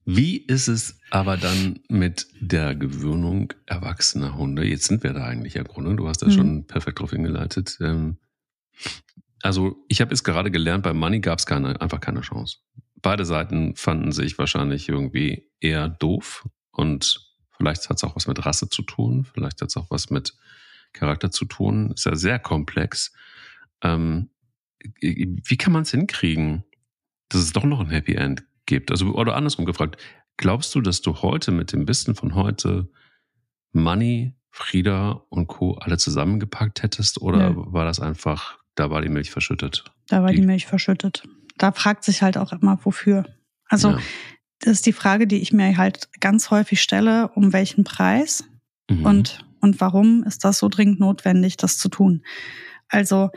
Wie 0.05 0.37
ist 0.37 0.67
es 0.67 0.99
aber 1.09 1.35
dann 1.35 1.79
mit 1.89 2.27
der 2.39 2.75
Gewöhnung 2.75 3.53
erwachsener 3.65 4.37
Hunde? 4.37 4.63
Jetzt 4.63 4.85
sind 4.85 5.03
wir 5.03 5.13
da 5.13 5.25
eigentlich 5.25 5.55
im 5.55 5.63
Grunde. 5.63 5.95
Du 5.95 6.07
hast 6.07 6.21
da 6.21 6.27
mhm. 6.27 6.31
schon 6.31 6.67
perfekt 6.67 6.99
drauf 6.99 7.09
hingeleitet. 7.09 7.79
Ähm, 7.81 8.17
also 9.41 9.75
ich 9.87 10.01
habe 10.01 10.13
es 10.13 10.23
gerade 10.23 10.51
gelernt, 10.51 10.83
bei 10.83 10.93
Money 10.93 11.19
gab 11.21 11.39
es 11.39 11.47
keine, 11.47 11.81
einfach 11.81 11.99
keine 11.99 12.21
Chance. 12.21 12.57
Beide 13.01 13.25
Seiten 13.25 13.75
fanden 13.75 14.11
sich 14.11 14.37
wahrscheinlich 14.37 14.89
irgendwie 14.89 15.49
eher 15.59 15.89
doof 15.89 16.47
und 16.71 17.19
vielleicht 17.57 17.89
hat 17.89 17.97
es 17.97 18.03
auch 18.03 18.15
was 18.15 18.27
mit 18.27 18.45
Rasse 18.45 18.69
zu 18.69 18.83
tun, 18.83 19.25
vielleicht 19.25 19.61
hat 19.61 19.69
es 19.69 19.77
auch 19.77 19.89
was 19.89 20.09
mit 20.09 20.33
Charakter 20.93 21.31
zu 21.31 21.45
tun. 21.45 21.91
Ist 21.91 22.05
ja 22.05 22.15
sehr 22.15 22.39
komplex. 22.39 23.11
Ähm, 23.81 24.29
wie 25.01 25.57
kann 25.57 25.73
man 25.73 25.83
es 25.83 25.91
hinkriegen, 25.91 26.63
dass 27.29 27.41
es 27.41 27.53
doch 27.53 27.63
noch 27.63 27.79
ein 27.79 27.89
Happy 27.89 28.13
End 28.15 28.43
gibt. 28.65 28.91
Also, 28.91 29.13
oder 29.13 29.35
andersrum 29.35 29.65
gefragt, 29.65 29.97
glaubst 30.37 30.73
du, 30.75 30.81
dass 30.81 31.01
du 31.01 31.21
heute 31.21 31.51
mit 31.51 31.71
dem 31.71 31.87
Wissen 31.87 32.15
von 32.15 32.35
heute 32.35 32.89
Money, 33.73 34.33
Frieda 34.51 35.23
und 35.29 35.47
Co. 35.47 35.73
alle 35.73 35.97
zusammengepackt 35.97 36.83
hättest? 36.83 37.21
Oder 37.21 37.49
ja. 37.49 37.53
war 37.55 37.85
das 37.85 37.99
einfach, 37.99 38.57
da 38.75 38.89
war 38.89 39.01
die 39.01 39.09
Milch 39.09 39.31
verschüttet? 39.31 39.83
Da 40.07 40.23
war 40.23 40.31
die, 40.31 40.41
die 40.41 40.45
Milch 40.45 40.65
verschüttet. 40.65 41.23
Da 41.57 41.71
fragt 41.71 42.03
sich 42.03 42.21
halt 42.21 42.37
auch 42.37 42.51
immer, 42.51 42.79
wofür. 42.83 43.25
Also, 43.67 43.91
ja. 43.91 43.99
das 44.59 44.73
ist 44.73 44.85
die 44.85 44.93
Frage, 44.93 45.27
die 45.27 45.37
ich 45.37 45.53
mir 45.53 45.77
halt 45.77 46.09
ganz 46.19 46.51
häufig 46.51 46.81
stelle, 46.81 47.29
um 47.29 47.53
welchen 47.53 47.83
Preis 47.83 48.45
mhm. 48.89 49.05
und, 49.05 49.45
und 49.61 49.81
warum 49.81 50.23
ist 50.23 50.43
das 50.43 50.59
so 50.59 50.69
dringend 50.69 50.99
notwendig, 50.99 51.57
das 51.57 51.77
zu 51.77 51.89
tun? 51.89 52.23
Also, 52.87 53.29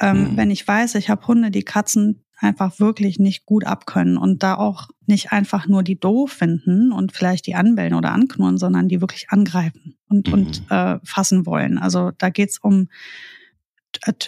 ähm, 0.00 0.32
wenn 0.36 0.50
ich 0.50 0.66
weiß, 0.66 0.94
ich 0.96 1.10
habe 1.10 1.26
Hunde, 1.26 1.50
die 1.50 1.62
Katzen 1.62 2.23
einfach 2.44 2.78
wirklich 2.78 3.18
nicht 3.18 3.46
gut 3.46 3.64
abkönnen 3.64 4.16
und 4.16 4.42
da 4.42 4.54
auch 4.54 4.88
nicht 5.06 5.32
einfach 5.32 5.66
nur 5.66 5.82
die 5.82 5.98
doof 5.98 6.32
finden 6.32 6.92
und 6.92 7.12
vielleicht 7.12 7.46
die 7.46 7.54
anbellen 7.54 7.94
oder 7.94 8.12
anknurren, 8.12 8.58
sondern 8.58 8.88
die 8.88 9.00
wirklich 9.00 9.30
angreifen 9.30 9.96
und, 10.08 10.28
mhm. 10.28 10.32
und 10.32 10.62
äh, 10.70 10.98
fassen 11.04 11.46
wollen. 11.46 11.78
Also 11.78 12.12
da 12.18 12.30
geht's 12.30 12.58
um, 12.58 12.88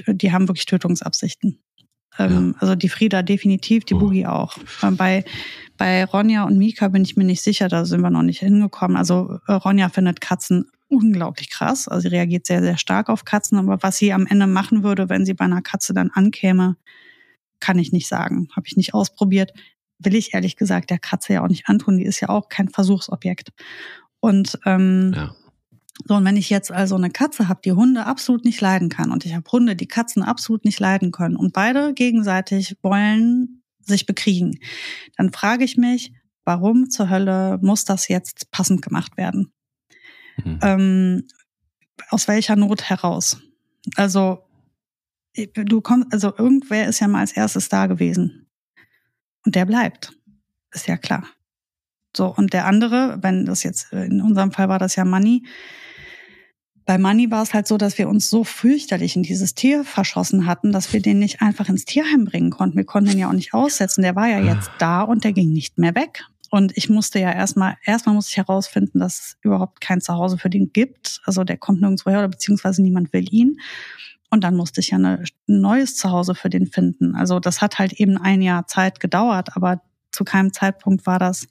die 0.09 0.33
haben 0.33 0.49
wirklich 0.49 0.67
Tötungsabsichten. 0.67 1.59
Ähm, 2.19 2.55
ja. 2.55 2.61
Also 2.61 2.75
die 2.75 2.89
Frieda 2.89 3.23
definitiv, 3.23 3.85
die 3.85 3.95
oh. 3.95 3.99
Boogie 3.99 4.27
auch. 4.27 4.57
Ähm, 4.83 4.97
bei, 4.97 5.25
bei 5.77 6.05
Ronja 6.05 6.45
und 6.45 6.59
Mika 6.59 6.89
bin 6.89 7.03
ich 7.03 7.17
mir 7.17 7.25
nicht 7.25 7.43
sicher, 7.43 7.69
da 7.69 7.85
sind 7.85 8.01
wir 8.01 8.11
noch 8.11 8.23
nicht 8.23 8.41
hingekommen. 8.41 8.97
Also 8.97 9.39
äh, 9.47 9.53
Ronja 9.53 9.89
findet 9.89 10.21
Katzen 10.21 10.67
unglaublich 10.89 11.51
krass. 11.51 11.89
Also 11.89 12.03
sie 12.03 12.15
reagiert 12.15 12.47
sehr, 12.47 12.63
sehr 12.63 12.79
stark 12.79 13.09
auf 13.09 13.25
Katzen. 13.25 13.59
Aber 13.59 13.83
was 13.83 13.97
sie 13.97 14.13
am 14.13 14.27
Ende 14.27 14.47
machen 14.47 14.83
würde, 14.83 15.09
wenn 15.09 15.27
sie 15.27 15.35
bei 15.35 15.45
einer 15.45 15.63
Katze 15.63 15.95
dann 15.95 16.11
ankäme, 16.11 16.77
kann 17.61 17.79
ich 17.79 17.93
nicht 17.93 18.09
sagen. 18.09 18.49
Habe 18.55 18.67
ich 18.67 18.77
nicht 18.77 18.95
ausprobiert. 18.95 19.53
Will 19.99 20.15
ich 20.15 20.35
ehrlich 20.35 20.57
gesagt 20.57 20.91
der 20.91 20.99
Katze 20.99 21.35
ja 21.35 21.45
auch 21.45 21.49
nicht 21.49 21.69
antun. 21.69 21.99
Die 21.99 22.05
ist 22.05 22.21
ja 22.21 22.29
auch 22.29 22.49
kein 22.49 22.69
Versuchsobjekt. 22.69 23.51
Und 24.21 24.59
ähm, 24.65 25.13
ja. 25.15 25.35
So, 26.05 26.15
und 26.15 26.25
wenn 26.25 26.37
ich 26.37 26.51
jetzt 26.51 26.71
also 26.71 26.95
eine 26.95 27.11
Katze 27.11 27.49
habe, 27.49 27.61
die 27.65 27.73
Hunde 27.73 28.05
absolut 28.05 28.45
nicht 28.45 28.61
leiden 28.61 28.89
kann 28.89 29.11
und 29.11 29.25
ich 29.25 29.35
habe 29.35 29.51
Hunde, 29.51 29.77
die 29.77 29.89
Katzen 29.89 30.23
absolut 30.23 30.65
nicht 30.65 30.79
leiden 30.79 31.11
können 31.11 31.37
und 31.37 31.53
beide 31.53 31.95
gegenseitig 31.95 32.77
wollen 32.83 33.63
sich 33.81 34.05
bekriegen, 34.05 34.59
dann 35.17 35.33
frage 35.33 35.65
ich 35.65 35.77
mich, 35.77 36.13
warum 36.45 36.91
zur 36.91 37.09
Hölle 37.09 37.59
muss 37.63 37.85
das 37.85 38.09
jetzt 38.09 38.51
passend 38.51 38.83
gemacht 38.83 39.17
werden? 39.17 39.53
Mhm. 40.45 40.59
Ähm, 40.63 41.23
aus 42.11 42.29
welcher 42.29 42.57
Not 42.57 42.85
heraus? 42.91 43.39
Also, 43.95 44.46
du 45.55 45.81
kommst, 45.81 46.13
also 46.13 46.33
irgendwer 46.37 46.89
ist 46.89 47.01
ja 47.01 47.09
mal 47.09 47.21
als 47.21 47.33
erstes 47.33 47.69
da 47.69 47.87
gewesen. 47.87 48.47
Und 49.45 49.55
der 49.55 49.65
bleibt. 49.65 50.13
Ist 50.73 50.89
ja 50.89 50.97
klar. 50.97 51.25
So, 52.17 52.35
und 52.35 52.53
der 52.53 52.67
andere, 52.67 53.19
wenn 53.21 53.45
das 53.45 53.63
jetzt, 53.63 53.93
in 53.93 54.23
unserem 54.23 54.51
Fall 54.51 54.69
war 54.69 54.79
das 54.79 54.97
ja 54.97 55.05
Money. 55.05 55.45
Bei 56.87 56.99
Money 56.99 57.31
war 57.31 57.43
es 57.43 57.53
halt 57.53 57.67
so, 57.67 57.77
dass 57.77 57.99
wir 57.99 58.09
uns 58.09 58.31
so 58.31 58.45
fürchterlich 58.45 59.17
in 59.17 59.23
dieses 59.23 59.55
Tier 59.55 59.85
verschossen 59.85 60.47
hatten, 60.47 60.73
dass 60.73 60.93
wir 60.93 61.03
den 61.03 61.19
nicht 61.19 61.43
einfach 61.43 61.69
ins 61.69 61.85
Tierheim 61.85 62.25
bringen 62.25 62.51
konnten. 62.51 62.77
Wir 62.77 62.85
konnten 62.85 63.11
ihn 63.11 63.19
ja 63.19 63.29
auch 63.29 63.35
nicht 63.35 63.55
aussetzen. 63.55 64.03
Der 64.03 64.17
war 64.17 64.29
ja 64.29 64.41
jetzt 64.41 64.71
da 64.79 65.03
und 65.03 65.25
der 65.25 65.33
ging 65.33 65.53
nicht 65.53 65.79
mehr 65.79 65.95
weg. 65.95 66.25
Und 66.51 66.77
ich 66.77 66.89
musste 66.89 67.19
ja 67.19 67.33
erstmal, 67.33 67.77
erstmal 67.85 68.15
musste 68.15 68.31
ich 68.31 68.37
herausfinden, 68.37 69.01
dass 69.01 69.19
es 69.19 69.37
überhaupt 69.43 69.81
kein 69.81 70.01
Zuhause 70.01 70.39
für 70.39 70.49
den 70.49 70.73
gibt. 70.73 71.21
Also 71.25 71.45
der 71.45 71.57
kommt 71.57 71.81
nirgendwo 71.81 72.11
her 72.11 72.21
oder 72.21 72.29
beziehungsweise 72.29 72.83
niemand 72.83 73.13
will 73.13 73.27
ihn. 73.33 73.59
Und 74.31 74.45
dann 74.45 74.57
musste 74.57 74.81
ich 74.81 74.91
ja 74.91 74.99
eine, 74.99 75.23
ein 75.49 75.61
neues 75.61 75.97
Zuhause 75.97 76.35
für 76.35 76.51
den 76.51 76.67
finden. 76.67 77.15
Also 77.15 77.39
das 77.41 77.61
hat 77.61 77.79
halt 77.79 77.95
eben 77.95 78.17
ein 78.19 78.43
Jahr 78.43 78.67
Zeit 78.67 79.01
gedauert, 79.01 79.57
aber 79.57 79.83
zu 80.13 80.25
keinem 80.25 80.53
Zeitpunkt 80.53 81.07
war 81.07 81.19
das, 81.19 81.49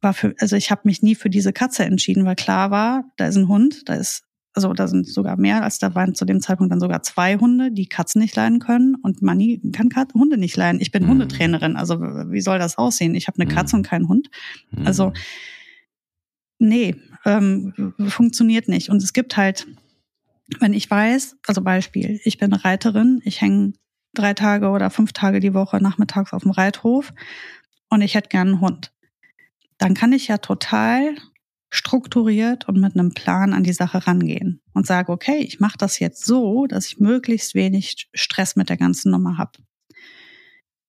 war 0.00 0.14
für, 0.14 0.34
also 0.38 0.56
ich 0.56 0.70
habe 0.70 0.82
mich 0.84 1.02
nie 1.02 1.14
für 1.14 1.30
diese 1.30 1.52
Katze 1.52 1.84
entschieden, 1.84 2.24
weil 2.24 2.36
klar 2.36 2.70
war, 2.70 3.04
da 3.16 3.26
ist 3.26 3.36
ein 3.36 3.48
Hund, 3.48 3.88
da 3.88 3.94
ist 3.94 4.24
also 4.52 4.72
da 4.72 4.88
sind 4.88 5.06
sogar 5.06 5.36
mehr 5.36 5.62
als 5.62 5.78
da 5.78 5.94
waren 5.94 6.14
zu 6.14 6.24
dem 6.24 6.40
Zeitpunkt 6.40 6.72
dann 6.72 6.80
sogar 6.80 7.02
zwei 7.02 7.36
Hunde, 7.36 7.70
die 7.70 7.86
Katzen 7.86 8.20
nicht 8.20 8.34
leiden 8.34 8.58
können 8.58 8.96
und 8.96 9.22
Manni 9.22 9.60
kann 9.72 9.88
Kat 9.88 10.12
Hunde 10.14 10.38
nicht 10.38 10.56
leiden. 10.56 10.80
Ich 10.80 10.90
bin 10.90 11.04
mhm. 11.04 11.10
Hundetrainerin, 11.10 11.76
also 11.76 12.00
wie 12.00 12.40
soll 12.40 12.58
das 12.58 12.76
aussehen? 12.76 13.14
Ich 13.14 13.28
habe 13.28 13.40
eine 13.40 13.52
Katze 13.52 13.76
mhm. 13.76 13.80
und 13.80 13.86
keinen 13.86 14.08
Hund. 14.08 14.28
Mhm. 14.72 14.86
Also 14.86 15.12
nee, 16.58 16.96
ähm, 17.24 17.94
funktioniert 18.08 18.68
nicht. 18.68 18.90
Und 18.90 19.02
es 19.02 19.12
gibt 19.12 19.36
halt, 19.36 19.66
wenn 20.58 20.72
ich 20.72 20.90
weiß, 20.90 21.36
also 21.46 21.62
Beispiel, 21.62 22.20
ich 22.24 22.38
bin 22.38 22.52
Reiterin, 22.52 23.20
ich 23.24 23.40
hänge 23.40 23.74
drei 24.14 24.34
Tage 24.34 24.70
oder 24.70 24.90
fünf 24.90 25.12
Tage 25.12 25.40
die 25.40 25.54
Woche 25.54 25.80
nachmittags 25.80 26.32
auf 26.32 26.42
dem 26.42 26.50
Reithof 26.50 27.12
und 27.88 28.02
ich 28.02 28.14
hätte 28.14 28.28
gern 28.28 28.48
einen 28.48 28.60
Hund. 28.60 28.92
Dann 29.78 29.94
kann 29.94 30.12
ich 30.12 30.28
ja 30.28 30.38
total 30.38 31.14
strukturiert 31.70 32.68
und 32.68 32.80
mit 32.80 32.94
einem 32.94 33.14
Plan 33.14 33.52
an 33.52 33.62
die 33.62 33.72
Sache 33.72 34.06
rangehen 34.06 34.60
und 34.74 34.86
sage, 34.86 35.12
okay, 35.12 35.38
ich 35.38 35.60
mache 35.60 35.78
das 35.78 36.00
jetzt 36.00 36.24
so, 36.24 36.66
dass 36.66 36.86
ich 36.86 36.98
möglichst 36.98 37.54
wenig 37.54 38.08
Stress 38.12 38.56
mit 38.56 38.68
der 38.68 38.76
ganzen 38.76 39.12
Nummer 39.12 39.38
habe. 39.38 39.52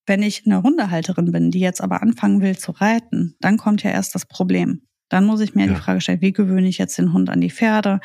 Wenn 0.08 0.24
ich 0.24 0.45
eine 0.45 0.63
Hundehalterin 0.63 1.32
bin, 1.32 1.52
die 1.52 1.60
jetzt 1.60 1.82
aber 1.82 2.02
anfangen 2.02 2.41
will 2.41 2.58
zu 2.58 2.71
reiten, 2.71 3.36
dann 3.39 3.58
kommt 3.58 3.84
ja 3.84 3.91
erst 3.91 4.15
das 4.15 4.26
Problem. 4.26 4.82
Dann 5.10 5.26
muss 5.26 5.41
ich 5.41 5.54
mir 5.54 5.67
ja. 5.67 5.74
die 5.74 5.80
Frage 5.80 6.02
stellen, 6.02 6.21
wie 6.21 6.34
gewöhne 6.34 6.67
ich 6.67 6.80
jetzt 6.80 6.97
den 6.97 7.13
Hund 7.13 7.30
an 7.30 7.41
die 7.41 7.52
Pferde? 7.52 8.00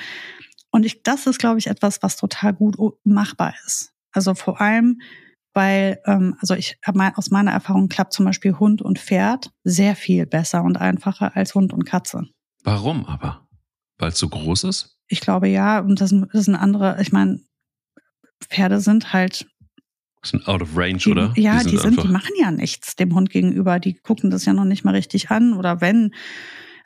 Und 0.77 0.85
ich, 0.85 1.03
das 1.03 1.27
ist, 1.27 1.39
glaube 1.39 1.59
ich, 1.59 1.69
etwas, 1.69 2.03
was 2.03 2.19
total 2.19 2.53
gut 2.53 2.77
machbar 3.03 3.55
ist. 3.65 3.95
Also 4.12 4.35
vor 4.35 4.61
allem, 4.61 5.01
weil, 5.55 6.03
ähm, 6.05 6.37
also 6.41 6.53
ich 6.53 6.77
habe 6.85 7.12
aus 7.17 7.31
meiner 7.31 7.51
Erfahrung 7.51 7.89
klappt 7.89 8.12
zum 8.12 8.27
Beispiel 8.27 8.59
Hund 8.59 8.83
und 8.83 8.99
Pferd 8.99 9.51
sehr 9.65 9.97
viel 9.97 10.27
besser 10.27 10.62
und 10.62 10.77
einfacher 10.77 11.35
als 11.35 11.55
Hund 11.55 11.73
und 11.73 11.87
Katze. 11.87 12.29
Warum 12.62 13.07
aber? 13.07 13.49
Weil 13.97 14.11
es 14.11 14.19
so 14.19 14.29
groß 14.29 14.65
ist? 14.65 14.99
Ich 15.09 15.23
glaube 15.23 15.49
ja, 15.49 15.79
und 15.81 15.99
das, 15.99 16.11
das 16.11 16.43
ist 16.43 16.49
eine 16.49 16.61
andere, 16.61 16.99
ich 17.01 17.11
meine, 17.11 17.41
Pferde 18.47 18.81
sind 18.81 19.15
halt. 19.15 19.47
Sind 20.23 20.47
out 20.47 20.61
of 20.61 20.77
range, 20.77 20.99
die, 20.99 21.11
oder? 21.11 21.33
Ja, 21.37 21.62
die, 21.62 21.71
sind, 21.71 21.73
die, 21.73 21.79
sind 21.79 22.03
die 22.03 22.09
machen 22.09 22.35
ja 22.39 22.51
nichts 22.51 22.97
dem 22.97 23.15
Hund 23.15 23.31
gegenüber. 23.31 23.79
Die 23.79 23.95
gucken 23.95 24.31
das 24.31 24.45
ja 24.45 24.53
noch 24.53 24.67
nicht 24.67 24.85
mal 24.85 24.95
richtig 24.95 25.31
an. 25.31 25.55
Oder 25.55 25.81
wenn, 25.81 26.12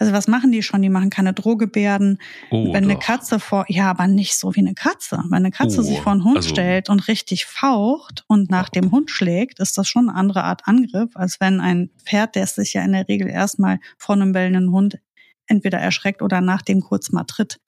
also 0.00 0.14
was 0.14 0.28
machen 0.28 0.50
die 0.50 0.62
schon? 0.62 0.80
Die 0.80 0.88
machen 0.88 1.10
keine 1.10 1.34
Drohgebärden. 1.34 2.18
Oh, 2.50 2.72
Wenn 2.72 2.84
doch. 2.84 2.90
eine 2.90 2.98
Katze 2.98 3.38
vor, 3.38 3.66
ja, 3.68 3.90
aber 3.90 4.06
nicht 4.06 4.34
so 4.34 4.54
wie 4.56 4.60
eine 4.60 4.72
Katze. 4.72 5.22
Wenn 5.28 5.34
eine 5.34 5.50
Katze 5.50 5.80
oh, 5.80 5.82
sich 5.82 6.00
vor 6.00 6.12
einen 6.12 6.24
Hund 6.24 6.38
also, 6.38 6.48
stellt 6.48 6.88
und 6.88 7.06
richtig 7.06 7.44
faucht 7.44 8.24
und 8.26 8.50
nach 8.50 8.70
dem 8.70 8.90
Hund 8.92 9.10
schlägt, 9.10 9.60
ist 9.60 9.76
das 9.76 9.86
schon 9.88 10.08
eine 10.08 10.18
andere 10.18 10.42
Art 10.42 10.62
Angriff, 10.64 11.10
als 11.14 11.38
wenn 11.38 11.60
ein 11.60 11.90
Pferd, 12.06 12.34
der 12.34 12.46
sich 12.46 12.72
ja 12.72 12.82
in 12.82 12.92
der 12.92 13.08
Regel 13.08 13.28
erstmal 13.28 13.78
vor 13.98 14.14
einem 14.14 14.32
bellenden 14.32 14.72
Hund 14.72 14.98
entweder 15.46 15.78
erschreckt 15.78 16.22
oder 16.22 16.40
nach 16.40 16.62
dem 16.62 16.80
kurz 16.80 17.12
mal 17.12 17.24
tritt. 17.24 17.60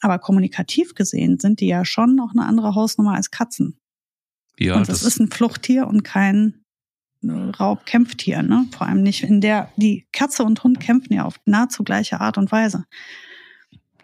Aber 0.00 0.20
kommunikativ 0.20 0.94
gesehen 0.94 1.40
sind 1.40 1.58
die 1.58 1.66
ja 1.66 1.84
schon 1.84 2.14
noch 2.14 2.32
eine 2.36 2.46
andere 2.46 2.76
Hausnummer 2.76 3.14
als 3.14 3.32
Katzen. 3.32 3.80
Ja, 4.60 4.76
und 4.76 4.88
das, 4.88 5.00
das 5.00 5.02
ist 5.02 5.18
ein 5.18 5.30
Fluchttier 5.30 5.88
und 5.88 6.04
kein 6.04 6.63
Raubkämpftier, 7.30 8.42
ne? 8.42 8.66
Vor 8.76 8.86
allem 8.86 9.02
nicht 9.02 9.22
in 9.22 9.40
der, 9.40 9.70
die 9.76 10.06
Katze 10.12 10.44
und 10.44 10.62
Hund 10.64 10.80
kämpfen 10.80 11.14
ja 11.14 11.24
auf 11.24 11.40
nahezu 11.44 11.84
gleiche 11.84 12.20
Art 12.20 12.38
und 12.38 12.50
Weise. 12.52 12.84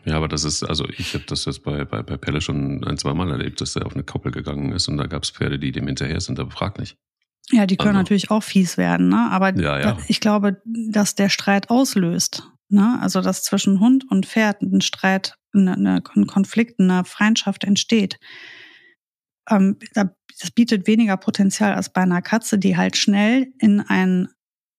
Ja, 0.05 0.17
aber 0.17 0.29
das 0.29 0.45
ist, 0.45 0.63
also 0.63 0.89
ich 0.89 1.15
habe 1.15 1.25
das 1.27 1.45
jetzt 1.45 1.63
bei, 1.63 1.85
bei, 1.85 2.03
bei 2.03 2.17
Pelle 2.17 2.41
schon 2.41 2.85
ein, 2.85 2.97
zwei 2.97 3.13
Mal 3.13 3.31
erlebt, 3.31 3.61
dass 3.61 3.77
er 3.77 3.87
auf 3.87 3.95
eine 3.95 4.05
Koppel 4.05 4.33
gegangen 4.33 4.73
ist 4.73 4.89
und 4.89 4.97
da 4.97 5.07
gab 5.07 5.23
es 5.23 5.31
Pferde, 5.31 5.59
die 5.59 5.73
dem 5.73 5.87
hinterher 5.87 6.21
sind, 6.21 6.41
aber 6.41 6.51
frag 6.51 6.79
nicht. 6.79 6.97
Ja, 7.51 7.67
die 7.67 7.77
können 7.77 7.91
also. 7.91 7.99
natürlich 7.99 8.31
auch 8.31 8.43
fies 8.43 8.77
werden, 8.77 9.09
ne? 9.09 9.29
Aber 9.31 9.57
ja, 9.59 9.79
ja. 9.81 9.99
ich 10.09 10.21
glaube, 10.21 10.63
dass 10.65 11.17
der 11.17 11.29
Streit 11.29 11.69
auslöst. 11.69 12.49
Ne? 12.69 12.99
Also, 13.01 13.21
dass 13.21 13.43
zwischen 13.43 13.81
Hund 13.81 14.05
und 14.09 14.27
Pferd 14.27 14.63
ein 14.63 14.81
Streit, 14.81 15.35
eine, 15.53 16.03
ein 16.15 16.27
Konflikt, 16.27 16.79
eine 16.79 17.05
Feindschaft 17.05 17.65
entsteht. 17.65 18.19
Ähm, 19.51 19.77
das 20.41 20.51
bietet 20.53 20.87
weniger 20.87 21.17
Potenzial 21.17 21.75
als 21.75 21.93
bei 21.93 22.01
einer 22.03 22.23
Katze, 22.23 22.59
die 22.59 22.77
halt 22.77 22.97
schnell 22.97 23.53
in 23.59 23.81
einen, 23.81 24.29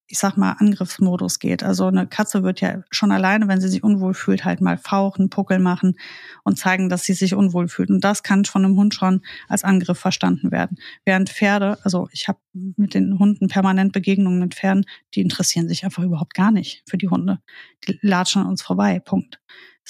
ich 0.07 0.17
sag 0.17 0.35
mal, 0.35 0.53
Angriffsmodus 0.53 1.39
geht. 1.39 1.63
Also 1.63 1.85
eine 1.85 2.07
Katze 2.07 2.43
wird 2.43 2.61
ja 2.61 2.81
schon 2.89 3.11
alleine, 3.11 3.47
wenn 3.47 3.61
sie 3.61 3.69
sich 3.69 3.83
unwohl 3.83 4.13
fühlt, 4.13 4.43
halt 4.43 4.59
mal 4.59 4.77
fauchen, 4.77 5.29
Puckel 5.29 5.59
machen 5.59 5.97
und 6.43 6.57
zeigen, 6.57 6.89
dass 6.89 7.03
sie 7.03 7.13
sich 7.13 7.35
unwohl 7.35 7.67
fühlt. 7.67 7.89
Und 7.89 8.03
das 8.03 8.23
kann 8.23 8.43
von 8.45 8.65
einem 8.65 8.75
Hund 8.75 8.95
schon 8.95 9.21
als 9.47 9.63
Angriff 9.63 9.99
verstanden 9.99 10.51
werden. 10.51 10.77
Während 11.05 11.29
Pferde, 11.29 11.77
also 11.83 12.09
ich 12.11 12.27
habe 12.27 12.39
mit 12.53 12.95
den 12.95 13.19
Hunden 13.19 13.47
permanent 13.47 13.93
Begegnungen 13.93 14.39
mit 14.39 14.55
Pferden, 14.55 14.85
die 15.13 15.21
interessieren 15.21 15.67
sich 15.67 15.85
einfach 15.85 16.03
überhaupt 16.03 16.33
gar 16.33 16.51
nicht 16.51 16.83
für 16.89 16.97
die 16.97 17.09
Hunde. 17.09 17.39
Die 17.87 17.99
latschen 18.01 18.41
an 18.41 18.47
uns 18.47 18.63
vorbei. 18.63 18.99
Punkt. 18.99 19.39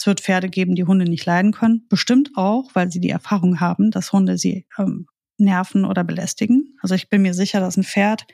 Es 0.01 0.07
wird 0.07 0.19
Pferde 0.19 0.49
geben, 0.49 0.73
die 0.73 0.85
Hunde 0.85 1.05
nicht 1.05 1.27
leiden 1.27 1.51
können. 1.51 1.85
Bestimmt 1.87 2.31
auch, 2.33 2.71
weil 2.73 2.91
sie 2.91 2.99
die 2.99 3.11
Erfahrung 3.11 3.59
haben, 3.59 3.91
dass 3.91 4.11
Hunde 4.11 4.35
sie 4.35 4.65
ähm, 4.79 5.05
nerven 5.37 5.85
oder 5.85 6.03
belästigen. 6.03 6.75
Also 6.81 6.95
ich 6.95 7.07
bin 7.07 7.21
mir 7.21 7.35
sicher, 7.35 7.59
dass 7.59 7.77
ein 7.77 7.83
Pferd 7.83 8.25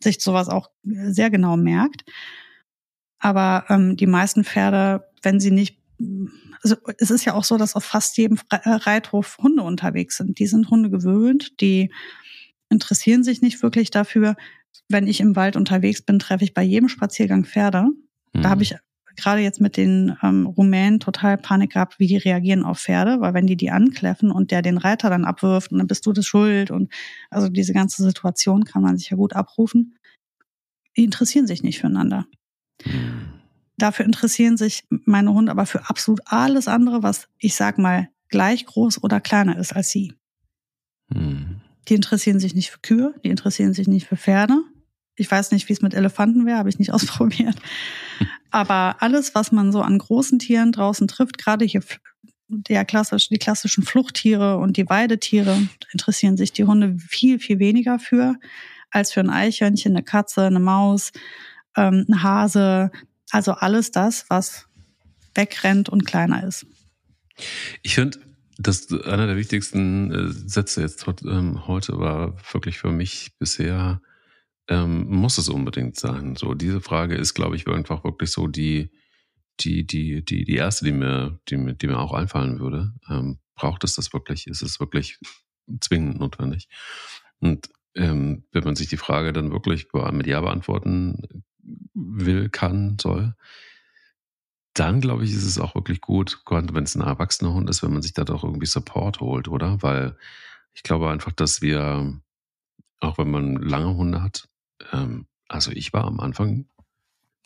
sich 0.00 0.22
sowas 0.22 0.48
auch 0.48 0.70
sehr 0.84 1.28
genau 1.28 1.56
merkt. 1.56 2.04
Aber 3.18 3.64
ähm, 3.70 3.96
die 3.96 4.06
meisten 4.06 4.44
Pferde, 4.44 5.04
wenn 5.20 5.40
sie 5.40 5.50
nicht, 5.50 5.80
also 6.62 6.76
es 6.98 7.10
ist 7.10 7.24
ja 7.24 7.34
auch 7.34 7.42
so, 7.42 7.56
dass 7.56 7.74
auf 7.74 7.82
fast 7.82 8.16
jedem 8.16 8.38
äh, 8.48 8.60
Reithof 8.64 9.36
Hunde 9.38 9.64
unterwegs 9.64 10.16
sind. 10.16 10.38
Die 10.38 10.46
sind 10.46 10.70
Hunde 10.70 10.90
gewöhnt, 10.90 11.60
die 11.60 11.92
interessieren 12.68 13.24
sich 13.24 13.42
nicht 13.42 13.64
wirklich 13.64 13.90
dafür. 13.90 14.36
Wenn 14.88 15.08
ich 15.08 15.18
im 15.18 15.34
Wald 15.34 15.56
unterwegs 15.56 16.02
bin, 16.02 16.20
treffe 16.20 16.44
ich 16.44 16.54
bei 16.54 16.62
jedem 16.62 16.88
Spaziergang 16.88 17.44
Pferde. 17.44 17.86
Mhm. 18.32 18.42
Da 18.42 18.50
habe 18.50 18.62
ich 18.62 18.76
gerade 19.16 19.40
jetzt 19.40 19.60
mit 19.60 19.76
den 19.76 20.16
ähm, 20.22 20.46
Rumänen 20.46 21.00
total 21.00 21.36
Panik 21.36 21.72
gehabt, 21.72 21.98
wie 21.98 22.06
die 22.06 22.16
reagieren 22.16 22.64
auf 22.64 22.80
Pferde, 22.80 23.20
weil 23.20 23.34
wenn 23.34 23.46
die 23.46 23.56
die 23.56 23.70
ankläffen 23.70 24.30
und 24.30 24.50
der 24.50 24.62
den 24.62 24.78
Reiter 24.78 25.10
dann 25.10 25.24
abwirft 25.24 25.72
und 25.72 25.78
dann 25.78 25.86
bist 25.86 26.06
du 26.06 26.12
das 26.12 26.26
schuld 26.26 26.70
und 26.70 26.92
also 27.30 27.48
diese 27.48 27.72
ganze 27.72 28.02
Situation 28.02 28.64
kann 28.64 28.82
man 28.82 28.96
sich 28.96 29.10
ja 29.10 29.16
gut 29.16 29.34
abrufen. 29.34 29.96
Die 30.96 31.04
interessieren 31.04 31.46
sich 31.46 31.62
nicht 31.62 31.80
füreinander. 31.80 32.26
Dafür 33.76 34.04
interessieren 34.04 34.56
sich 34.56 34.84
meine 34.88 35.32
Hunde 35.32 35.52
aber 35.52 35.66
für 35.66 35.88
absolut 35.88 36.20
alles 36.26 36.68
andere, 36.68 37.02
was 37.02 37.28
ich 37.38 37.54
sag 37.54 37.78
mal 37.78 38.08
gleich 38.28 38.66
groß 38.66 39.02
oder 39.02 39.20
kleiner 39.20 39.58
ist 39.58 39.74
als 39.74 39.90
sie. 39.90 40.14
Hm. 41.12 41.60
Die 41.88 41.94
interessieren 41.94 42.38
sich 42.38 42.54
nicht 42.54 42.70
für 42.70 42.78
Kühe, 42.80 43.14
die 43.24 43.30
interessieren 43.30 43.72
sich 43.72 43.88
nicht 43.88 44.06
für 44.06 44.16
Pferde. 44.16 44.62
Ich 45.20 45.30
weiß 45.30 45.52
nicht, 45.52 45.68
wie 45.68 45.72
es 45.72 45.82
mit 45.82 45.94
Elefanten 45.94 46.46
wäre, 46.46 46.58
habe 46.58 46.68
ich 46.68 46.78
nicht 46.78 46.92
ausprobiert. 46.92 47.56
Aber 48.50 48.96
alles, 49.00 49.34
was 49.34 49.52
man 49.52 49.72
so 49.72 49.82
an 49.82 49.98
großen 49.98 50.38
Tieren 50.38 50.72
draußen 50.72 51.06
trifft, 51.06 51.38
gerade 51.38 51.64
hier 51.64 51.82
der 52.48 52.84
klassisch, 52.84 53.28
die 53.28 53.38
klassischen 53.38 53.84
Fluchttiere 53.84 54.58
und 54.58 54.76
die 54.76 54.88
Weidetiere, 54.88 55.68
interessieren 55.92 56.36
sich 56.36 56.52
die 56.52 56.64
Hunde 56.64 56.96
viel, 56.98 57.38
viel 57.38 57.60
weniger 57.60 58.00
für 58.00 58.34
als 58.90 59.12
für 59.12 59.20
ein 59.20 59.30
Eichhörnchen, 59.30 59.94
eine 59.94 60.02
Katze, 60.02 60.42
eine 60.42 60.58
Maus, 60.58 61.12
ähm, 61.76 62.06
ein 62.08 62.22
Hase. 62.24 62.90
Also 63.30 63.52
alles 63.52 63.92
das, 63.92 64.24
was 64.28 64.66
wegrennt 65.34 65.88
und 65.88 66.04
kleiner 66.04 66.44
ist. 66.44 66.66
Ich 67.82 67.94
finde, 67.94 68.18
dass 68.58 68.92
einer 68.92 69.26
der 69.26 69.36
wichtigsten 69.36 70.10
äh, 70.10 70.32
Sätze 70.32 70.82
jetzt 70.82 71.06
ähm, 71.24 71.66
heute 71.66 71.98
war 71.98 72.36
wirklich 72.52 72.78
für 72.78 72.90
mich 72.90 73.30
bisher, 73.38 74.02
ähm, 74.70 75.06
muss 75.08 75.36
es 75.36 75.48
unbedingt 75.48 75.96
sein. 75.98 76.36
So, 76.36 76.54
diese 76.54 76.80
Frage 76.80 77.16
ist, 77.16 77.34
glaube 77.34 77.56
ich, 77.56 77.66
einfach 77.66 78.04
wirklich 78.04 78.30
so 78.30 78.46
die, 78.46 78.90
die, 79.58 79.86
die, 79.86 80.24
die, 80.24 80.44
die 80.44 80.54
erste, 80.54 80.84
die 80.84 80.92
mir, 80.92 81.40
die 81.48 81.76
die 81.76 81.86
mir 81.88 81.98
auch 81.98 82.12
einfallen 82.14 82.60
würde. 82.60 82.94
Ähm, 83.10 83.40
braucht 83.56 83.84
es 83.84 83.96
das 83.96 84.12
wirklich? 84.12 84.46
Ist 84.46 84.62
es 84.62 84.80
wirklich 84.80 85.18
zwingend 85.80 86.20
notwendig? 86.20 86.68
Und 87.40 87.68
ähm, 87.96 88.44
wenn 88.52 88.64
man 88.64 88.76
sich 88.76 88.88
die 88.88 88.96
Frage 88.96 89.32
dann 89.32 89.50
wirklich 89.50 89.88
mit 90.12 90.26
Ja 90.28 90.40
beantworten 90.40 91.42
will, 91.92 92.48
kann, 92.48 92.96
soll, 93.00 93.34
dann 94.74 95.00
glaube 95.00 95.24
ich, 95.24 95.32
ist 95.32 95.44
es 95.44 95.58
auch 95.58 95.74
wirklich 95.74 96.00
gut, 96.00 96.40
wenn 96.48 96.84
es 96.84 96.94
ein 96.94 97.02
erwachsener 97.02 97.52
Hund 97.52 97.68
ist, 97.68 97.82
wenn 97.82 97.92
man 97.92 98.02
sich 98.02 98.14
da 98.14 98.22
doch 98.22 98.44
irgendwie 98.44 98.66
Support 98.66 99.18
holt, 99.20 99.48
oder? 99.48 99.82
Weil 99.82 100.16
ich 100.72 100.84
glaube 100.84 101.10
einfach, 101.10 101.32
dass 101.32 101.60
wir, 101.60 102.20
auch 103.00 103.18
wenn 103.18 103.30
man 103.30 103.56
lange 103.56 103.96
Hunde 103.96 104.22
hat, 104.22 104.48
ähm, 104.92 105.26
also 105.48 105.70
ich 105.72 105.92
war 105.92 106.04
am 106.04 106.20
Anfang 106.20 106.66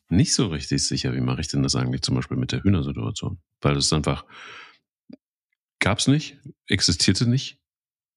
nicht 0.09 0.35
so 0.35 0.49
richtig 0.49 0.87
sicher, 0.87 1.15
wie 1.15 1.21
mache 1.21 1.41
ich 1.41 1.49
denn 1.49 1.63
das 1.63 1.77
eigentlich 1.77 2.03
zum 2.03 2.15
Beispiel 2.15 2.37
mit 2.37 2.53
der 2.53 2.63
Hühnersituation? 2.63 3.39
Weil 3.61 3.77
es 3.77 3.93
einfach 3.93 4.25
gab 5.79 5.99
es 5.99 6.07
nicht, 6.07 6.39
existierte 6.67 7.29
nicht 7.29 7.59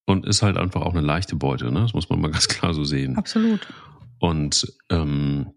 und 0.05 0.26
ist 0.26 0.41
halt 0.41 0.57
einfach 0.57 0.82
auch 0.82 0.93
eine 0.93 1.01
leichte 1.01 1.36
Beute, 1.36 1.72
ne? 1.72 1.82
Das 1.82 1.93
muss 1.93 2.09
man 2.09 2.22
mal 2.22 2.32
ganz 2.32 2.47
klar 2.47 2.74
so 2.74 2.84
sehen. 2.84 3.18
Absolut. 3.18 3.68
Und 4.20 4.74
ähm, 4.89 5.53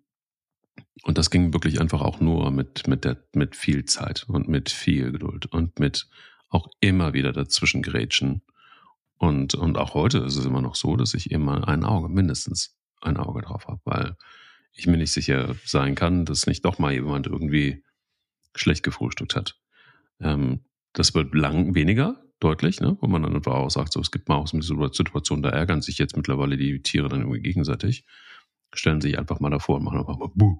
und 1.02 1.16
das 1.16 1.30
ging 1.30 1.52
wirklich 1.52 1.80
einfach 1.80 2.02
auch 2.02 2.20
nur 2.20 2.50
mit, 2.50 2.86
mit, 2.86 3.04
der, 3.04 3.16
mit 3.34 3.56
viel 3.56 3.84
Zeit 3.84 4.24
und 4.28 4.48
mit 4.48 4.70
viel 4.70 5.12
Geduld 5.12 5.46
und 5.46 5.78
mit 5.78 6.08
auch 6.48 6.68
immer 6.80 7.14
wieder 7.14 7.32
dazwischen 7.32 7.82
grätschen. 7.82 8.42
Und, 9.16 9.54
und 9.54 9.78
auch 9.78 9.94
heute 9.94 10.18
ist 10.18 10.36
es 10.36 10.44
immer 10.44 10.60
noch 10.60 10.74
so, 10.74 10.96
dass 10.96 11.14
ich 11.14 11.30
immer 11.30 11.66
ein 11.68 11.84
Auge, 11.84 12.08
mindestens 12.08 12.76
ein 13.00 13.16
Auge 13.16 13.42
drauf 13.42 13.66
habe, 13.66 13.80
weil 13.84 14.16
ich 14.72 14.86
mir 14.86 14.96
nicht 14.96 15.12
sicher 15.12 15.54
sein 15.64 15.94
kann, 15.94 16.24
dass 16.24 16.46
nicht 16.46 16.64
doch 16.64 16.78
mal 16.78 16.92
jemand 16.92 17.26
irgendwie 17.26 17.82
schlecht 18.54 18.82
gefrühstückt 18.82 19.36
hat. 19.36 19.58
Ähm, 20.20 20.64
das 20.92 21.14
wird 21.14 21.34
lang 21.34 21.74
weniger, 21.74 22.22
deutlich, 22.40 22.80
ne? 22.80 22.96
wo 23.00 23.06
man 23.06 23.22
dann 23.22 23.36
einfach 23.36 23.54
auch 23.54 23.70
sagt, 23.70 23.92
so, 23.92 24.00
es 24.00 24.10
gibt 24.10 24.28
mal 24.28 24.36
auch 24.36 24.48
so 24.48 24.56
eine 24.56 24.92
Situation, 24.92 25.42
da 25.42 25.50
ärgern 25.50 25.82
sich 25.82 25.98
jetzt 25.98 26.16
mittlerweile 26.16 26.56
die 26.56 26.82
Tiere 26.82 27.08
dann 27.08 27.20
irgendwie 27.20 27.40
gegenseitig, 27.40 28.04
stellen 28.72 29.00
sich 29.00 29.18
einfach 29.18 29.40
mal 29.40 29.50
davor 29.50 29.76
und 29.76 29.84
machen 29.84 29.98
einfach 29.98 30.18
mal 30.18 30.30
Buh. 30.34 30.58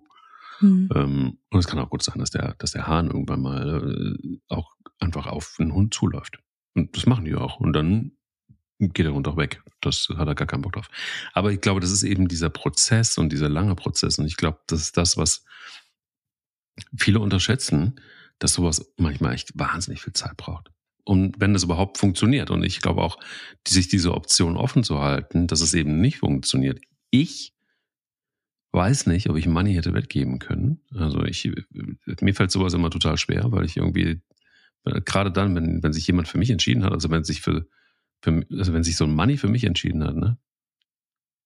Mhm. 0.61 0.91
Ähm, 0.95 1.39
und 1.51 1.59
es 1.59 1.67
kann 1.67 1.79
auch 1.79 1.91
gut 1.91 2.03
sein, 2.03 2.19
dass 2.19 2.31
der, 2.31 2.55
dass 2.59 2.73
der 2.73 2.87
Hahn 2.87 3.07
irgendwann 3.07 3.41
mal 3.41 4.17
äh, 4.23 4.39
auch 4.49 4.73
einfach 4.99 5.27
auf 5.27 5.57
einen 5.59 5.73
Hund 5.73 5.95
zuläuft. 5.95 6.39
Und 6.75 6.95
das 6.97 7.07
machen 7.07 7.25
die 7.25 7.35
auch. 7.35 7.59
Und 7.59 7.73
dann 7.73 8.13
geht 8.81 9.07
Hund 9.07 9.29
auch 9.29 9.37
weg. 9.37 9.63
Das 9.81 10.09
hat 10.17 10.27
er 10.27 10.35
gar 10.35 10.47
keinen 10.47 10.63
Bock 10.63 10.73
drauf. 10.73 10.89
Aber 11.33 11.53
ich 11.53 11.61
glaube, 11.61 11.81
das 11.81 11.91
ist 11.91 12.03
eben 12.03 12.29
dieser 12.29 12.51
Prozess 12.51 13.19
und 13.19 13.31
dieser 13.31 13.49
lange 13.49 13.75
Prozess. 13.75 14.19
Und 14.19 14.27
ich 14.27 14.37
glaube, 14.37 14.59
das 14.67 14.81
ist 14.81 14.97
das, 14.97 15.17
was 15.17 15.45
viele 16.97 17.21
unterschätzen, 17.21 18.01
dass 18.39 18.55
sowas 18.55 18.93
manchmal 18.97 19.35
echt 19.35 19.59
wahnsinnig 19.59 20.03
viel 20.03 20.15
Zeit 20.15 20.37
braucht. 20.37 20.71
Und 21.05 21.41
wenn 21.41 21.53
das 21.53 21.65
überhaupt 21.65 21.99
funktioniert. 21.99 22.51
Und 22.51 22.63
ich 22.63 22.81
glaube 22.81 23.03
auch, 23.03 23.19
sich 23.67 23.89
diese 23.89 24.15
Option 24.15 24.57
offen 24.57 24.83
zu 24.83 25.01
halten, 25.01 25.47
dass 25.47 25.61
es 25.61 25.75
eben 25.75 26.01
nicht 26.01 26.19
funktioniert. 26.19 26.81
Ich 27.11 27.55
weiß 28.73 29.07
nicht, 29.07 29.29
ob 29.29 29.37
ich 29.37 29.47
Money 29.47 29.75
hätte 29.75 29.95
weggeben 29.95 30.39
können. 30.39 30.81
Also 30.95 31.25
ich, 31.25 31.51
mir 32.21 32.35
fällt 32.35 32.51
sowas 32.51 32.75
immer 32.75 32.91
total 32.91 33.17
schwer, 33.19 33.51
weil 33.51 33.65
ich 33.65 33.77
irgendwie, 33.77 34.21
gerade 34.85 35.33
dann, 35.33 35.55
wenn, 35.55 35.83
wenn 35.83 35.93
sich 35.93 36.07
jemand 36.07 36.29
für 36.29 36.39
mich 36.39 36.51
entschieden 36.51 36.85
hat, 36.85 36.93
also 36.93 37.11
wenn 37.11 37.25
sich 37.25 37.41
für, 37.41 37.67
für 38.23 38.45
also 38.53 38.73
wenn 38.73 38.85
sich 38.85 38.97
so 38.97 39.05
ein 39.05 39.15
Money 39.15 39.37
für 39.37 39.49
mich 39.49 39.65
entschieden 39.65 40.05
hat, 40.05 40.17
ne, 40.17 40.39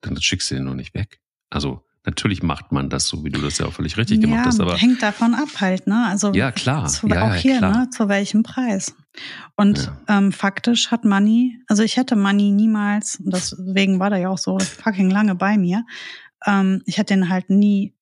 dann 0.01 0.21
schickst 0.21 0.51
du 0.51 0.57
den 0.57 0.65
noch 0.65 0.75
nicht 0.75 0.95
weg. 0.95 1.21
Also 1.51 1.85
natürlich 2.05 2.43
macht 2.43 2.73
man 2.73 2.91
das 2.91 3.07
so, 3.07 3.25
wie 3.25 3.31
du 3.31 3.41
das 3.41 3.59
ja 3.59 3.67
auch 3.67 3.73
völlig 3.73 3.97
richtig 3.97 4.19
ja, 4.19 4.29
gemacht 4.29 4.47
hast. 4.47 4.61
Aber 4.61 4.77
hängt 4.77 5.03
davon 5.03 5.35
ab 5.35 5.49
halt, 5.61 5.87
ne? 5.87 6.07
Also 6.07 6.33
ja 6.33 6.53
klar, 6.53 6.87
zu, 6.87 7.09
ja, 7.09 7.31
auch 7.31 7.35
hier, 7.35 7.59
klar. 7.59 7.79
ne? 7.79 7.91
Zu 7.91 8.09
welchem 8.09 8.43
Preis? 8.43 8.95
Und 9.57 9.91
ja. 10.09 10.19
ähm, 10.19 10.33
faktisch 10.33 10.91
hat 10.91 11.05
Money, 11.05 11.59
also 11.69 11.83
ich 11.83 11.97
hätte 11.97 12.17
Money 12.17 12.51
niemals, 12.51 13.17
und 13.17 13.33
deswegen 13.33 14.01
war 14.01 14.11
der 14.11 14.19
ja 14.19 14.29
auch 14.29 14.39
so 14.39 14.59
fucking 14.59 15.11
lange 15.11 15.35
bei 15.35 15.57
mir, 15.57 15.85
ähm, 16.47 16.83
ich 16.85 16.99
hätte 16.99 17.15
den 17.15 17.29
halt 17.29 17.49
nie 17.51 17.95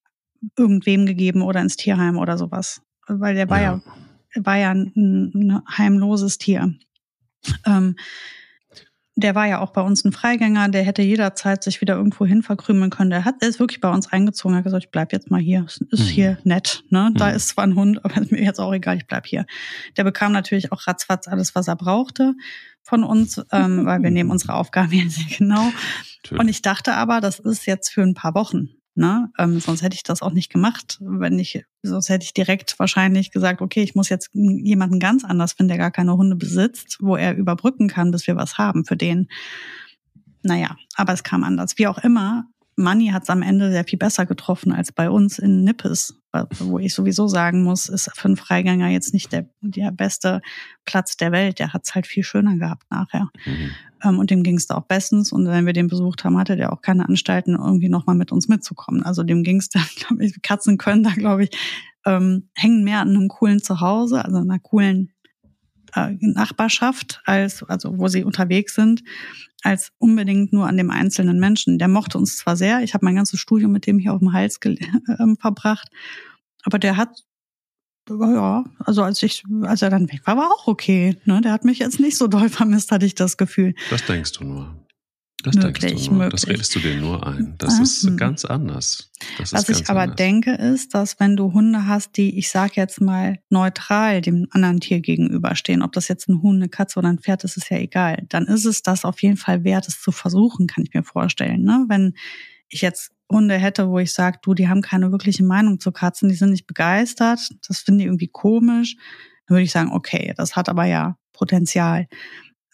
irgendwem 0.57 1.07
gegeben 1.07 1.43
oder 1.43 1.61
ins 1.61 1.77
Tierheim 1.77 2.17
oder 2.17 2.37
sowas. 2.39 2.83
Weil 3.07 3.35
der 3.35 3.49
war 3.49 3.61
ja, 3.61 3.81
ja 4.35 4.45
war 4.45 4.57
ja 4.57 4.71
ein, 4.71 5.31
ein 5.35 5.63
heimloses 5.69 6.39
Tier. 6.39 6.75
Ähm, 7.67 7.97
der 9.15 9.35
war 9.35 9.47
ja 9.47 9.61
auch 9.61 9.71
bei 9.71 9.83
uns 9.83 10.05
ein 10.05 10.13
Freigänger, 10.13 10.69
der 10.71 10.85
hätte 10.85 11.03
jederzeit 11.03 11.63
sich 11.63 11.81
wieder 11.81 11.97
irgendwo 11.97 12.25
hin 12.25 12.43
verkrümeln 12.43 12.91
können. 12.91 13.11
Der 13.11 13.25
hat, 13.25 13.43
der 13.43 13.49
ist 13.51 13.61
wirklich 13.61 13.81
bei 13.81 13.91
uns 13.91 14.11
eingezogen, 14.11 14.57
hat 14.57 14.65
gesagt, 14.65 14.85
ich 14.85 14.91
bleib 14.91 15.13
jetzt 15.13 15.31
mal 15.31 15.41
hier. 15.41 15.67
Ist 15.67 15.83
mhm. 15.91 15.97
hier 15.97 16.39
nett, 16.45 16.85
ne? 16.89 17.11
Da 17.15 17.29
mhm. 17.29 17.37
ist 17.37 17.49
zwar 17.49 17.65
ein 17.65 17.75
Hund, 17.75 18.03
aber 18.05 18.17
ist 18.23 18.33
mir 18.33 18.43
jetzt 18.43 18.59
auch 18.59 18.73
egal, 18.73 18.97
ich 18.97 19.07
bleib 19.07 19.27
hier. 19.27 19.45
Der 19.97 20.05
bekam 20.05 20.33
natürlich 20.33 20.73
auch 20.73 20.87
ratzfatz 20.87 21.29
alles, 21.29 21.55
was 21.55 21.69
er 21.69 21.77
brauchte 21.77 22.35
von 22.83 23.05
uns, 23.05 23.41
ähm, 23.53 23.85
weil 23.85 24.03
wir 24.03 24.11
nehmen 24.13 24.31
unsere 24.31 24.55
Aufgaben 24.55 24.93
jetzt 24.93 25.15
sehr 25.29 25.39
genau. 25.39 25.71
Natürlich. 26.23 26.41
Und 26.41 26.49
ich 26.49 26.63
dachte 26.63 26.95
aber, 26.95 27.21
das 27.21 27.39
ist 27.39 27.67
jetzt 27.67 27.91
für 27.91 28.03
ein 28.03 28.15
paar 28.15 28.35
Wochen. 28.35 28.71
Ne? 28.95 29.31
Ähm, 29.39 29.59
sonst 29.59 29.83
hätte 29.83 29.95
ich 29.95 30.03
das 30.03 30.21
auch 30.21 30.33
nicht 30.33 30.53
gemacht. 30.53 30.99
Wenn 31.01 31.39
ich, 31.39 31.65
sonst 31.83 32.11
hätte 32.11 32.25
ich 32.25 32.35
direkt 32.35 32.79
wahrscheinlich 32.79 33.31
gesagt, 33.31 33.63
okay, 33.63 33.83
ich 33.83 33.95
muss 33.95 34.11
jetzt 34.11 34.31
jemanden 34.33 34.99
ganz 34.99 35.25
anders 35.25 35.55
finden, 35.55 35.69
der 35.69 35.79
gar 35.79 35.91
keine 35.91 36.17
Hunde 36.17 36.37
besitzt, 36.37 36.99
wo 37.01 37.17
er 37.17 37.35
überbrücken 37.35 37.89
kann, 37.89 38.11
bis 38.11 38.27
wir 38.27 38.37
was 38.37 38.59
haben 38.59 38.85
für 38.85 38.97
den. 38.97 39.29
Naja, 40.43 40.77
aber 40.97 41.15
es 41.15 41.23
kam 41.23 41.43
anders. 41.43 41.79
Wie 41.79 41.87
auch 41.87 41.99
immer, 41.99 42.45
Money 42.77 43.09
hat 43.09 43.25
es 43.25 43.31
am 43.31 43.43
Ende 43.43 43.71
sehr 43.71 43.85
viel 43.85 43.99
besser 43.99 44.27
getroffen 44.27 44.73
als 44.73 44.93
bei 44.93 45.09
uns 45.11 45.39
in 45.39 45.63
Nippes, 45.63 46.15
wo 46.59 46.79
ich 46.79 46.95
sowieso 46.95 47.29
sagen 47.29 47.63
muss, 47.63 47.89
ist 47.89 48.11
für 48.15 48.29
einen 48.29 48.37
Freigänger 48.37 48.89
jetzt 48.89 49.13
nicht 49.13 49.33
der, 49.33 49.49
der 49.61 49.91
beste 49.91 50.41
Platz 50.85 51.17
der 51.17 51.33
Welt. 51.33 51.59
Der 51.59 51.73
hat 51.73 51.83
es 51.85 51.95
halt 51.95 52.07
viel 52.07 52.25
schöner 52.25 52.57
gehabt 52.57 52.91
nachher. 52.91 53.29
Mhm. 53.45 53.71
Ähm, 54.03 54.19
und 54.19 54.31
dem 54.31 54.43
ging 54.43 54.57
es 54.57 54.67
da 54.67 54.77
auch 54.77 54.87
bestens. 54.87 55.33
Und 55.33 55.47
wenn 55.47 55.67
wir 55.67 55.73
den 55.73 55.89
besucht 55.89 56.25
haben, 56.25 56.39
hatte 56.39 56.57
der 56.57 56.73
auch 56.73 56.83
keine 56.83 57.09
Anstalten, 57.09 57.55
irgendwie 57.55 57.89
nochmal 57.89 58.17
mit 58.17 58.33
uns 58.33 58.49
mitzukommen. 58.49 59.03
Also 59.03 59.23
dem 59.23 59.43
ging 59.43 59.59
es 59.59 59.69
da, 59.69 59.81
glaube 59.97 60.25
ich, 60.25 60.41
Katzen 60.43 60.79
können 60.79 61.03
da, 61.03 61.11
glaube 61.11 61.45
ich, 61.45 61.51
ähm, 62.05 62.49
hängen 62.55 62.85
mehr 62.85 63.01
an 63.01 63.11
einem 63.11 63.29
coolen 63.29 63.63
Zuhause, 63.63 64.25
also 64.25 64.39
einer 64.39 64.59
coolen 64.59 65.13
äh, 65.95 66.17
Nachbarschaft, 66.21 67.21
als, 67.25 67.63
also 67.63 67.99
wo 67.99 68.09
sie 68.09 68.25
unterwegs 68.25 68.75
sind, 68.75 69.03
als 69.63 69.93
unbedingt 69.99 70.53
nur 70.53 70.67
an 70.67 70.77
dem 70.77 70.91
einzelnen 70.91 71.39
Menschen. 71.39 71.79
Der 71.79 71.89
mochte 71.89 72.19
uns 72.19 72.37
zwar 72.37 72.57
sehr, 72.57 72.83
ich 72.83 72.95
habe 72.95 73.05
mein 73.05 73.15
ganzes 73.15 73.39
Studium 73.39 73.73
mit 73.73 73.87
dem 73.87 73.99
hier 73.99 74.13
auf 74.13 74.19
dem 74.19 74.33
Hals 74.33 74.59
äh, 74.65 75.35
verbracht, 75.39 75.89
aber 76.65 76.79
der 76.79 76.97
hat 76.97 77.23
ja, 78.09 78.65
also 78.79 79.03
als 79.03 79.23
ich, 79.23 79.45
als 79.63 79.83
er 79.83 79.91
dann 79.91 80.11
weg 80.11 80.23
war, 80.25 80.37
war 80.37 80.51
auch 80.51 80.67
okay. 80.67 81.17
Ne? 81.25 81.41
Der 81.41 81.53
hat 81.53 81.65
mich 81.65 81.79
jetzt 81.79 82.01
nicht 82.01 82.17
so 82.17 82.29
doll 82.29 82.49
vermisst, 82.51 82.91
hatte 82.91 83.07
ich 83.07 83.15
das 83.15 83.37
Gefühl. 83.37 83.75
Das 83.91 84.05
denkst 84.05 84.33
du 84.33 84.45
nur. 84.45 84.77
Das 85.43 85.57
möglich, 85.57 85.81
denkst 85.81 86.05
du 86.05 86.11
nur. 86.11 86.19
Möglich. 86.25 86.41
Das 86.41 86.49
redest 86.49 86.75
du 86.75 86.79
dir 86.79 86.97
nur 86.97 87.27
ein. 87.27 87.55
Das 87.59 87.79
ah, 87.79 87.83
ist 87.83 88.17
ganz 88.17 88.45
anders. 88.45 89.11
Das 89.39 89.53
Was 89.53 89.69
ich 89.69 89.89
aber 89.91 90.03
anders. 90.03 90.17
denke, 90.17 90.53
ist, 90.53 90.95
dass 90.95 91.19
wenn 91.19 91.37
du 91.37 91.53
Hunde 91.53 91.87
hast, 91.87 92.17
die, 92.17 92.39
ich 92.39 92.51
sag 92.51 92.77
jetzt 92.77 93.01
mal, 93.01 93.41
neutral 93.51 94.21
dem 94.21 94.47
anderen 94.51 94.79
Tier 94.79 95.01
gegenüberstehen, 95.01 95.83
ob 95.83 95.93
das 95.93 96.07
jetzt 96.07 96.29
ein 96.29 96.43
Huhn, 96.43 96.57
eine 96.57 96.69
Katze 96.69 96.99
oder 97.01 97.09
ein 97.09 97.19
Pferd 97.19 97.43
ist, 97.43 97.57
ist 97.57 97.71
ja 97.71 97.79
egal, 97.79 98.25
dann 98.29 98.47
ist 98.47 98.65
es 98.67 98.83
das 98.83 99.05
auf 99.05 99.21
jeden 99.23 99.37
Fall 99.37 99.65
wert, 99.65 99.89
es 99.89 100.01
zu 100.01 100.13
versuchen, 100.13 100.69
kann 100.69 100.85
ich 100.85 100.95
mir 100.95 101.03
vorstellen. 101.03 101.63
Ne? 101.63 101.87
Wenn 101.89 102.15
ich 102.69 102.81
jetzt 102.81 103.11
Hunde 103.33 103.57
hätte, 103.57 103.89
wo 103.89 103.99
ich 103.99 104.13
sage, 104.13 104.39
du, 104.43 104.55
die 104.55 104.69
haben 104.69 104.83
keine 104.83 105.11
wirkliche 105.11 105.43
Meinung 105.45 105.81
zu 105.81 105.91
Katzen, 105.91 106.29
die 106.29 106.35
sind 106.35 106.51
nicht 106.51 106.67
begeistert, 106.67 107.41
das 107.67 107.81
finden 107.81 107.99
die 107.99 108.05
irgendwie 108.05 108.29
komisch, 108.29 108.97
dann 109.47 109.57
würde 109.57 109.65
ich 109.65 109.73
sagen, 109.73 109.93
okay, 109.93 110.35
das 110.37 110.57
hat 110.57 110.69
aber 110.69 110.85
ja 110.85 111.17
Potenzial. 111.33 112.07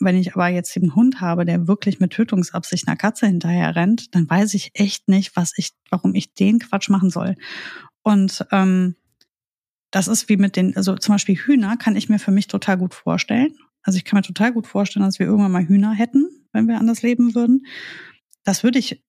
Wenn 0.00 0.16
ich 0.16 0.34
aber 0.34 0.48
jetzt 0.48 0.76
einen 0.76 0.94
Hund 0.94 1.20
habe, 1.20 1.44
der 1.44 1.66
wirklich 1.66 1.98
mit 1.98 2.12
Tötungsabsicht 2.12 2.86
einer 2.86 2.96
Katze 2.96 3.26
hinterher 3.26 3.74
rennt, 3.74 4.14
dann 4.14 4.28
weiß 4.28 4.54
ich 4.54 4.70
echt 4.74 5.08
nicht, 5.08 5.34
was 5.34 5.52
ich, 5.56 5.70
warum 5.90 6.14
ich 6.14 6.34
den 6.34 6.60
Quatsch 6.60 6.88
machen 6.88 7.10
soll. 7.10 7.34
Und 8.02 8.46
ähm, 8.52 8.94
das 9.90 10.08
ist 10.08 10.28
wie 10.28 10.36
mit 10.36 10.56
den, 10.56 10.76
also 10.76 10.96
zum 10.96 11.14
Beispiel 11.14 11.36
Hühner 11.36 11.76
kann 11.76 11.96
ich 11.96 12.08
mir 12.08 12.18
für 12.18 12.30
mich 12.30 12.46
total 12.46 12.76
gut 12.76 12.94
vorstellen. 12.94 13.56
Also 13.82 13.96
ich 13.96 14.04
kann 14.04 14.18
mir 14.18 14.22
total 14.22 14.52
gut 14.52 14.66
vorstellen, 14.66 15.04
dass 15.04 15.18
wir 15.18 15.26
irgendwann 15.26 15.52
mal 15.52 15.66
Hühner 15.66 15.92
hätten, 15.92 16.28
wenn 16.52 16.68
wir 16.68 16.78
anders 16.78 17.02
leben 17.02 17.34
würden. 17.34 17.66
Das 18.44 18.62
würde 18.62 18.78
ich, 18.78 19.02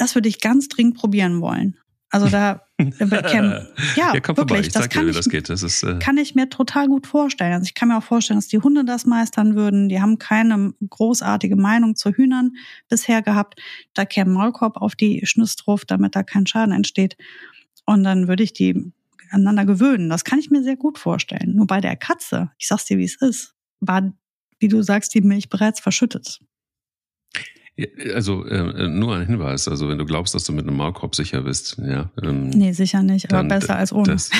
das 0.00 0.14
würde 0.14 0.28
ich 0.28 0.40
ganz 0.40 0.68
dringend 0.68 0.96
probieren 0.96 1.40
wollen. 1.40 1.76
Also 2.08 2.28
da 2.28 2.62
Cam, 2.76 3.44
ja, 3.96 4.14
ja 4.14 4.36
wirklich, 4.36 4.70
das 4.70 4.88
kann 4.88 5.02
dir, 5.02 5.06
wie 5.06 5.10
ich, 5.10 5.16
das 5.16 5.28
geht. 5.28 5.48
Das 5.48 5.62
ist, 5.62 5.82
äh, 5.82 5.98
kann 6.00 6.16
ich 6.16 6.34
mir 6.34 6.48
total 6.48 6.88
gut 6.88 7.06
vorstellen. 7.06 7.52
Also 7.52 7.64
ich 7.64 7.74
kann 7.74 7.88
mir 7.88 7.98
auch 7.98 8.02
vorstellen, 8.02 8.38
dass 8.38 8.48
die 8.48 8.58
Hunde 8.58 8.84
das 8.84 9.04
meistern 9.06 9.54
würden. 9.54 9.88
Die 9.88 10.00
haben 10.00 10.18
keine 10.18 10.72
großartige 10.88 11.56
Meinung 11.56 11.94
zu 11.94 12.10
Hühnern 12.10 12.52
bisher 12.88 13.22
gehabt. 13.22 13.60
Da 13.94 14.06
käme 14.06 14.32
Maulkorb 14.32 14.78
auf 14.78 14.96
die 14.96 15.24
Schnüss 15.24 15.54
drauf, 15.56 15.84
damit 15.84 16.16
da 16.16 16.22
kein 16.22 16.46
Schaden 16.46 16.74
entsteht. 16.74 17.16
Und 17.86 18.02
dann 18.02 18.26
würde 18.26 18.42
ich 18.42 18.54
die 18.54 18.92
aneinander 19.30 19.66
gewöhnen. 19.66 20.08
Das 20.08 20.24
kann 20.24 20.38
ich 20.38 20.50
mir 20.50 20.62
sehr 20.62 20.76
gut 20.76 20.98
vorstellen. 20.98 21.54
Nur 21.54 21.66
bei 21.66 21.80
der 21.80 21.96
Katze, 21.96 22.50
ich 22.58 22.66
sag's 22.66 22.86
dir, 22.86 22.98
wie 22.98 23.04
es 23.04 23.20
ist, 23.20 23.54
war, 23.78 24.12
wie 24.58 24.68
du 24.68 24.82
sagst, 24.82 25.14
die 25.14 25.20
Milch 25.20 25.48
bereits 25.48 25.78
verschüttet. 25.78 26.40
Also 28.14 28.44
äh, 28.44 28.88
nur 28.88 29.16
ein 29.16 29.26
Hinweis. 29.26 29.68
Also 29.68 29.88
wenn 29.88 29.98
du 29.98 30.04
glaubst, 30.04 30.34
dass 30.34 30.44
du 30.44 30.52
mit 30.52 30.66
einem 30.66 30.76
Maulkorb 30.76 31.14
sicher 31.14 31.42
bist, 31.42 31.78
ja. 31.78 32.10
Ähm, 32.22 32.50
Nee, 32.50 32.66
ne? 32.66 32.74
sicher 32.74 33.02
nicht, 33.02 33.32
aber 33.32 33.46
besser 33.48 33.76
als 33.76 33.92
ohne. 33.92 34.12
Das, 34.12 34.30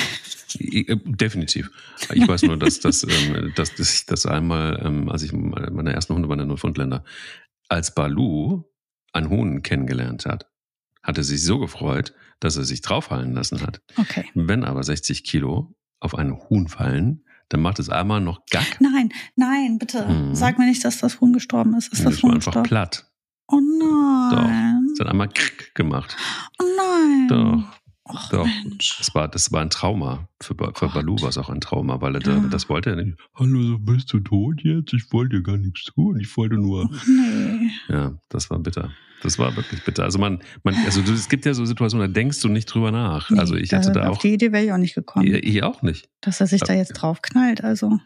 äh, 0.59 0.97
definitiv. 1.05 1.70
Ich 2.12 2.26
weiß 2.26 2.43
nur, 2.43 2.57
dass, 2.59 2.80
dass, 2.80 3.05
ähm, 3.05 3.53
dass, 3.55 3.74
dass 3.74 3.95
ich 3.95 4.07
das 4.07 4.26
einmal, 4.26 4.80
ähm, 4.84 5.09
als 5.09 5.22
ich 5.22 5.32
meine 5.32 5.93
ersten 5.93 6.14
Hunde 6.14 6.28
waren 6.28 6.38
der 6.38 6.47
Neufundländer, 6.47 7.05
als 7.68 7.95
Balu 7.95 8.64
einen 9.12 9.30
Huhn 9.30 9.62
kennengelernt 9.62 10.26
hat, 10.26 10.47
hat 11.03 11.18
er 11.18 11.24
sich 11.24 11.43
so 11.43 11.59
gefreut, 11.59 12.12
dass 12.41 12.57
er 12.57 12.64
sich 12.64 12.80
draufhallen 12.82 13.32
lassen 13.34 13.62
hat. 13.62 13.80
Okay. 13.97 14.24
Wenn 14.34 14.64
aber 14.64 14.82
60 14.82 15.24
Kilo 15.24 15.74
auf 16.01 16.14
einen 16.14 16.38
Huhn 16.49 16.68
fallen, 16.68 17.24
dann 17.49 17.61
macht 17.62 17.78
es 17.78 17.88
einmal 17.91 18.20
noch 18.20 18.47
Gack. 18.51 18.80
Nein, 18.80 19.11
nein, 19.36 19.78
bitte. 19.78 20.07
Mhm. 20.07 20.34
Sag 20.34 20.59
mir 20.59 20.66
nicht, 20.66 20.84
dass 20.84 20.99
das 20.99 21.20
Huhn 21.20 21.32
gestorben 21.32 21.74
ist. 21.74 21.93
Ist 21.93 22.05
das 22.05 22.22
war 22.22 22.30
Huhn 22.30 22.34
einfach 22.36 22.47
gestorben? 22.53 22.68
platt. 22.68 23.09
Oh 23.53 23.61
nein. 23.78 24.88
Es 24.92 25.01
hat 25.01 25.09
einmal 25.09 25.28
Krick 25.28 25.74
gemacht. 25.74 26.16
Oh 26.61 26.64
nein. 26.76 27.28
Doch. 27.28 27.64
Och, 28.12 28.28
Doch. 28.30 28.44
Mensch. 28.64 28.96
Das 28.98 29.14
war, 29.14 29.28
das 29.28 29.53
war 29.53 29.61
ein 29.62 29.70
Trauma. 29.70 30.28
Für, 30.42 30.55
Ba- 30.55 30.72
für. 30.74 30.88
Balu 30.88 31.16
war 31.20 31.28
es 31.28 31.38
auch 31.38 31.48
ein 31.48 31.61
Trauma, 31.61 32.01
weil 32.01 32.14
er 32.16 32.20
da, 32.20 32.32
Ja. 32.32 32.40
das 32.51 32.68
wollte 32.68 32.90
er 32.90 32.96
nicht. 32.96 33.16
Hallo, 33.36 33.78
bist 33.78 34.12
du 34.12 34.18
tot 34.20 34.62
jetzt? 34.62 34.92
Ich 34.92 35.12
wollte 35.12 35.36
dir 35.36 35.42
gar 35.42 35.57
nichts 35.57 35.84
tun. 35.84 36.18
Ich 36.20 36.36
wollte 36.36 36.57
nur. 36.57 36.90
Nee. 37.07 37.70
Ja, 37.88 38.14
das 38.28 38.51
war 38.51 38.59
bitter. 38.59 38.90
Das 39.22 39.38
war 39.38 39.55
wirklich 39.55 39.84
bitter. 39.84 40.03
Also 40.05 40.18
man, 40.18 40.40
man, 40.64 40.74
also 40.86 41.03
du, 41.03 41.12
es 41.12 41.28
gibt 41.28 41.44
ja 41.44 41.53
so 41.55 41.64
Situationen, 41.66 42.09
da 42.09 42.12
denkst 42.12 42.40
du 42.40 42.48
nicht 42.48 42.66
drüber 42.66 42.90
nach. 42.90 43.30
nee. 43.30 43.38
also 43.38 43.55
ich 43.55 43.72
hatte 43.72 43.92
da 43.92 44.09
Auf 44.09 44.16
auch, 44.16 44.22
die 44.22 44.32
Idee 44.32 44.51
wäre 44.51 44.64
ich 44.64 44.72
auch 44.72 44.78
nicht 44.78 44.94
gekommen, 44.94 45.26
ich, 45.26 45.44
ich 45.44 45.62
auch 45.62 45.82
nicht. 45.82 46.09
dass 46.22 46.40
er 46.40 46.46
sich 46.46 46.62
da 46.62 46.72
jetzt 46.72 46.94
drauf 46.94 47.20
knallt. 47.22 47.62
Also, 47.62 48.01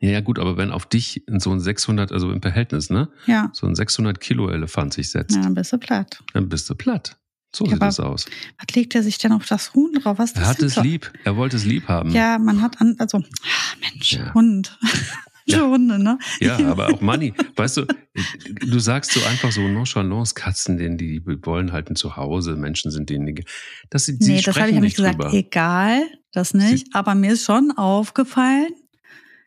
Ja, 0.00 0.10
ja, 0.10 0.20
gut, 0.20 0.38
aber 0.38 0.56
wenn 0.56 0.70
auf 0.70 0.86
dich 0.86 1.24
so 1.38 1.50
ein 1.52 1.60
600, 1.60 2.10
also 2.12 2.30
im 2.32 2.40
Verhältnis, 2.40 2.88
ne, 2.90 3.10
ja, 3.26 3.50
so 3.52 3.66
ein 3.66 3.74
600 3.74 4.18
Kilo 4.20 4.48
Elefant 4.48 4.94
sich 4.94 5.10
setzt, 5.10 5.36
ja 5.36 5.42
dann 5.42 5.54
bist 5.54 5.72
du 5.72 5.78
platt. 5.78 6.22
dann 6.32 6.48
bist 6.48 6.68
du 6.70 6.74
platt. 6.74 7.16
So 7.54 7.64
Ja, 7.66 7.72
sieht 7.72 7.82
das 7.82 7.98
aus. 8.00 8.26
Was 8.58 8.74
legt 8.76 8.94
er 8.94 9.02
sich 9.02 9.18
denn 9.18 9.32
auf 9.32 9.44
das 9.44 9.74
Huhn 9.74 9.92
drauf? 9.94 10.18
Was 10.20 10.32
Er 10.32 10.46
hat 10.46 10.58
denn 10.60 10.66
es 10.68 10.74
für- 10.74 10.82
lieb. 10.82 11.12
Er 11.24 11.36
wollte 11.36 11.56
es 11.56 11.64
lieb 11.64 11.88
haben. 11.88 12.10
Ja, 12.12 12.38
man 12.38 12.62
hat 12.62 12.80
an, 12.80 12.94
also, 12.98 13.18
ah, 13.18 13.76
Mensch, 13.92 14.12
Ja. 14.12 14.32
Hund. 14.34 14.78
Ja. 15.46 15.62
Hunde, 15.66 15.98
ne? 15.98 16.16
Ja, 16.38 16.58
aber 16.70 16.90
auch 16.90 17.00
Money. 17.00 17.34
Weißt 17.56 17.78
du, 17.78 17.86
du 18.44 18.78
sagst 18.78 19.10
so 19.12 19.20
einfach 19.24 19.50
so 19.50 19.66
nonchalance 19.66 20.32
Katzen, 20.34 20.76
denen 20.76 20.96
die 20.96 21.20
wollen 21.44 21.72
halt 21.72 21.90
ein 21.90 21.96
Zuhause, 21.96 22.54
Menschen 22.54 22.92
sind 22.92 23.10
denen 23.10 23.34
das, 23.88 24.04
sie 24.04 24.16
nee, 24.20 24.42
das 24.42 24.56
habe 24.56 24.70
ich 24.70 24.78
nicht 24.78 24.96
gesagt. 24.96 25.14
drüber. 25.18 25.32
Egal, 25.32 26.02
das 26.30 26.54
nicht. 26.54 26.94
Aber 26.94 27.16
mir 27.16 27.32
ist 27.32 27.44
schon 27.46 27.72
aufgefallen, 27.72 28.68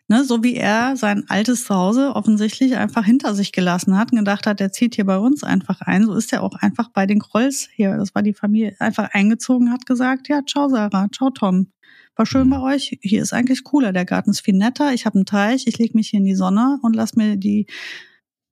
ne, 0.07 0.23
so 0.23 0.43
wie 0.43 0.55
er 0.55 0.95
sein 0.97 1.25
altes 1.29 1.65
Zuhause 1.65 2.15
offensichtlich 2.15 2.75
einfach 2.77 3.05
hinter 3.05 3.33
sich 3.35 3.51
gelassen 3.51 3.97
hat 3.97 4.11
und 4.11 4.19
gedacht 4.19 4.45
hat, 4.47 4.61
er 4.61 4.71
zieht 4.71 4.95
hier 4.95 5.05
bei 5.05 5.17
uns 5.17 5.43
einfach 5.43 5.81
ein. 5.81 6.05
So 6.05 6.13
ist 6.13 6.33
er 6.33 6.43
auch 6.43 6.55
einfach 6.55 6.89
bei 6.89 7.05
den 7.05 7.19
Krolls 7.19 7.67
hier, 7.75 7.97
das 7.97 8.13
war 8.15 8.21
die 8.21 8.33
Familie, 8.33 8.75
einfach 8.79 9.09
eingezogen, 9.13 9.71
hat 9.71 9.85
gesagt, 9.85 10.27
ja, 10.29 10.41
ciao 10.45 10.69
Sarah, 10.69 11.07
ciao 11.11 11.29
Tom. 11.29 11.71
War 12.15 12.25
schön 12.27 12.45
Mhm. 12.47 12.51
bei 12.51 12.59
euch. 12.61 12.97
Hier 13.01 13.21
ist 13.23 13.33
eigentlich 13.33 13.63
cooler. 13.63 13.91
Der 13.91 14.05
Garten 14.05 14.29
ist 14.29 14.41
viel 14.41 14.55
netter. 14.55 14.93
Ich 14.93 15.05
habe 15.07 15.15
einen 15.15 15.25
Teich. 15.25 15.65
Ich 15.65 15.79
lege 15.79 15.97
mich 15.97 16.09
hier 16.09 16.19
in 16.19 16.25
die 16.25 16.35
Sonne 16.35 16.77
und 16.83 16.95
lass 16.95 17.15
mir 17.15 17.37
die 17.37 17.65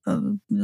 äh, 0.08 0.18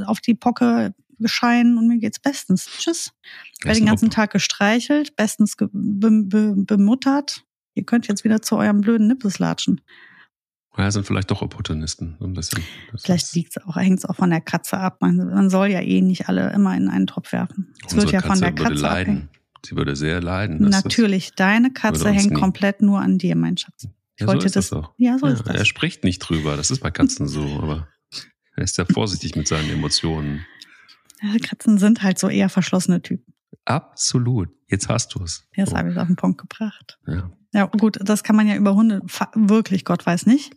auf 0.05 0.19
die 0.19 0.33
Pocke 0.33 0.95
scheinen 1.25 1.77
und 1.77 1.87
mir 1.87 1.99
geht's 1.99 2.19
bestens. 2.19 2.67
Tschüss. 2.79 3.11
Ich 3.53 3.65
Das 3.65 3.77
den 3.77 3.85
ganzen 3.85 4.09
Tag 4.09 4.31
gestreichelt, 4.31 5.15
bestens 5.15 5.55
be 5.57 5.69
be 5.71 6.53
bemuttert. 6.57 7.43
Ihr 7.75 7.83
könnt 7.83 8.07
jetzt 8.07 8.23
wieder 8.23 8.41
zu 8.41 8.55
eurem 8.57 8.81
blöden 8.81 9.07
Nippes 9.07 9.37
latschen. 9.37 9.81
Ja, 10.77 10.91
sind 10.91 11.05
vielleicht 11.07 11.31
doch 11.31 11.41
Opportunisten, 11.41 12.17
so 12.19 12.25
ein 12.25 12.33
bisschen. 12.33 12.63
Das 12.91 13.03
Vielleicht 13.03 13.33
liegt's 13.33 13.57
auch, 13.57 13.75
hängt's 13.77 14.05
auch 14.05 14.15
von 14.15 14.29
der 14.29 14.41
Katze 14.41 14.77
ab. 14.77 14.97
Man, 15.01 15.15
man 15.17 15.49
soll 15.49 15.67
ja 15.69 15.81
eh 15.81 16.01
nicht 16.01 16.29
alle 16.29 16.51
immer 16.53 16.75
in 16.77 16.87
einen 16.89 17.07
Topf 17.07 17.31
werfen. 17.31 17.73
Es 17.87 17.95
wird 17.95 18.11
ja 18.11 18.21
von 18.21 18.39
der 18.39 18.51
würde 18.51 18.63
Katze 18.63 18.75
leiden. 18.81 19.13
abhängen. 19.15 19.29
Sie 19.65 19.75
würde 19.75 19.95
sehr 19.95 20.21
leiden. 20.21 20.59
das- 20.71 20.83
Natürlich, 20.83 21.31
deine 21.35 21.71
Katze 21.71 22.01
würde 22.01 22.11
hängt 22.11 22.31
nie- 22.31 22.39
komplett 22.39 22.81
nur 22.83 22.99
an 23.01 23.17
dir, 23.17 23.35
mein 23.35 23.57
Schatz. 23.57 23.85
Ich 23.85 24.21
Ja, 24.21 24.27
so 24.27 24.33
wollte 24.33 24.45
ist 24.45 24.55
das 24.55 24.69
das. 24.69 24.79
auch. 24.79 24.93
Ja, 24.97 25.17
so 25.17 25.25
ja, 25.27 25.33
ist 25.33 25.47
das. 25.47 25.55
Er 25.55 25.65
spricht 25.65 26.03
nicht 26.03 26.19
drüber. 26.19 26.55
Das 26.57 26.69
ist 26.71 26.79
bei 26.79 26.91
Katzen 26.91 27.27
so, 27.27 27.41
aber 27.61 27.87
er 28.55 28.63
ist 28.63 28.77
ja 28.77 28.85
vorsichtig 28.85 29.35
mit 29.35 29.47
seinen 29.47 29.69
Emotionen. 29.71 30.45
Ja, 31.23 31.35
Katzen 31.41 31.79
sind 31.79 32.03
halt 32.03 32.19
so 32.19 32.29
eher 32.29 32.49
verschlossene 32.49 33.01
Typen. 33.01 33.33
Absolut. 33.65 34.49
Jetzt 34.69 34.89
hast 34.89 35.13
du 35.15 35.23
es. 35.23 35.43
Jetzt 35.55 35.73
habe 35.73 35.91
ich 35.91 35.97
auf 35.97 36.07
den 36.07 36.15
Punkt 36.15 36.39
gebracht. 36.39 36.99
Ja. 37.07 37.31
Ja, 37.53 37.65
gut, 37.65 37.99
das 38.01 38.23
kann 38.23 38.35
man 38.35 38.47
ja 38.47 38.55
über 38.55 38.75
Hunde 38.75 39.01
wirklich, 39.33 39.85
Gott 39.85 40.05
weiß 40.05 40.25
nicht, 40.25 40.53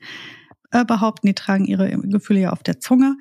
äh, 0.71 0.85
behaupten. 0.85 1.27
Die 1.27 1.35
tragen 1.35 1.65
ihre 1.67 1.91
Gefühle 1.91 2.41
ja 2.41 2.53
auf 2.53 2.63
der 2.63 2.81
Zunge. 2.81 3.17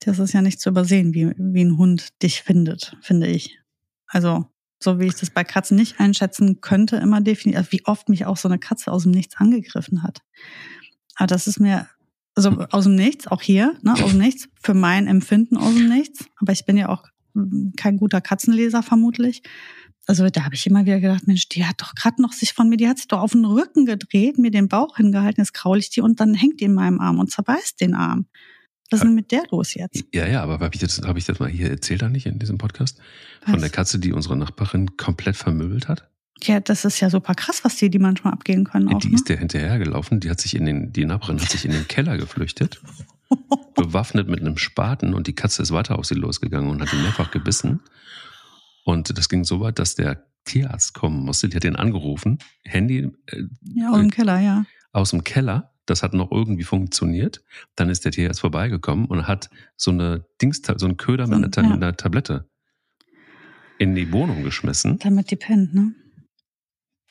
Das 0.00 0.18
ist 0.18 0.32
ja 0.32 0.42
nicht 0.42 0.60
zu 0.60 0.70
übersehen, 0.70 1.14
wie, 1.14 1.32
wie 1.36 1.64
ein 1.64 1.78
Hund 1.78 2.22
dich 2.22 2.42
findet, 2.42 2.96
finde 3.02 3.26
ich. 3.26 3.58
Also, 4.06 4.46
so 4.78 5.00
wie 5.00 5.06
ich 5.06 5.14
das 5.14 5.30
bei 5.30 5.42
Katzen 5.42 5.76
nicht 5.76 6.00
einschätzen 6.00 6.60
könnte, 6.60 6.96
immer 6.96 7.20
definitiv, 7.20 7.58
also 7.58 7.72
wie 7.72 7.84
oft 7.86 8.08
mich 8.08 8.26
auch 8.26 8.36
so 8.36 8.48
eine 8.48 8.58
Katze 8.58 8.92
aus 8.92 9.04
dem 9.04 9.12
Nichts 9.12 9.36
angegriffen 9.36 10.02
hat. 10.02 10.20
Aber 11.16 11.26
das 11.26 11.46
ist 11.46 11.60
mir, 11.60 11.88
also 12.34 12.50
aus 12.70 12.84
dem 12.84 12.94
Nichts, 12.94 13.26
auch 13.26 13.42
hier, 13.42 13.74
ne, 13.82 13.94
aus 13.94 14.10
dem 14.10 14.18
Nichts, 14.18 14.48
für 14.60 14.74
mein 14.74 15.06
Empfinden 15.06 15.56
aus 15.56 15.74
dem 15.74 15.88
Nichts. 15.88 16.26
Aber 16.40 16.52
ich 16.52 16.66
bin 16.66 16.76
ja 16.76 16.88
auch 16.90 17.04
mm, 17.34 17.70
kein 17.76 17.96
guter 17.96 18.20
Katzenleser 18.20 18.82
vermutlich. 18.82 19.42
Also 20.06 20.28
da 20.30 20.44
habe 20.44 20.54
ich 20.54 20.66
immer 20.66 20.86
wieder 20.86 21.00
gedacht, 21.00 21.26
Mensch, 21.26 21.48
die 21.48 21.64
hat 21.64 21.82
doch 21.82 21.94
gerade 21.94 22.22
noch 22.22 22.32
sich 22.32 22.52
von 22.52 22.68
mir, 22.68 22.76
die 22.76 22.88
hat 22.88 22.98
sich 22.98 23.08
doch 23.08 23.20
auf 23.20 23.32
den 23.32 23.44
Rücken 23.44 23.86
gedreht, 23.86 24.38
mir 24.38 24.52
den 24.52 24.68
Bauch 24.68 24.96
hingehalten, 24.96 25.42
jetzt 25.42 25.52
kraul 25.52 25.78
ich 25.78 25.90
die 25.90 26.00
und 26.00 26.20
dann 26.20 26.34
hängt 26.34 26.60
die 26.60 26.64
in 26.64 26.74
meinem 26.74 27.00
Arm 27.00 27.18
und 27.18 27.30
zerbeißt 27.30 27.80
den 27.80 27.94
Arm. 27.94 28.26
Was 28.90 29.00
ist 29.00 29.04
denn 29.04 29.14
mit 29.16 29.32
der 29.32 29.42
los 29.50 29.74
jetzt? 29.74 30.04
Ja, 30.14 30.28
ja, 30.28 30.42
aber 30.44 30.60
habe 30.60 30.70
ich, 30.72 30.80
das, 30.80 31.02
hab 31.02 31.16
ich 31.16 31.24
das 31.24 31.40
mal 31.40 31.48
hier 31.48 31.70
erzählt, 31.70 32.02
da 32.02 32.08
nicht 32.08 32.26
in 32.26 32.38
diesem 32.38 32.56
Podcast? 32.56 32.98
Von 33.44 33.54
Was? 33.54 33.60
der 33.60 33.70
Katze, 33.70 33.98
die 33.98 34.12
unsere 34.12 34.36
Nachbarin 34.36 34.96
komplett 34.96 35.36
vermöbelt 35.36 35.88
hat? 35.88 36.08
Ja, 36.42 36.60
das 36.60 36.84
ist 36.84 37.00
ja 37.00 37.10
super 37.10 37.34
krass, 37.34 37.64
was 37.64 37.76
die, 37.76 37.90
die 37.90 37.98
manchmal 37.98 38.32
abgehen 38.32 38.64
können 38.64 38.88
auch. 38.94 39.00
die 39.00 39.08
Ne? 39.08 39.14
ist 39.14 39.28
der 39.28 39.38
hinterhergelaufen, 39.38 40.20
die 40.20 40.30
hat 40.30 40.40
sich 40.40 40.54
in 40.54 40.66
den, 40.66 40.92
die 40.92 41.04
Nachbarin 41.04 41.40
hat 41.40 41.50
sich 41.50 41.64
in 41.64 41.72
den 41.72 41.88
Keller 41.88 42.16
geflüchtet, 42.16 42.80
bewaffnet 43.74 44.28
mit 44.28 44.40
einem 44.40 44.58
Spaten 44.58 45.14
und 45.14 45.26
die 45.26 45.34
Katze 45.34 45.62
ist 45.62 45.72
weiter 45.72 45.98
auf 45.98 46.04
sie 46.04 46.14
losgegangen 46.14 46.70
und 46.70 46.80
hat 46.80 46.92
ihn 46.92 47.02
mehrfach 47.02 47.30
gebissen. 47.30 47.80
Und 48.86 49.18
das 49.18 49.28
ging 49.28 49.42
so 49.42 49.58
weit, 49.60 49.80
dass 49.80 49.96
der 49.96 50.24
Tierarzt 50.44 50.94
kommen 50.94 51.24
musste. 51.24 51.48
Die 51.48 51.56
hat 51.56 51.64
ihn 51.64 51.74
angerufen, 51.74 52.38
Handy 52.62 53.10
äh, 53.26 53.42
ja, 53.74 53.90
aus 53.90 53.98
dem 53.98 54.10
Keller, 54.12 54.38
ja. 54.40 54.64
aus 54.92 55.10
dem 55.10 55.24
Keller. 55.24 55.72
Das 55.86 56.04
hat 56.04 56.14
noch 56.14 56.30
irgendwie 56.30 56.62
funktioniert. 56.62 57.42
Dann 57.74 57.90
ist 57.90 58.04
der 58.04 58.12
Tierarzt 58.12 58.40
vorbeigekommen 58.40 59.06
und 59.06 59.26
hat 59.26 59.50
so 59.76 59.90
eine 59.90 60.24
Dings, 60.40 60.62
so 60.64 60.86
einen 60.86 60.96
Köder 60.96 61.26
So 61.26 61.32
mit, 61.32 61.38
ein- 61.38 61.44
einer, 61.44 61.50
Ta- 61.50 61.62
ja. 61.62 61.68
mit 61.68 61.82
einer 61.82 61.96
Tablette 61.96 62.48
in 63.78 63.94
die 63.96 64.10
Wohnung 64.12 64.44
geschmissen, 64.44 64.98
Damit 65.00 65.30
die 65.32 65.36
pennt, 65.36 65.74
ne? 65.74 65.92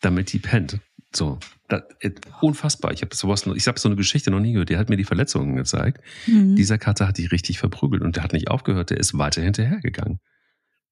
damit 0.02 0.32
die 0.34 0.40
pennt. 0.40 0.80
So, 1.16 1.40
das, 1.68 1.84
äh, 2.00 2.12
unfassbar. 2.42 2.92
Ich 2.94 3.02
habe 3.02 3.16
sowas, 3.16 3.46
ich 3.56 3.68
habe 3.68 3.80
so 3.80 3.88
eine 3.90 3.96
Geschichte 3.96 4.32
noch 4.32 4.40
nie 4.40 4.54
gehört. 4.54 4.70
Der 4.70 4.78
hat 4.80 4.90
mir 4.90 4.98
die 4.98 5.04
Verletzungen 5.04 5.56
gezeigt. 5.56 6.02
Mhm. 6.28 6.56
Dieser 6.56 6.78
Katze 6.78 7.08
hat 7.08 7.18
die 7.18 7.26
richtig 7.26 7.60
verprügelt 7.60 8.02
und 8.02 8.16
der 8.16 8.24
hat 8.24 8.34
nicht 8.34 8.50
aufgehört. 8.50 8.90
Der 8.92 8.98
ist 8.98 9.18
weiter 9.18 9.42
hinterhergegangen. 9.42 10.20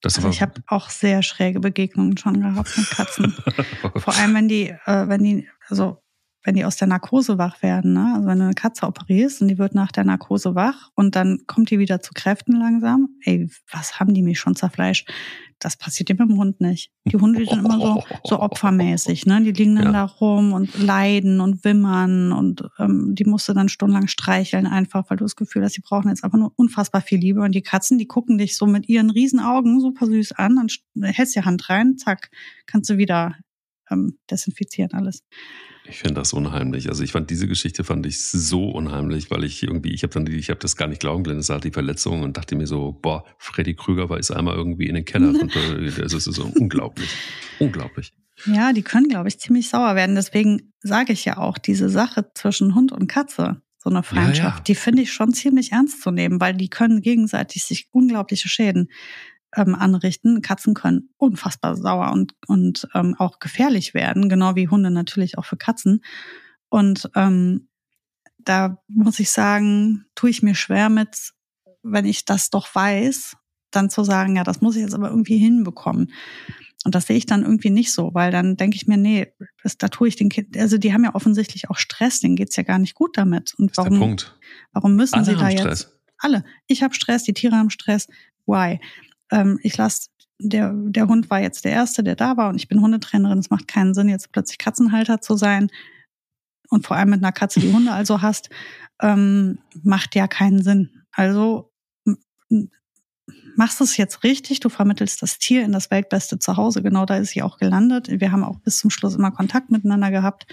Also 0.04 0.28
ich 0.28 0.41
habe 0.41 0.62
auch 0.68 0.89
sehr 0.89 1.24
schräge 1.24 1.60
Begegnungen 1.60 2.18
schon 2.18 2.41
gehabt 2.41 2.78
mit 2.78 2.89
Katzen. 2.89 3.36
Vor 3.95 4.14
allem, 4.14 4.36
wenn 4.36 4.47
die, 4.47 4.70
äh, 4.70 5.08
wenn 5.08 5.24
die, 5.24 5.47
also 5.70 6.03
wenn 6.44 6.56
die 6.56 6.66
aus 6.66 6.76
der 6.76 6.88
Narkose 6.88 7.38
wach 7.38 7.62
werden, 7.64 7.94
ne? 7.94 8.14
Also 8.16 8.28
wenn 8.28 8.39
du 8.39 8.46
eine 8.46 8.54
Katze 8.54 8.86
operierst 8.86 9.41
und 9.41 9.48
die 9.48 9.58
wird 9.58 9.76
nach 9.76 9.91
der 9.94 10.04
Narkose 10.04 10.56
wach 10.56 10.89
und 10.96 11.16
dann 11.16 11.39
kommt 11.48 11.70
die 11.70 11.80
wieder 11.80 12.02
zu 12.02 12.12
Kräften 12.14 12.54
langsam. 12.60 13.10
Ey, 13.24 13.50
was 13.72 14.00
haben 14.00 14.14
die 14.14 14.22
mich 14.22 14.39
schon 14.39 14.56
zerfleischt? 14.56 15.10
Das 15.60 15.78
passiert 15.78 16.10
dem 16.10 16.38
Hund 16.38 16.60
nicht. 16.60 16.91
Die 17.06 17.16
Hunde, 17.16 17.39
die 17.39 17.46
sind 17.46 17.60
immer 17.60 17.80
so, 17.80 18.04
so 18.26 18.39
opfermäßig, 18.41 19.26
ne? 19.26 19.41
Die 19.41 19.52
liegen 19.54 19.76
dann 19.76 19.86
Ja. 19.86 19.91
da 19.94 20.04
rum 20.04 20.52
und 20.52 20.78
leiden 20.78 21.39
und 21.39 21.64
wimmern 21.64 22.34
und 22.34 22.64
ähm, 22.78 23.16
die 23.16 23.24
musst 23.24 23.48
du 23.48 23.54
dann 23.54 23.70
stundenlang 23.70 24.08
streicheln 24.08 24.68
einfach, 24.68 25.10
weil 25.10 25.16
du 25.16 25.24
das 25.24 25.38
Gefühl 25.38 25.64
hast, 25.64 25.78
die 25.78 25.82
brauchen 25.82 26.10
jetzt 26.10 26.26
einfach 26.26 26.38
nur 26.38 26.52
unfassbar 26.58 27.00
viel 27.02 27.20
Liebe. 27.20 27.39
Und 27.41 27.54
die 27.56 27.62
Katzen, 27.62 27.98
die 27.98 28.08
gucken 28.08 28.38
dich 28.38 28.58
so 28.58 28.66
mit 28.66 28.89
ihren 28.89 29.10
riesen 29.10 29.39
Augen 29.39 29.80
super 29.80 30.06
süß 30.08 30.34
an, 30.34 30.58
dann 30.58 30.68
st- 30.68 30.84
hältst 31.06 31.36
die 31.36 31.41
Hand 31.44 31.70
rein, 31.70 31.98
zack, 31.98 32.30
kannst 32.66 32.89
du 32.89 32.98
wieder 32.98 33.36
ähm, 33.89 34.18
desinfizieren 34.30 34.91
alles. 34.94 35.24
Ich 35.86 35.98
finde 35.98 36.16
das 36.16 36.32
unheimlich. 36.32 36.88
Also 36.88 37.04
ich 37.04 37.12
fand 37.12 37.30
diese 37.30 37.48
Geschichte 37.48 37.84
fand 37.84 38.06
ich 38.06 38.24
so 38.24 38.70
unheimlich, 38.70 39.30
weil 39.32 39.44
ich 39.44 39.64
irgendwie, 39.64 39.92
ich 39.92 40.04
habe 40.04 40.14
dann, 40.14 40.26
die, 40.26 40.36
ich 40.36 40.50
habe 40.50 40.60
das 40.60 40.78
gar 40.78 40.88
nicht 40.88 41.02
glauben 41.02 41.24
können, 41.24 41.40
es 41.40 41.50
hat 41.50 41.66
die 41.66 41.72
Verletzung 41.72 42.22
und 42.22 42.38
dachte 42.38 42.56
mir 42.56 42.68
so, 42.68 42.94
boah, 43.02 43.26
Freddy 43.38 43.74
Krüger 43.74 44.10
war 44.10 44.18
ist 44.18 44.32
einmal 44.32 44.56
irgendwie 44.56 44.88
in 44.88 44.96
den 44.96 45.06
Keller 45.06 45.30
und 45.42 45.54
das 45.98 46.14
ist 46.14 46.24
so 46.24 46.52
unglaublich, 46.56 47.10
unglaublich. 47.60 48.14
Ja, 48.46 48.74
die 48.74 48.82
können, 48.82 49.10
glaube 49.10 49.28
ich, 49.28 49.40
ziemlich 49.40 49.70
sauer 49.70 49.96
werden. 49.96 50.16
Deswegen 50.16 50.74
sage 50.80 51.14
ich 51.14 51.26
ja 51.26 51.38
auch, 51.38 51.58
diese 51.58 51.90
Sache 51.90 52.32
zwischen 52.34 52.76
Hund 52.76 52.92
und 52.92 53.08
Katze, 53.08 53.62
so 53.78 53.90
eine 53.90 54.04
Freundschaft, 54.04 54.38
ja, 54.38 54.56
ja. 54.58 54.64
die 54.66 54.76
finde 54.76 55.02
ich 55.02 55.12
schon 55.12 55.34
ziemlich 55.34 55.74
ernst 55.74 56.02
zu 56.02 56.12
nehmen, 56.12 56.40
weil 56.40 56.54
die 56.54 56.70
können 56.70 57.02
gegenseitig 57.02 57.66
sich 57.66 57.90
unglaubliche 57.92 58.48
Schäden 58.48 58.90
ähm, 59.56 59.76
anrichten. 59.76 60.41
Katzen 60.41 60.74
können 60.74 61.10
unfassbar 61.18 61.76
sauer 61.76 62.12
und, 62.12 62.34
und 62.47 62.88
ähm, 62.93 63.16
auch 63.18 63.39
gefährlich 63.39 63.93
werden, 63.93 64.30
genau 64.30 64.56
wie 64.56 64.68
Hunde 64.68 64.91
natürlich 64.91 65.38
auch 65.38 65.45
für 65.45 65.58
Katzen. 65.58 66.04
Und 66.70 67.10
ähm, 67.16 67.70
da 68.39 68.78
muss 68.88 69.20
ich 69.20 69.32
sagen, 69.32 70.06
tue 70.16 70.30
ich 70.30 70.43
mir 70.43 70.56
schwer 70.56 70.89
mit, 70.89 71.34
wenn 71.82 72.06
ich 72.06 72.26
das 72.26 72.49
doch 72.49 72.74
weiß, 72.74 73.38
dann 73.72 73.89
zu 73.89 74.04
sagen, 74.04 74.36
ja, 74.36 74.43
das 74.43 74.62
muss 74.62 74.76
ich 74.76 74.82
jetzt 74.82 74.93
aber 74.95 75.10
irgendwie 75.10 75.38
hinbekommen. 75.38 76.12
Und 76.86 76.95
das 76.95 77.08
sehe 77.08 77.16
ich 77.16 77.26
dann 77.26 77.43
irgendwie 77.43 77.70
nicht 77.70 77.93
so, 77.93 78.14
weil 78.14 78.32
dann 78.32 78.58
denke 78.58 78.76
ich 78.76 78.88
mir, 78.88 78.97
nee, 78.97 79.34
das, 79.64 79.78
da 79.78 79.88
tue 79.88 80.10
ich 80.10 80.18
den 80.18 80.30
Kind, 80.30 80.58
also 80.58 80.78
die 80.78 80.93
haben 80.93 81.04
ja 81.04 81.16
offensichtlich 81.16 81.70
auch 81.70 81.78
Stress, 81.78 82.20
denen 82.20 82.36
geht's 82.36 82.58
ja 82.58 82.64
gar 82.64 82.78
nicht 82.78 82.93
gut 82.93 83.18
damit. 83.18 83.54
Und 83.58 83.76
warum, 83.78 84.18
warum 84.74 84.95
müssen 84.95 85.16
Alle 85.16 85.26
sie 85.26 85.36
da 85.36 85.49
jetzt? 85.49 85.62
Stress. 85.62 85.99
Alle. 86.18 86.43
Ich 86.68 86.84
habe 86.84 86.93
Stress, 86.93 87.24
die 87.24 87.34
Tiere 87.34 87.56
haben 87.56 87.70
Stress. 87.70 88.08
Why? 88.45 88.80
Ähm, 89.32 89.60
ich 89.64 89.78
lasse, 89.78 90.10
der, 90.40 90.74
der 90.74 91.08
Hund 91.08 91.30
war 91.30 91.40
jetzt 91.40 91.66
der 91.66 91.72
Erste, 91.72 92.04
der 92.04 92.16
da 92.16 92.38
war 92.38 92.50
und 92.50 92.56
ich 92.56 92.68
bin 92.68 92.82
Hundetrainerin. 92.82 93.40
Es 93.40 93.50
macht 93.50 93.68
keinen 93.68 93.94
Sinn, 93.94 94.10
jetzt 94.10 94.32
plötzlich 94.32 94.58
Katzenhalter 94.58 95.22
zu 95.22 95.38
sein. 95.38 95.70
Und 96.70 96.88
vor 96.88 96.98
allem 96.98 97.10
mit 97.10 97.24
einer 97.24 97.32
Katze, 97.32 97.60
die 97.60 97.72
Hunde 97.72 97.92
also 97.92 98.22
hast, 98.22 98.50
ähm, 99.02 99.60
macht 99.84 100.16
ja 100.16 100.28
keinen 100.28 100.64
Sinn. 100.64 100.90
Also 101.12 101.72
machst 103.56 103.82
es 103.82 103.98
jetzt 103.98 104.24
richtig, 104.24 104.60
du 104.60 104.70
vermittelst 104.70 105.22
das 105.22 105.38
Tier 105.38 105.64
in 105.64 105.72
das 105.72 105.92
weltbeste 105.92 106.40
Zuhause. 106.40 106.82
Genau 106.82 107.06
da 107.06 107.18
ist 107.18 107.32
sie 107.32 107.42
auch 107.42 107.58
gelandet. 107.58 108.10
Wir 108.10 108.32
haben 108.32 108.44
auch 108.44 108.60
bis 108.60 108.80
zum 108.80 108.90
Schluss 108.90 109.16
immer 109.16 109.32
Kontakt 109.32 109.70
miteinander 109.72 110.12
gehabt. 110.12 110.46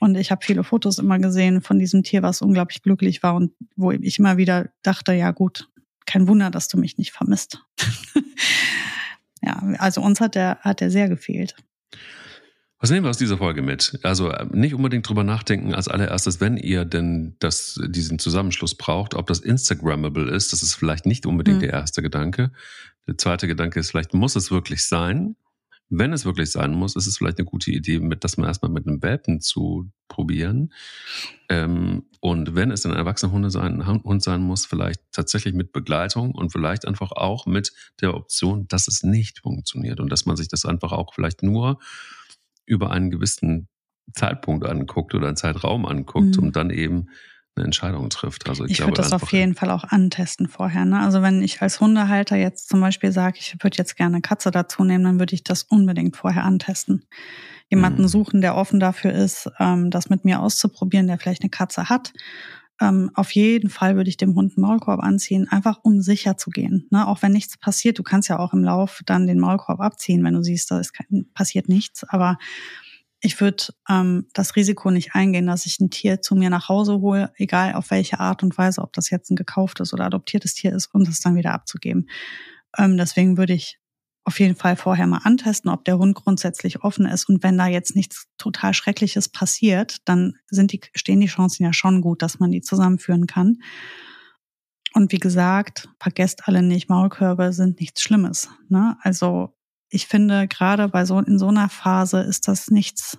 Und 0.00 0.16
ich 0.16 0.30
habe 0.30 0.44
viele 0.44 0.64
Fotos 0.64 0.98
immer 0.98 1.18
gesehen 1.18 1.62
von 1.62 1.78
diesem 1.78 2.02
Tier, 2.02 2.22
was 2.22 2.42
unglaublich 2.42 2.82
glücklich 2.82 3.22
war 3.22 3.34
und 3.34 3.52
wo 3.76 3.92
ich 3.92 4.18
immer 4.18 4.36
wieder 4.36 4.70
dachte, 4.82 5.12
ja 5.12 5.30
gut, 5.30 5.68
kein 6.06 6.28
Wunder, 6.28 6.50
dass 6.50 6.68
du 6.68 6.78
mich 6.78 6.98
nicht 6.98 7.12
vermisst. 7.12 7.64
ja, 9.42 9.62
also 9.78 10.00
uns 10.00 10.20
hat 10.20 10.34
der, 10.34 10.58
hat 10.60 10.80
der 10.80 10.90
sehr 10.90 11.08
gefehlt. 11.08 11.56
Was 12.82 12.90
nehmen 12.90 13.04
wir 13.06 13.10
aus 13.10 13.18
dieser 13.18 13.38
Folge 13.38 13.62
mit? 13.62 14.00
Also 14.02 14.28
äh, 14.30 14.44
nicht 14.50 14.74
unbedingt 14.74 15.08
drüber 15.08 15.22
nachdenken 15.22 15.72
als 15.72 15.86
allererstes, 15.86 16.40
wenn 16.40 16.56
ihr 16.56 16.84
denn 16.84 17.36
das, 17.38 17.80
diesen 17.86 18.18
Zusammenschluss 18.18 18.74
braucht, 18.74 19.14
ob 19.14 19.28
das 19.28 19.38
Instagrammable 19.38 20.28
ist. 20.28 20.52
Das 20.52 20.64
ist 20.64 20.74
vielleicht 20.74 21.06
nicht 21.06 21.24
unbedingt 21.24 21.58
mhm. 21.58 21.60
der 21.60 21.70
erste 21.70 22.02
Gedanke. 22.02 22.50
Der 23.06 23.16
zweite 23.18 23.46
Gedanke 23.46 23.78
ist, 23.78 23.90
vielleicht 23.90 24.14
muss 24.14 24.34
es 24.34 24.50
wirklich 24.50 24.84
sein. 24.88 25.36
Wenn 25.88 26.12
es 26.12 26.24
wirklich 26.24 26.50
sein 26.50 26.72
muss, 26.72 26.96
ist 26.96 27.06
es 27.06 27.18
vielleicht 27.18 27.38
eine 27.38 27.44
gute 27.44 27.70
Idee, 27.70 27.98
mit, 28.00 28.24
das 28.24 28.36
mal 28.38 28.46
erstmal 28.46 28.70
mit 28.70 28.86
einem 28.86 29.02
Welpen 29.02 29.40
zu 29.40 29.90
probieren. 30.08 30.72
Ähm, 31.48 32.04
und 32.20 32.54
wenn 32.54 32.70
es 32.70 32.86
ein 32.86 32.92
erwachsener 32.92 33.32
Hund 33.32 33.50
sein, 33.52 33.86
Hund 33.86 34.22
sein 34.22 34.40
muss, 34.42 34.64
vielleicht 34.64 35.00
tatsächlich 35.12 35.54
mit 35.54 35.72
Begleitung 35.72 36.34
und 36.34 36.50
vielleicht 36.50 36.86
einfach 36.86 37.12
auch 37.12 37.46
mit 37.46 37.72
der 38.00 38.14
Option, 38.14 38.66
dass 38.68 38.88
es 38.88 39.02
nicht 39.02 39.40
funktioniert 39.40 40.00
und 40.00 40.10
dass 40.10 40.24
man 40.24 40.36
sich 40.36 40.48
das 40.48 40.64
einfach 40.64 40.92
auch 40.92 41.14
vielleicht 41.14 41.42
nur 41.42 41.78
über 42.64 42.90
einen 42.90 43.10
gewissen 43.10 43.68
Zeitpunkt 44.14 44.66
anguckt 44.66 45.14
oder 45.14 45.28
einen 45.28 45.36
Zeitraum 45.36 45.86
anguckt 45.86 46.36
mhm. 46.36 46.44
und 46.44 46.56
dann 46.56 46.70
eben 46.70 47.08
eine 47.54 47.66
Entscheidung 47.66 48.08
trifft. 48.08 48.48
Also 48.48 48.64
ich, 48.64 48.72
ich 48.72 48.80
würde 48.80 48.92
das 48.92 49.12
auf 49.12 49.30
jeden 49.32 49.54
Fall 49.54 49.70
auch 49.70 49.84
antesten 49.84 50.48
vorher. 50.48 50.84
Ne? 50.84 51.00
Also 51.00 51.20
wenn 51.20 51.42
ich 51.42 51.60
als 51.60 51.80
Hundehalter 51.80 52.36
jetzt 52.36 52.68
zum 52.68 52.80
Beispiel 52.80 53.12
sage, 53.12 53.38
ich 53.38 53.54
würde 53.60 53.76
jetzt 53.76 53.96
gerne 53.96 54.22
Katze 54.22 54.50
dazu 54.50 54.84
nehmen, 54.84 55.04
dann 55.04 55.18
würde 55.18 55.34
ich 55.34 55.44
das 55.44 55.64
unbedingt 55.64 56.16
vorher 56.16 56.44
antesten. 56.44 57.04
Jemanden 57.68 58.02
mhm. 58.02 58.08
suchen, 58.08 58.40
der 58.40 58.56
offen 58.56 58.80
dafür 58.80 59.12
ist, 59.12 59.50
ähm, 59.58 59.90
das 59.90 60.08
mit 60.08 60.24
mir 60.24 60.40
auszuprobieren, 60.40 61.06
der 61.06 61.18
vielleicht 61.18 61.42
eine 61.42 61.50
Katze 61.50 61.90
hat. 61.90 62.12
Ähm, 62.80 63.10
auf 63.14 63.30
jeden 63.32 63.68
Fall 63.68 63.96
würde 63.96 64.08
ich 64.08 64.16
dem 64.16 64.34
Hund 64.34 64.56
einen 64.56 64.66
Maulkorb 64.66 65.00
anziehen, 65.00 65.46
einfach 65.50 65.78
um 65.82 66.00
sicher 66.00 66.38
zu 66.38 66.50
gehen. 66.50 66.86
Ne? 66.90 67.06
Auch 67.06 67.20
wenn 67.20 67.32
nichts 67.32 67.58
passiert, 67.58 67.98
du 67.98 68.02
kannst 68.02 68.30
ja 68.30 68.38
auch 68.38 68.54
im 68.54 68.64
Lauf 68.64 69.02
dann 69.04 69.26
den 69.26 69.38
Maulkorb 69.38 69.80
abziehen, 69.80 70.24
wenn 70.24 70.34
du 70.34 70.42
siehst, 70.42 70.70
da 70.70 70.80
ist 70.80 70.94
kein, 70.94 71.26
passiert 71.34 71.68
nichts. 71.68 72.02
Aber 72.04 72.38
ich 73.24 73.40
würde 73.40 73.66
ähm, 73.88 74.26
das 74.34 74.56
Risiko 74.56 74.90
nicht 74.90 75.14
eingehen, 75.14 75.46
dass 75.46 75.64
ich 75.64 75.78
ein 75.78 75.90
Tier 75.90 76.20
zu 76.20 76.34
mir 76.34 76.50
nach 76.50 76.68
Hause 76.68 77.00
hole, 77.00 77.32
egal 77.36 77.74
auf 77.74 77.90
welche 77.90 78.18
Art 78.18 78.42
und 78.42 78.58
Weise, 78.58 78.82
ob 78.82 78.92
das 78.92 79.10
jetzt 79.10 79.30
ein 79.30 79.36
gekauftes 79.36 79.94
oder 79.94 80.06
adoptiertes 80.06 80.54
Tier 80.54 80.72
ist, 80.74 80.88
und 80.92 81.08
es 81.08 81.20
dann 81.20 81.36
wieder 81.36 81.54
abzugeben. 81.54 82.08
Ähm, 82.76 82.96
deswegen 82.96 83.38
würde 83.38 83.52
ich 83.52 83.78
auf 84.24 84.40
jeden 84.40 84.56
Fall 84.56 84.76
vorher 84.76 85.06
mal 85.06 85.20
antesten, 85.22 85.68
ob 85.68 85.84
der 85.84 85.98
Hund 85.98 86.16
grundsätzlich 86.16 86.82
offen 86.82 87.06
ist. 87.06 87.28
Und 87.28 87.44
wenn 87.44 87.56
da 87.56 87.68
jetzt 87.68 87.94
nichts 87.94 88.26
total 88.38 88.74
Schreckliches 88.74 89.28
passiert, 89.28 89.98
dann 90.04 90.34
sind 90.48 90.72
die, 90.72 90.80
stehen 90.94 91.20
die 91.20 91.26
Chancen 91.26 91.62
ja 91.64 91.72
schon 91.72 92.00
gut, 92.00 92.22
dass 92.22 92.40
man 92.40 92.50
die 92.50 92.60
zusammenführen 92.60 93.26
kann. 93.26 93.58
Und 94.94 95.12
wie 95.12 95.18
gesagt, 95.18 95.88
vergesst 96.00 96.48
alle 96.48 96.62
nicht, 96.62 96.88
Maulkörbe 96.88 97.52
sind 97.52 97.78
nichts 97.80 98.02
Schlimmes. 98.02 98.50
Ne? 98.68 98.96
Also 99.00 99.54
ich 99.92 100.06
finde, 100.06 100.48
gerade 100.48 100.88
bei 100.88 101.04
so, 101.04 101.18
in 101.18 101.38
so 101.38 101.48
einer 101.48 101.68
Phase 101.68 102.20
ist 102.20 102.48
das 102.48 102.70
nichts 102.70 103.18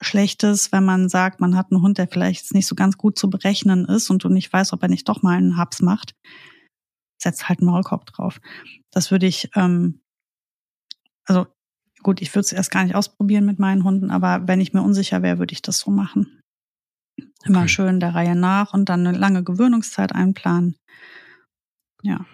Schlechtes, 0.00 0.72
wenn 0.72 0.84
man 0.84 1.08
sagt, 1.08 1.40
man 1.40 1.56
hat 1.56 1.70
einen 1.70 1.80
Hund, 1.80 1.96
der 1.98 2.08
vielleicht 2.08 2.52
nicht 2.52 2.66
so 2.66 2.74
ganz 2.74 2.98
gut 2.98 3.16
zu 3.16 3.30
berechnen 3.30 3.84
ist 3.84 4.10
und 4.10 4.24
du 4.24 4.28
nicht 4.28 4.52
weißt, 4.52 4.72
ob 4.72 4.82
er 4.82 4.88
nicht 4.88 5.08
doch 5.08 5.22
mal 5.22 5.36
einen 5.36 5.56
Haps 5.56 5.80
macht. 5.80 6.16
Setzt 7.22 7.48
halt 7.48 7.60
einen 7.60 7.70
Maulkorb 7.70 8.04
drauf. 8.06 8.40
Das 8.90 9.12
würde 9.12 9.26
ich, 9.26 9.48
ähm, 9.54 10.00
also 11.24 11.46
gut, 12.02 12.20
ich 12.20 12.34
würde 12.34 12.46
es 12.46 12.52
erst 12.52 12.72
gar 12.72 12.82
nicht 12.82 12.96
ausprobieren 12.96 13.46
mit 13.46 13.60
meinen 13.60 13.84
Hunden, 13.84 14.10
aber 14.10 14.48
wenn 14.48 14.60
ich 14.60 14.72
mir 14.72 14.82
unsicher 14.82 15.22
wäre, 15.22 15.38
würde 15.38 15.52
ich 15.52 15.62
das 15.62 15.78
so 15.78 15.92
machen. 15.92 16.40
Immer 17.44 17.60
okay. 17.60 17.68
schön 17.68 18.00
der 18.00 18.14
Reihe 18.14 18.34
nach 18.34 18.74
und 18.74 18.88
dann 18.88 19.06
eine 19.06 19.16
lange 19.16 19.44
Gewöhnungszeit 19.44 20.12
einplanen. 20.12 20.76
Ja. 22.02 22.26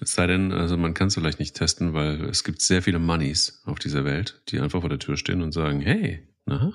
Es 0.00 0.14
sei 0.14 0.26
denn, 0.26 0.50
also 0.52 0.78
man 0.78 0.94
kann 0.94 1.08
es 1.08 1.14
vielleicht 1.14 1.38
nicht 1.38 1.54
testen, 1.54 1.92
weil 1.92 2.24
es 2.24 2.42
gibt 2.42 2.62
sehr 2.62 2.82
viele 2.82 2.98
Moneys 2.98 3.60
auf 3.66 3.78
dieser 3.78 4.04
Welt, 4.04 4.42
die 4.48 4.58
einfach 4.58 4.80
vor 4.80 4.88
der 4.88 4.98
Tür 4.98 5.18
stehen 5.18 5.42
und 5.42 5.52
sagen, 5.52 5.80
hey, 5.82 6.26
na, 6.46 6.72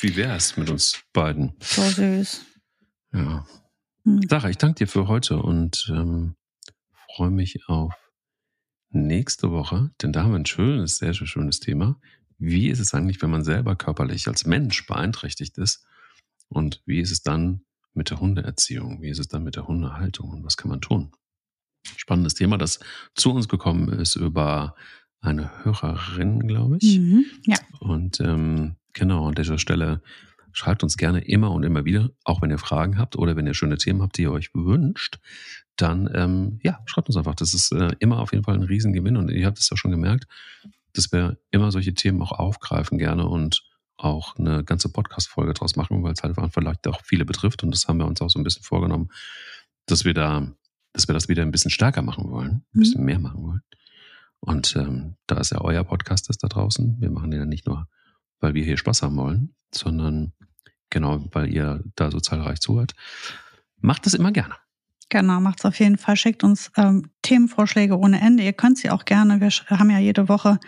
wie 0.00 0.16
wär's 0.16 0.56
mit 0.56 0.68
uns 0.68 1.00
beiden? 1.12 1.54
So 1.60 1.82
süß. 1.82 2.44
Ja. 3.12 3.46
Hm. 4.04 4.20
Sarah, 4.28 4.50
ich 4.50 4.58
danke 4.58 4.78
dir 4.80 4.88
für 4.88 5.06
heute 5.06 5.40
und 5.40 5.88
ähm, 5.90 6.34
freue 7.14 7.30
mich 7.30 7.68
auf 7.68 7.94
nächste 8.90 9.52
Woche, 9.52 9.90
denn 10.02 10.12
da 10.12 10.24
haben 10.24 10.32
wir 10.32 10.38
ein 10.38 10.46
schönes, 10.46 10.98
sehr, 10.98 11.14
sehr 11.14 11.26
schönes 11.26 11.60
Thema. 11.60 12.00
Wie 12.38 12.68
ist 12.68 12.80
es 12.80 12.92
eigentlich, 12.92 13.22
wenn 13.22 13.30
man 13.30 13.44
selber 13.44 13.76
körperlich 13.76 14.26
als 14.26 14.46
Mensch 14.46 14.86
beeinträchtigt 14.86 15.58
ist? 15.58 15.86
Und 16.48 16.82
wie 16.86 17.00
ist 17.00 17.12
es 17.12 17.22
dann 17.22 17.62
mit 17.94 18.10
der 18.10 18.20
Hundeerziehung? 18.20 19.02
Wie 19.02 19.10
ist 19.10 19.18
es 19.18 19.28
dann 19.28 19.44
mit 19.44 19.56
der 19.56 19.68
Hundehaltung? 19.68 20.30
Und 20.30 20.44
was 20.44 20.56
kann 20.56 20.70
man 20.70 20.80
tun? 20.80 21.12
Spannendes 21.96 22.34
Thema, 22.34 22.58
das 22.58 22.80
zu 23.14 23.32
uns 23.32 23.48
gekommen 23.48 23.88
ist 23.88 24.16
über 24.16 24.74
eine 25.20 25.64
Hörerin, 25.64 26.46
glaube 26.46 26.78
ich. 26.80 26.98
Mhm, 26.98 27.24
ja. 27.44 27.56
Und 27.80 28.20
ähm, 28.20 28.76
genau, 28.92 29.28
an 29.28 29.34
dieser 29.34 29.58
Stelle 29.58 30.02
schreibt 30.52 30.82
uns 30.82 30.96
gerne 30.96 31.20
immer 31.20 31.52
und 31.52 31.64
immer 31.64 31.84
wieder, 31.84 32.10
auch 32.24 32.42
wenn 32.42 32.50
ihr 32.50 32.58
Fragen 32.58 32.98
habt 32.98 33.16
oder 33.16 33.36
wenn 33.36 33.46
ihr 33.46 33.54
schöne 33.54 33.78
Themen 33.78 34.02
habt, 34.02 34.16
die 34.18 34.22
ihr 34.22 34.32
euch 34.32 34.50
wünscht, 34.54 35.18
dann 35.76 36.10
ähm, 36.14 36.58
ja, 36.62 36.80
schreibt 36.86 37.08
uns 37.08 37.16
einfach. 37.16 37.34
Das 37.34 37.54
ist 37.54 37.72
äh, 37.72 37.92
immer 38.00 38.20
auf 38.20 38.32
jeden 38.32 38.44
Fall 38.44 38.54
ein 38.54 38.62
Riesengewinn 38.62 39.16
und 39.16 39.30
ihr 39.30 39.46
habt 39.46 39.58
es 39.58 39.70
ja 39.70 39.76
schon 39.76 39.90
gemerkt, 39.90 40.26
dass 40.94 41.12
wir 41.12 41.38
immer 41.50 41.70
solche 41.70 41.94
Themen 41.94 42.20
auch 42.22 42.32
aufgreifen 42.32 42.98
gerne 42.98 43.26
und 43.26 43.62
auch 43.96 44.36
eine 44.36 44.64
ganze 44.64 44.90
Podcast-Folge 44.90 45.54
draus 45.54 45.76
machen, 45.76 46.02
weil 46.02 46.12
es 46.12 46.22
halt 46.22 46.36
vielleicht 46.52 46.86
auch 46.86 47.02
viele 47.04 47.24
betrifft 47.24 47.62
und 47.62 47.72
das 47.72 47.88
haben 47.88 47.98
wir 47.98 48.06
uns 48.06 48.20
auch 48.20 48.30
so 48.30 48.38
ein 48.38 48.44
bisschen 48.44 48.62
vorgenommen, 48.62 49.10
dass 49.86 50.04
wir 50.04 50.14
da 50.14 50.52
dass 50.98 51.06
wir 51.06 51.14
das 51.14 51.28
wieder 51.28 51.42
ein 51.42 51.52
bisschen 51.52 51.70
stärker 51.70 52.02
machen 52.02 52.28
wollen, 52.28 52.50
ein 52.50 52.64
mhm. 52.72 52.80
bisschen 52.80 53.04
mehr 53.04 53.20
machen 53.20 53.42
wollen. 53.44 53.62
Und 54.40 54.74
ähm, 54.76 55.14
da 55.28 55.36
ist 55.36 55.52
ja 55.52 55.60
euer 55.60 55.84
Podcast 55.84 56.28
ist 56.28 56.42
da 56.42 56.48
draußen. 56.48 56.96
Wir 57.00 57.10
machen 57.10 57.30
den 57.30 57.40
ja 57.40 57.46
nicht 57.46 57.66
nur, 57.66 57.86
weil 58.40 58.54
wir 58.54 58.64
hier 58.64 58.76
Spaß 58.76 59.02
haben 59.02 59.16
wollen, 59.16 59.54
sondern 59.72 60.32
genau, 60.90 61.24
weil 61.32 61.54
ihr 61.54 61.84
da 61.94 62.10
so 62.10 62.18
zahlreich 62.18 62.60
zuhört. 62.60 62.94
Macht 63.80 64.06
das 64.06 64.14
immer 64.14 64.32
gerne. 64.32 64.54
Genau, 65.08 65.40
macht's 65.40 65.64
auf 65.64 65.78
jeden 65.78 65.98
Fall. 65.98 66.16
Schickt 66.16 66.42
uns 66.42 66.72
ähm, 66.76 67.10
Themenvorschläge 67.22 67.96
ohne 67.96 68.20
Ende. 68.20 68.42
Ihr 68.42 68.52
könnt 68.52 68.78
sie 68.78 68.90
auch 68.90 69.04
gerne. 69.04 69.40
Wir 69.40 69.50
haben 69.70 69.90
ja 69.90 69.98
jede 69.98 70.28
Woche, 70.28 70.58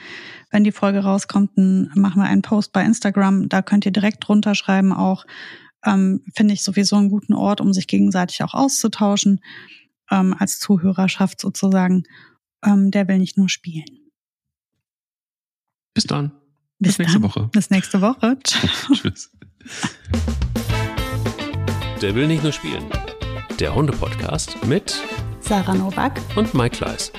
wenn 0.51 0.63
die 0.63 0.73
Folge 0.73 1.01
rauskommt, 1.01 1.51
dann 1.57 1.91
machen 1.97 2.23
wir 2.23 2.29
einen 2.29 2.43
Post 2.43 2.73
bei 2.73 2.85
Instagram. 2.85 3.49
Da 3.49 3.63
könnt 3.63 3.85
ihr 3.85 3.93
direkt 3.93 4.27
drunter 4.27 4.55
schreiben. 4.55 4.93
Auch 4.93 5.27
ähm, 5.85 6.23
finde 6.37 6.55
ich 6.55 6.63
sowieso 6.63 6.97
einen 6.97 7.11
guten 7.11 7.35
Ort, 7.35 7.61
um 7.61 7.73
sich 7.73 7.89
gegenseitig 7.89 8.43
auch 8.45 8.55
auszutauschen 8.55 9.41
ähm, 10.11 10.35
als 10.39 10.59
Zuhörerschaft 10.59 11.41
sozusagen, 11.41 12.05
ähm, 12.65 12.91
der 12.91 13.09
will 13.09 13.19
nicht 13.19 13.37
nur 13.37 13.49
spielen. 13.49 14.11
Bis 15.95 16.05
dann. 16.05 16.33
Bis, 16.79 16.97
Bis 16.97 16.99
nächste 16.99 17.21
dann. 17.21 17.29
Woche. 17.31 17.49
Bis 17.53 17.71
nächste 17.71 18.01
Woche. 18.01 18.39
Tschüss. 18.45 19.31
Der 22.01 22.15
will 22.15 22.27
nicht 22.27 22.43
nur 22.43 22.53
spielen. 22.53 22.85
Der 23.59 23.75
Hunde-Podcast 23.75 24.65
mit 24.67 24.99
Sarah 25.41 25.75
Novak. 25.75 26.19
und 26.37 26.55
Mike 26.55 26.77
Kleiss. 26.77 27.13